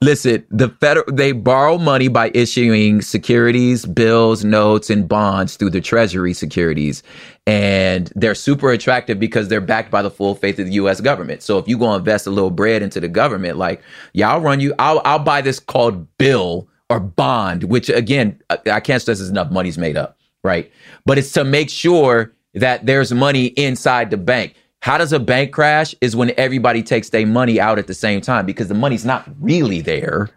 Listen, 0.00 0.44
the 0.50 0.68
federal 0.80 1.04
they 1.12 1.30
borrow 1.30 1.78
money 1.78 2.08
by 2.08 2.32
issuing 2.34 3.02
securities, 3.02 3.86
bills, 3.86 4.44
notes, 4.44 4.90
and 4.90 5.08
bonds 5.08 5.54
through 5.54 5.70
the 5.70 5.80
treasury 5.80 6.34
securities. 6.34 7.04
And 7.46 8.12
they're 8.16 8.34
super 8.34 8.72
attractive 8.72 9.20
because 9.20 9.46
they're 9.46 9.60
backed 9.60 9.92
by 9.92 10.02
the 10.02 10.10
full 10.10 10.34
faith 10.34 10.58
of 10.58 10.66
the 10.66 10.72
US 10.72 11.00
government. 11.00 11.42
So 11.42 11.56
if 11.58 11.68
you 11.68 11.78
go 11.78 11.94
invest 11.94 12.26
a 12.26 12.30
little 12.30 12.50
bread 12.50 12.82
into 12.82 12.98
the 12.98 13.06
government, 13.06 13.58
like, 13.58 13.80
yeah, 14.12 14.32
I'll 14.32 14.40
run 14.40 14.58
you, 14.58 14.74
I'll 14.80 15.00
I'll 15.04 15.20
buy 15.20 15.40
this 15.40 15.60
called 15.60 16.08
bill 16.18 16.66
or 16.92 17.00
bond, 17.00 17.64
which 17.64 17.88
again, 17.88 18.38
I 18.50 18.80
can't 18.80 19.00
stress 19.00 19.20
as 19.20 19.30
enough 19.30 19.50
money's 19.50 19.78
made 19.78 19.96
up, 19.96 20.18
right? 20.44 20.70
But 21.06 21.18
it's 21.18 21.32
to 21.32 21.44
make 21.44 21.70
sure 21.70 22.32
that 22.54 22.84
there's 22.84 23.12
money 23.12 23.46
inside 23.46 24.10
the 24.10 24.18
bank. 24.18 24.54
How 24.80 24.98
does 24.98 25.12
a 25.12 25.18
bank 25.18 25.52
crash? 25.52 25.94
Is 26.02 26.14
when 26.14 26.32
everybody 26.36 26.82
takes 26.82 27.08
their 27.08 27.26
money 27.26 27.58
out 27.58 27.78
at 27.78 27.86
the 27.86 27.94
same 27.94 28.20
time 28.20 28.44
because 28.44 28.68
the 28.68 28.74
money's 28.74 29.04
not 29.06 29.26
really 29.40 29.80
there, 29.80 30.28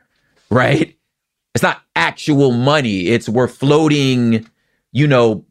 right? 0.49 0.95
It's 1.53 1.63
not 1.63 1.81
actual 1.95 2.51
money. 2.51 3.07
It's 3.07 3.27
we're 3.27 3.47
floating, 3.49 4.49
you 4.93 5.07
know, 5.07 5.43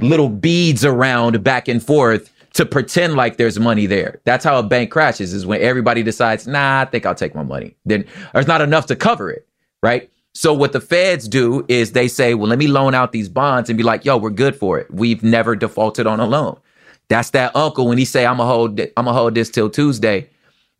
little 0.00 0.28
beads 0.28 0.84
around 0.84 1.44
back 1.44 1.68
and 1.68 1.80
forth 1.80 2.32
to 2.54 2.66
pretend 2.66 3.14
like 3.14 3.36
there's 3.36 3.60
money 3.60 3.86
there. 3.86 4.20
That's 4.24 4.44
how 4.44 4.58
a 4.58 4.62
bank 4.62 4.90
crashes 4.90 5.32
is 5.32 5.46
when 5.46 5.60
everybody 5.60 6.02
decides, 6.02 6.48
nah, 6.48 6.80
I 6.80 6.84
think 6.86 7.06
I'll 7.06 7.14
take 7.14 7.34
my 7.34 7.44
money. 7.44 7.76
Then 7.84 8.04
there's 8.34 8.48
not 8.48 8.60
enough 8.60 8.86
to 8.86 8.96
cover 8.96 9.30
it, 9.30 9.46
right? 9.82 10.10
So 10.34 10.54
what 10.54 10.72
the 10.72 10.80
feds 10.80 11.28
do 11.28 11.64
is 11.68 11.92
they 11.92 12.08
say, 12.08 12.34
well, 12.34 12.48
let 12.48 12.58
me 12.58 12.66
loan 12.66 12.94
out 12.94 13.12
these 13.12 13.28
bonds 13.28 13.68
and 13.68 13.76
be 13.76 13.82
like, 13.82 14.04
yo, 14.04 14.16
we're 14.16 14.30
good 14.30 14.56
for 14.56 14.78
it. 14.78 14.90
We've 14.90 15.22
never 15.22 15.54
defaulted 15.54 16.06
on 16.06 16.20
a 16.20 16.26
loan. 16.26 16.58
That's 17.08 17.30
that 17.30 17.54
uncle 17.54 17.86
when 17.86 17.98
he 17.98 18.06
say, 18.06 18.24
I'm 18.24 18.38
gonna 18.38 18.48
hold, 18.48 18.80
I'm 18.80 18.90
gonna 18.96 19.12
hold 19.12 19.34
this 19.34 19.50
till 19.50 19.68
Tuesday. 19.68 20.30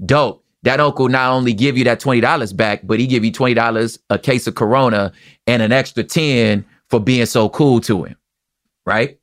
Dope. 0.05 0.43
That 0.63 0.79
uncle 0.81 1.09
not 1.09 1.33
only 1.33 1.53
give 1.53 1.77
you 1.77 1.85
that 1.85 1.99
twenty 1.99 2.21
dollars 2.21 2.53
back, 2.53 2.83
but 2.85 3.01
he 3.01 3.07
give 3.07 3.25
you 3.25 3.33
twenty 3.33 3.55
dollars, 3.55 3.99
a 4.11 4.19
case 4.19 4.47
of 4.47 4.55
Corona, 4.55 5.13
and 5.47 5.61
an 5.61 5.73
extra 5.73 6.05
ten 6.05 6.65
for 6.89 7.01
being 7.01 7.27
so 7.27 7.49
cool 7.49 7.81
to 7.81 8.05
him, 8.05 8.17
right? 8.87 9.19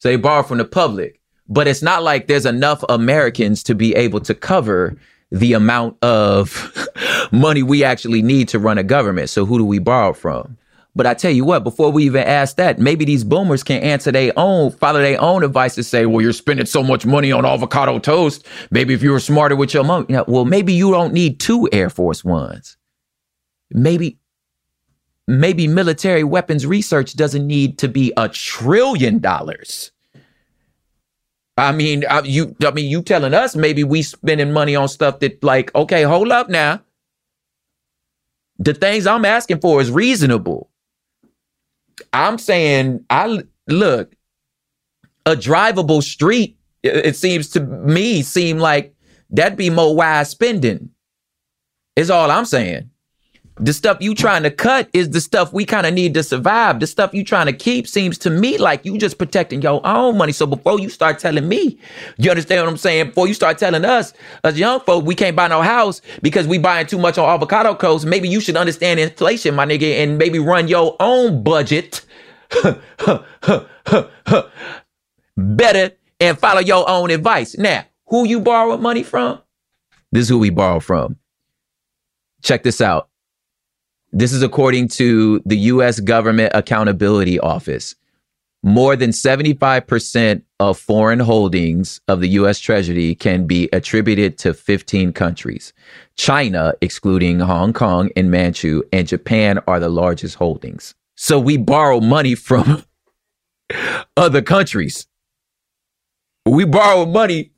So 0.00 0.08
they 0.08 0.16
borrow 0.16 0.42
from 0.42 0.58
the 0.58 0.64
public, 0.64 1.20
but 1.48 1.68
it's 1.68 1.82
not 1.82 2.02
like 2.02 2.26
there's 2.26 2.46
enough 2.46 2.82
Americans 2.88 3.62
to 3.62 3.74
be 3.74 3.94
able 3.94 4.20
to 4.20 4.34
cover 4.34 4.96
the 5.30 5.52
amount 5.52 5.96
of 6.02 6.72
money 7.32 7.62
we 7.62 7.84
actually 7.84 8.22
need 8.22 8.48
to 8.48 8.58
run 8.58 8.78
a 8.78 8.84
government. 8.84 9.30
So 9.30 9.44
who 9.44 9.58
do 9.58 9.64
we 9.64 9.78
borrow 9.78 10.12
from? 10.12 10.56
But 10.96 11.06
I 11.06 11.12
tell 11.12 11.30
you 11.30 11.44
what, 11.44 11.62
before 11.62 11.92
we 11.92 12.04
even 12.04 12.26
ask 12.26 12.56
that, 12.56 12.78
maybe 12.78 13.04
these 13.04 13.22
boomers 13.22 13.62
can 13.62 13.82
answer 13.82 14.10
their 14.10 14.32
own, 14.34 14.70
follow 14.70 15.00
their 15.00 15.20
own 15.20 15.44
advice 15.44 15.74
to 15.74 15.82
say, 15.82 16.06
well, 16.06 16.22
you're 16.22 16.32
spending 16.32 16.64
so 16.64 16.82
much 16.82 17.04
money 17.04 17.30
on 17.30 17.44
avocado 17.44 17.98
toast. 17.98 18.46
Maybe 18.70 18.94
if 18.94 19.02
you 19.02 19.12
were 19.12 19.20
smarter 19.20 19.56
with 19.56 19.74
your 19.74 19.84
money, 19.84 20.06
yeah, 20.08 20.22
well, 20.26 20.46
maybe 20.46 20.72
you 20.72 20.90
don't 20.90 21.12
need 21.12 21.38
two 21.38 21.68
Air 21.70 21.90
Force 21.90 22.24
Ones. 22.24 22.78
Maybe, 23.70 24.18
maybe 25.28 25.68
military 25.68 26.24
weapons 26.24 26.64
research 26.64 27.14
doesn't 27.14 27.46
need 27.46 27.76
to 27.80 27.88
be 27.88 28.14
a 28.16 28.30
trillion 28.30 29.18
dollars. 29.18 29.92
I 31.56 31.72
mean, 31.72 32.04
I, 32.08 32.20
you, 32.20 32.54
I 32.64 32.70
mean, 32.70 32.90
you 32.90 33.02
telling 33.02 33.32
us 33.32 33.56
maybe 33.56 33.82
we 33.82 34.02
spending 34.02 34.52
money 34.52 34.76
on 34.76 34.88
stuff 34.88 35.20
that 35.20 35.42
like, 35.42 35.74
okay, 35.74 36.02
hold 36.02 36.30
up 36.30 36.48
now. 36.48 36.82
The 38.58 38.74
things 38.74 39.06
I'm 39.06 39.24
asking 39.24 39.60
for 39.60 39.80
is 39.80 39.90
reasonable. 39.90 40.70
I'm 42.12 42.38
saying, 42.38 43.04
I 43.08 43.42
look, 43.68 44.14
a 45.24 45.32
drivable 45.32 46.02
street, 46.02 46.58
it 46.82 47.16
seems 47.16 47.50
to 47.50 47.60
me, 47.60 48.22
seem 48.22 48.58
like 48.58 48.94
that'd 49.30 49.58
be 49.58 49.70
more 49.70 49.94
wise 49.94 50.30
spending. 50.30 50.90
Is 51.96 52.10
all 52.10 52.30
I'm 52.30 52.44
saying. 52.44 52.90
The 53.58 53.72
stuff 53.72 53.96
you 54.00 54.14
trying 54.14 54.42
to 54.42 54.50
cut 54.50 54.90
is 54.92 55.08
the 55.10 55.20
stuff 55.20 55.50
we 55.50 55.64
kind 55.64 55.86
of 55.86 55.94
need 55.94 56.12
to 56.14 56.22
survive. 56.22 56.78
The 56.78 56.86
stuff 56.86 57.14
you 57.14 57.24
trying 57.24 57.46
to 57.46 57.54
keep 57.54 57.88
seems 57.88 58.18
to 58.18 58.28
me 58.28 58.58
like 58.58 58.84
you 58.84 58.98
just 58.98 59.16
protecting 59.16 59.62
your 59.62 59.80
own 59.86 60.18
money. 60.18 60.32
So 60.32 60.46
before 60.46 60.78
you 60.78 60.90
start 60.90 61.18
telling 61.18 61.48
me, 61.48 61.78
you 62.18 62.28
understand 62.28 62.60
what 62.60 62.68
I'm 62.68 62.76
saying? 62.76 63.06
Before 63.06 63.26
you 63.26 63.32
start 63.32 63.56
telling 63.56 63.86
us, 63.86 64.12
as 64.44 64.58
young 64.58 64.80
folk, 64.80 65.06
we 65.06 65.14
can't 65.14 65.34
buy 65.34 65.48
no 65.48 65.62
house 65.62 66.02
because 66.20 66.46
we 66.46 66.58
buying 66.58 66.86
too 66.86 66.98
much 66.98 67.16
on 67.16 67.26
avocado 67.30 67.74
coast. 67.74 68.04
Maybe 68.04 68.28
you 68.28 68.40
should 68.40 68.58
understand 68.58 69.00
inflation, 69.00 69.54
my 69.54 69.64
nigga, 69.64 70.02
and 70.02 70.18
maybe 70.18 70.38
run 70.38 70.68
your 70.68 70.94
own 71.00 71.42
budget 71.42 72.04
better 75.36 75.92
and 76.20 76.38
follow 76.38 76.60
your 76.60 76.86
own 76.90 77.10
advice. 77.10 77.56
Now, 77.56 77.86
who 78.08 78.26
you 78.26 78.40
borrow 78.40 78.76
money 78.76 79.02
from? 79.02 79.40
This 80.12 80.24
is 80.24 80.28
who 80.28 80.38
we 80.40 80.50
borrow 80.50 80.80
from. 80.80 81.16
Check 82.42 82.62
this 82.62 82.82
out. 82.82 83.08
This 84.12 84.32
is 84.32 84.42
according 84.42 84.88
to 84.88 85.42
the 85.44 85.56
U.S. 85.56 86.00
Government 86.00 86.52
Accountability 86.54 87.38
Office. 87.40 87.94
More 88.62 88.96
than 88.96 89.10
75% 89.10 90.42
of 90.58 90.78
foreign 90.78 91.20
holdings 91.20 92.00
of 92.08 92.20
the 92.20 92.28
U.S. 92.30 92.58
Treasury 92.58 93.14
can 93.14 93.46
be 93.46 93.68
attributed 93.72 94.38
to 94.38 94.54
15 94.54 95.12
countries. 95.12 95.72
China, 96.16 96.72
excluding 96.80 97.40
Hong 97.40 97.72
Kong 97.72 98.10
and 98.16 98.28
Macau, 98.28 98.82
and 98.92 99.06
Japan 99.06 99.60
are 99.66 99.78
the 99.78 99.88
largest 99.88 100.36
holdings. 100.36 100.94
So 101.16 101.38
we 101.38 101.56
borrow 101.56 102.00
money 102.00 102.34
from 102.34 102.84
other 104.16 104.42
countries. 104.42 105.06
We 106.44 106.64
borrow 106.64 107.06
money 107.06 107.50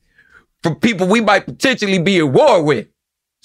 from 0.62 0.76
people 0.76 1.06
we 1.06 1.20
might 1.20 1.46
potentially 1.46 1.98
be 1.98 2.18
at 2.18 2.28
war 2.28 2.62
with. 2.62 2.88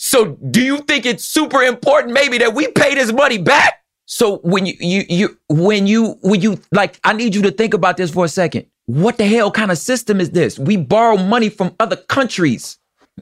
So 0.05 0.37
do 0.51 0.61
you 0.61 0.79
think 0.79 1.05
it's 1.05 1.23
super 1.23 1.63
important 1.63 2.13
maybe 2.13 2.37
that 2.39 2.53
we 2.53 2.67
pay 2.67 2.93
this 2.93 3.13
money 3.13 3.37
back? 3.37 3.85
So 4.05 4.39
when 4.39 4.65
you 4.65 4.73
you 4.81 5.05
you 5.07 5.37
when 5.47 5.87
you 5.87 6.17
when 6.21 6.41
you 6.41 6.59
like 6.73 6.99
I 7.05 7.13
need 7.13 7.33
you 7.33 7.41
to 7.43 7.51
think 7.51 7.73
about 7.73 7.95
this 7.95 8.11
for 8.11 8.25
a 8.25 8.27
second. 8.27 8.65
What 8.85 9.17
the 9.17 9.25
hell 9.25 9.49
kind 9.49 9.71
of 9.71 9.77
system 9.77 10.19
is 10.19 10.31
this? 10.31 10.59
We 10.59 10.75
borrow 10.75 11.15
money 11.15 11.47
from 11.47 11.73
other 11.79 11.95
countries. 11.95 12.77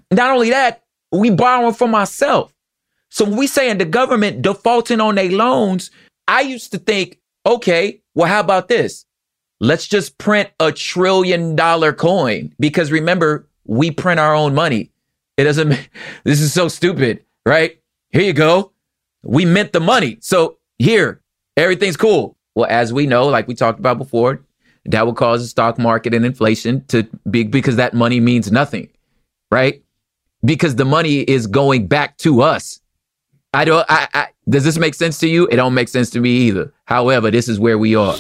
Not 0.10 0.32
only 0.32 0.50
that, 0.50 0.82
we 1.12 1.30
borrow 1.30 1.72
from 1.72 1.94
ourselves. 1.94 2.52
So 3.12 3.26
when 3.26 3.38
we 3.38 3.46
saying 3.46 3.78
the 3.78 3.86
government 3.86 4.42
defaulting 4.42 5.00
on 5.00 5.14
their 5.14 5.30
loans, 5.30 5.92
I 6.28 6.42
used 6.42 6.72
to 6.72 6.80
think, 6.80 7.20
okay, 7.46 8.02
well, 8.16 8.28
how 8.28 8.40
about 8.40 8.70
this? 8.70 9.06
Let's 9.60 9.88
just 9.88 10.18
print 10.18 10.50
a 10.60 10.72
trillion 10.72 11.56
dollar 11.56 11.94
coin 11.94 12.56
because 12.60 12.92
remember, 12.92 13.48
we 13.66 13.92
print 13.92 14.20
our 14.20 14.34
own 14.34 14.56
money. 14.56 14.91
It 15.42 15.46
doesn't, 15.46 15.90
this 16.24 16.40
is 16.40 16.54
so 16.54 16.68
stupid, 16.68 17.26
right? 17.48 17.80
Here 18.12 18.22
you 18.22 18.34
go. 18.34 18.74
We 19.24 19.44
mint 19.44 19.74
the 19.74 19.80
money. 19.80 20.20
So 20.22 20.60
here, 20.78 21.22
everything's 21.58 21.98
cool. 21.98 22.38
Well, 22.54 22.68
as 22.70 22.94
we 22.94 23.08
know, 23.08 23.28
like 23.28 23.48
we 23.48 23.56
talked 23.56 23.80
about 23.80 23.98
before, 23.98 24.46
that 24.86 25.04
will 25.04 25.16
cause 25.16 25.42
the 25.42 25.48
stock 25.48 25.80
market 25.80 26.14
and 26.14 26.26
inflation 26.26 26.86
to 26.90 27.08
be 27.30 27.44
because 27.44 27.78
that 27.78 27.96
money 27.96 28.20
means 28.20 28.52
nothing, 28.52 28.90
right? 29.50 29.84
Because 30.46 30.76
the 30.76 30.86
money 30.86 31.22
is 31.22 31.48
going 31.48 31.88
back 31.88 32.18
to 32.18 32.44
us. 32.44 32.80
I 33.52 33.66
don't, 33.66 33.86
I, 33.90 34.08
I, 34.14 34.28
does 34.48 34.64
this 34.64 34.78
make 34.78 34.94
sense 34.94 35.18
to 35.20 35.28
you? 35.28 35.48
It 35.48 35.56
don't 35.56 35.74
make 35.74 35.88
sense 35.88 36.12
to 36.12 36.20
me 36.20 36.30
either. 36.30 36.72
However, 36.86 37.32
this 37.32 37.48
is 37.48 37.60
where 37.60 37.80
we 37.80 37.96
are. 37.96 38.16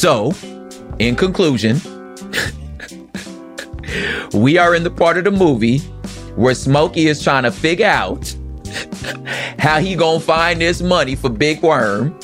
So, 0.00 0.32
in 0.98 1.14
conclusion, 1.14 1.78
we 4.32 4.56
are 4.56 4.74
in 4.74 4.82
the 4.82 4.90
part 4.90 5.18
of 5.18 5.24
the 5.24 5.30
movie 5.30 5.80
where 6.36 6.54
Smokey 6.54 7.06
is 7.06 7.22
trying 7.22 7.42
to 7.42 7.52
figure 7.52 7.84
out 7.84 8.34
how 9.58 9.78
he 9.78 9.94
gonna 9.94 10.18
find 10.18 10.58
this 10.58 10.80
money 10.80 11.16
for 11.16 11.28
Big 11.28 11.60
Worm. 11.60 12.18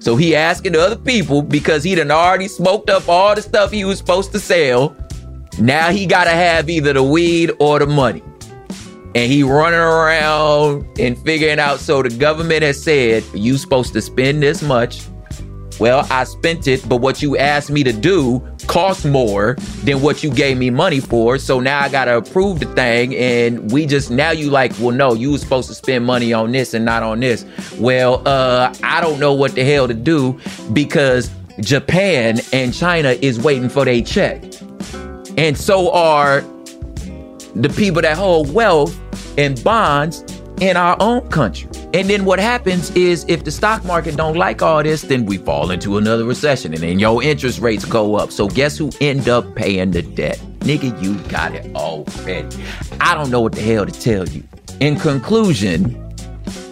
So 0.00 0.16
he 0.16 0.34
asking 0.34 0.72
the 0.72 0.80
other 0.80 0.96
people 0.96 1.40
because 1.40 1.84
he 1.84 1.94
done 1.94 2.10
already 2.10 2.48
smoked 2.48 2.90
up 2.90 3.08
all 3.08 3.36
the 3.36 3.42
stuff 3.42 3.70
he 3.70 3.84
was 3.84 3.98
supposed 3.98 4.32
to 4.32 4.40
sell. 4.40 4.96
Now 5.60 5.90
he 5.90 6.04
gotta 6.04 6.30
have 6.30 6.68
either 6.68 6.94
the 6.94 7.04
weed 7.04 7.52
or 7.60 7.78
the 7.78 7.86
money. 7.86 8.24
And 9.14 9.30
he 9.30 9.44
running 9.44 9.78
around 9.78 10.98
and 10.98 11.16
figuring 11.16 11.60
out. 11.60 11.78
So 11.78 12.02
the 12.02 12.08
government 12.08 12.64
has 12.64 12.82
said 12.82 13.22
you 13.32 13.56
supposed 13.56 13.92
to 13.92 14.02
spend 14.02 14.42
this 14.42 14.62
much 14.62 15.02
well, 15.82 16.06
I 16.12 16.22
spent 16.22 16.68
it, 16.68 16.88
but 16.88 16.98
what 16.98 17.22
you 17.22 17.36
asked 17.36 17.68
me 17.68 17.82
to 17.82 17.92
do 17.92 18.40
cost 18.68 19.04
more 19.04 19.54
than 19.82 20.00
what 20.00 20.22
you 20.22 20.32
gave 20.32 20.56
me 20.56 20.70
money 20.70 21.00
for. 21.00 21.38
So 21.38 21.58
now 21.58 21.80
I 21.80 21.88
gotta 21.88 22.18
approve 22.18 22.60
the 22.60 22.66
thing. 22.66 23.16
And 23.16 23.68
we 23.72 23.86
just 23.86 24.08
now 24.08 24.30
you 24.30 24.48
like, 24.48 24.70
well, 24.78 24.92
no, 24.92 25.12
you 25.12 25.32
was 25.32 25.40
supposed 25.40 25.66
to 25.70 25.74
spend 25.74 26.06
money 26.06 26.32
on 26.32 26.52
this 26.52 26.74
and 26.74 26.84
not 26.84 27.02
on 27.02 27.18
this. 27.18 27.44
Well, 27.80 28.22
uh, 28.28 28.72
I 28.84 29.00
don't 29.00 29.18
know 29.18 29.34
what 29.34 29.56
the 29.56 29.64
hell 29.64 29.88
to 29.88 29.94
do 29.94 30.38
because 30.72 31.32
Japan 31.58 32.38
and 32.52 32.72
China 32.72 33.16
is 33.20 33.40
waiting 33.40 33.68
for 33.68 33.84
their 33.84 34.02
check. 34.02 34.40
And 35.36 35.58
so 35.58 35.92
are 35.92 36.42
the 37.56 37.72
people 37.76 38.02
that 38.02 38.16
hold 38.16 38.54
wealth 38.54 38.96
and 39.36 39.60
bonds 39.64 40.22
in 40.60 40.76
our 40.76 40.96
own 41.00 41.28
country. 41.30 41.68
And 41.94 42.08
then 42.08 42.24
what 42.24 42.38
happens 42.38 42.90
is 42.92 43.26
if 43.28 43.44
the 43.44 43.50
stock 43.50 43.84
market 43.84 44.16
don't 44.16 44.36
like 44.36 44.62
all 44.62 44.82
this, 44.82 45.02
then 45.02 45.26
we 45.26 45.36
fall 45.36 45.70
into 45.70 45.98
another 45.98 46.24
recession 46.24 46.72
and 46.72 46.82
then 46.82 46.98
your 46.98 47.22
interest 47.22 47.58
rates 47.58 47.84
go 47.84 48.14
up. 48.14 48.32
So 48.32 48.48
guess 48.48 48.78
who 48.78 48.90
end 49.02 49.28
up 49.28 49.54
paying 49.54 49.90
the 49.90 50.00
debt? 50.00 50.38
Nigga, 50.60 51.02
you 51.02 51.16
got 51.28 51.54
it 51.54 51.74
already. 51.76 52.64
I 52.98 53.14
don't 53.14 53.30
know 53.30 53.42
what 53.42 53.52
the 53.52 53.60
hell 53.60 53.84
to 53.84 53.92
tell 53.92 54.26
you. 54.26 54.42
In 54.80 54.98
conclusion, 54.98 55.98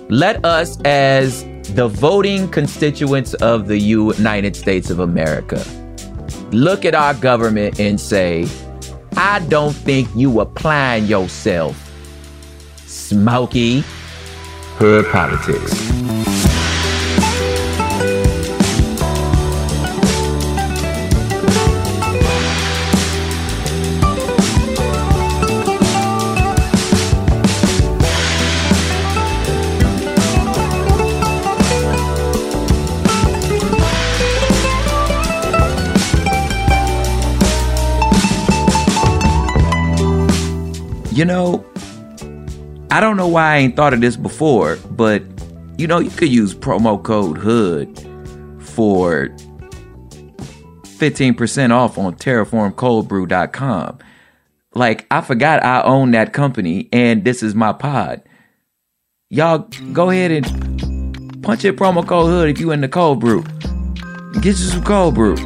let 0.09 0.43
us 0.43 0.81
as 0.87 1.45
the 1.75 1.89
voting 1.89 2.49
constituents 2.49 3.35
of 3.35 3.69
the 3.69 3.79
United 3.79 4.57
States 4.57 4.89
of 4.89 5.01
America 5.01 5.63
look 6.51 6.87
at 6.87 6.95
our 6.95 7.13
government 7.13 7.79
and 7.79 8.01
say, 8.01 8.49
I 9.19 9.41
don't 9.49 9.75
think 9.75 10.09
you 10.17 10.41
applying 10.41 11.05
yourself, 11.05 11.77
Smokey 12.87 13.85
her 14.81 15.03
politics. 15.03 15.91
You 41.13 41.27
know, 41.27 41.63
I 42.93 43.01
don't 43.01 43.17
know 43.17 43.29
why 43.29 43.55
I 43.55 43.57
ain't 43.59 43.77
thought 43.77 43.95
of 43.95 44.01
this 44.01 44.17
before, 44.17 44.77
but 44.91 45.23
you 45.79 45.87
know, 45.87 45.99
you 45.99 46.11
could 46.11 46.29
use 46.29 46.55
promo 46.55 47.03
code 47.03 47.39
HOOD 47.39 47.99
for 48.61 49.29
15% 50.99 51.71
off 51.71 51.97
on 51.97 52.15
terraformcoldbrew.com. 52.17 53.99
Like, 54.75 55.07
I 55.11 55.21
forgot 55.23 55.65
I 55.65 55.83
own 55.83 56.11
that 56.11 56.33
company 56.33 56.89
and 56.93 57.25
this 57.25 57.43
is 57.43 57.55
my 57.55 57.73
pod. 57.73 58.23
Y'all 59.31 59.69
go 59.93 60.11
ahead 60.11 60.31
and 60.33 61.43
punch 61.43 61.65
in 61.65 61.77
promo 61.77 62.07
code 62.07 62.29
HOOD 62.29 62.51
if 62.51 62.61
you 62.61 62.73
in 62.73 62.81
the 62.81 62.89
cold 62.89 63.21
brew. 63.21 63.43
Get 64.35 64.45
you 64.45 64.55
some 64.55 64.85
cold 64.85 65.15
brew. 65.15 65.37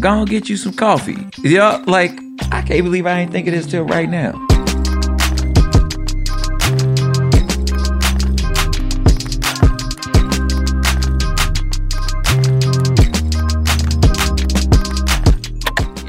Go 0.00 0.20
and 0.20 0.28
get 0.28 0.48
you 0.48 0.56
some 0.56 0.72
coffee. 0.72 1.26
Y'all, 1.38 1.82
like, 1.84 2.12
I 2.52 2.62
can't 2.62 2.84
believe 2.84 3.06
I 3.06 3.20
ain't 3.20 3.32
think 3.32 3.48
of 3.48 3.54
this 3.54 3.66
till 3.66 3.84
right 3.84 4.08
now. 4.08 4.32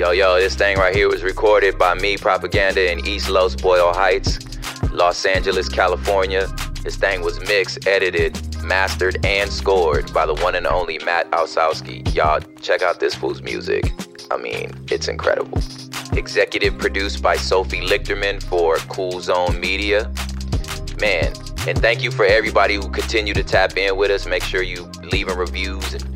Yo, 0.09 0.13
yo, 0.13 0.39
this 0.39 0.55
thing 0.55 0.75
right 0.75 0.95
here 0.95 1.07
was 1.07 1.21
recorded 1.21 1.77
by 1.77 1.93
me, 1.93 2.17
Propaganda, 2.17 2.91
in 2.91 3.05
East 3.05 3.29
Los 3.29 3.55
Boyle 3.55 3.93
Heights, 3.93 4.39
Los 4.91 5.23
Angeles, 5.23 5.69
California. 5.69 6.47
This 6.81 6.95
thing 6.95 7.21
was 7.21 7.39
mixed, 7.41 7.87
edited, 7.87 8.35
mastered, 8.63 9.23
and 9.23 9.53
scored 9.53 10.11
by 10.11 10.25
the 10.25 10.33
one 10.33 10.55
and 10.55 10.65
only 10.65 10.97
Matt 11.05 11.29
Osowski. 11.29 12.11
Y'all, 12.15 12.39
check 12.59 12.81
out 12.81 12.99
this 12.99 13.13
fool's 13.13 13.43
music. 13.43 13.93
I 14.31 14.37
mean, 14.37 14.71
it's 14.89 15.09
incredible. 15.09 15.59
Executive 16.13 16.75
produced 16.79 17.21
by 17.21 17.35
Sophie 17.35 17.81
Lichterman 17.81 18.41
for 18.41 18.77
Cool 18.77 19.21
Zone 19.21 19.59
Media. 19.59 20.11
Man, 20.99 21.33
and 21.67 21.77
thank 21.77 22.01
you 22.01 22.09
for 22.09 22.25
everybody 22.25 22.73
who 22.73 22.89
continue 22.89 23.35
to 23.35 23.43
tap 23.43 23.77
in 23.77 23.95
with 23.95 24.09
us. 24.09 24.25
Make 24.25 24.41
sure 24.41 24.63
you 24.63 24.89
leaving 25.11 25.37
reviews 25.37 25.93
and 25.93 26.08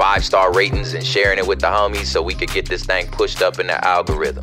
five 0.00 0.24
star 0.24 0.50
ratings 0.54 0.94
and 0.94 1.06
sharing 1.06 1.38
it 1.38 1.46
with 1.46 1.60
the 1.60 1.66
homies 1.66 2.06
so 2.06 2.22
we 2.22 2.34
could 2.34 2.50
get 2.52 2.66
this 2.66 2.82
thing 2.84 3.06
pushed 3.08 3.42
up 3.42 3.58
in 3.58 3.66
the 3.66 3.84
algorithm. 3.84 4.42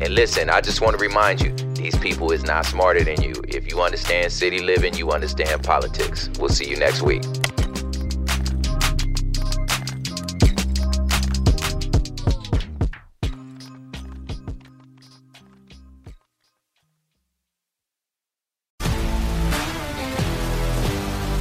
And 0.00 0.14
listen, 0.14 0.48
I 0.48 0.62
just 0.62 0.80
want 0.80 0.96
to 0.96 1.02
remind 1.02 1.42
you 1.42 1.54
these 1.74 1.94
people 1.96 2.32
is 2.32 2.42
not 2.42 2.64
smarter 2.64 3.04
than 3.04 3.20
you. 3.20 3.34
If 3.46 3.70
you 3.70 3.82
understand 3.82 4.32
city 4.32 4.60
living, 4.60 4.94
you 4.94 5.10
understand 5.10 5.62
politics. 5.62 6.30
We'll 6.38 6.48
see 6.48 6.70
you 6.70 6.76
next 6.76 7.02
week. 7.02 7.22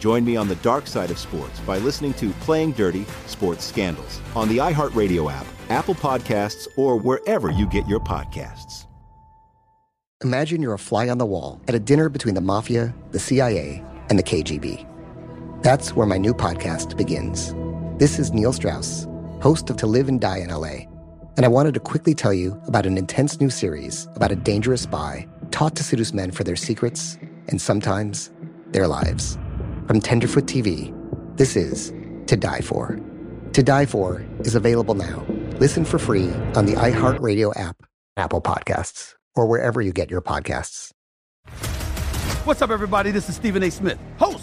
Join 0.00 0.24
me 0.24 0.34
on 0.34 0.48
the 0.48 0.56
dark 0.56 0.86
side 0.86 1.10
of 1.10 1.18
sports 1.18 1.60
by 1.60 1.76
listening 1.76 2.14
to 2.14 2.30
Playing 2.40 2.72
Dirty 2.72 3.04
Sports 3.26 3.66
Scandals 3.66 4.22
on 4.34 4.48
the 4.48 4.56
iHeartRadio 4.56 5.30
app, 5.30 5.46
Apple 5.68 5.94
Podcasts, 5.94 6.66
or 6.78 6.96
wherever 6.96 7.50
you 7.50 7.66
get 7.68 7.86
your 7.86 8.00
podcasts. 8.00 8.86
Imagine 10.24 10.62
you're 10.62 10.72
a 10.72 10.78
fly 10.78 11.10
on 11.10 11.18
the 11.18 11.26
wall 11.26 11.60
at 11.68 11.74
a 11.74 11.78
dinner 11.78 12.08
between 12.08 12.34
the 12.34 12.40
mafia, 12.40 12.94
the 13.10 13.18
CIA, 13.18 13.84
and 14.08 14.18
the 14.18 14.22
KGB. 14.22 14.86
That's 15.62 15.94
where 15.94 16.06
my 16.06 16.16
new 16.16 16.32
podcast 16.32 16.96
begins. 16.96 17.54
This 17.98 18.18
is 18.18 18.32
Neil 18.32 18.54
Strauss, 18.54 19.06
host 19.42 19.68
of 19.68 19.76
To 19.76 19.86
Live 19.86 20.08
and 20.08 20.18
Die 20.18 20.38
in 20.38 20.48
LA, 20.48 20.86
and 21.36 21.44
I 21.44 21.48
wanted 21.48 21.74
to 21.74 21.80
quickly 21.80 22.14
tell 22.14 22.32
you 22.32 22.58
about 22.66 22.86
an 22.86 22.96
intense 22.96 23.38
new 23.38 23.50
series 23.50 24.08
about 24.14 24.32
a 24.32 24.36
dangerous 24.36 24.80
spy 24.80 25.28
taught 25.50 25.76
to 25.76 25.84
seduce 25.84 26.14
men 26.14 26.30
for 26.30 26.42
their 26.42 26.56
secrets 26.56 27.18
and 27.48 27.60
sometimes 27.60 28.30
their 28.72 28.88
lives. 28.88 29.36
From 29.90 30.00
Tenderfoot 30.00 30.44
TV, 30.44 30.94
this 31.36 31.56
is 31.56 31.92
To 32.28 32.36
Die 32.36 32.60
For. 32.60 32.96
To 33.52 33.60
Die 33.60 33.86
For 33.86 34.24
is 34.38 34.54
available 34.54 34.94
now. 34.94 35.26
Listen 35.58 35.84
for 35.84 35.98
free 35.98 36.30
on 36.54 36.66
the 36.66 36.74
iHeartRadio 36.74 37.58
app, 37.58 37.82
Apple 38.16 38.40
Podcasts, 38.40 39.14
or 39.34 39.48
wherever 39.48 39.82
you 39.82 39.92
get 39.92 40.08
your 40.08 40.20
podcasts. 40.20 40.92
What's 42.44 42.62
up, 42.62 42.70
everybody? 42.70 43.10
This 43.10 43.28
is 43.28 43.34
Stephen 43.34 43.64
A. 43.64 43.70
Smith, 43.72 43.98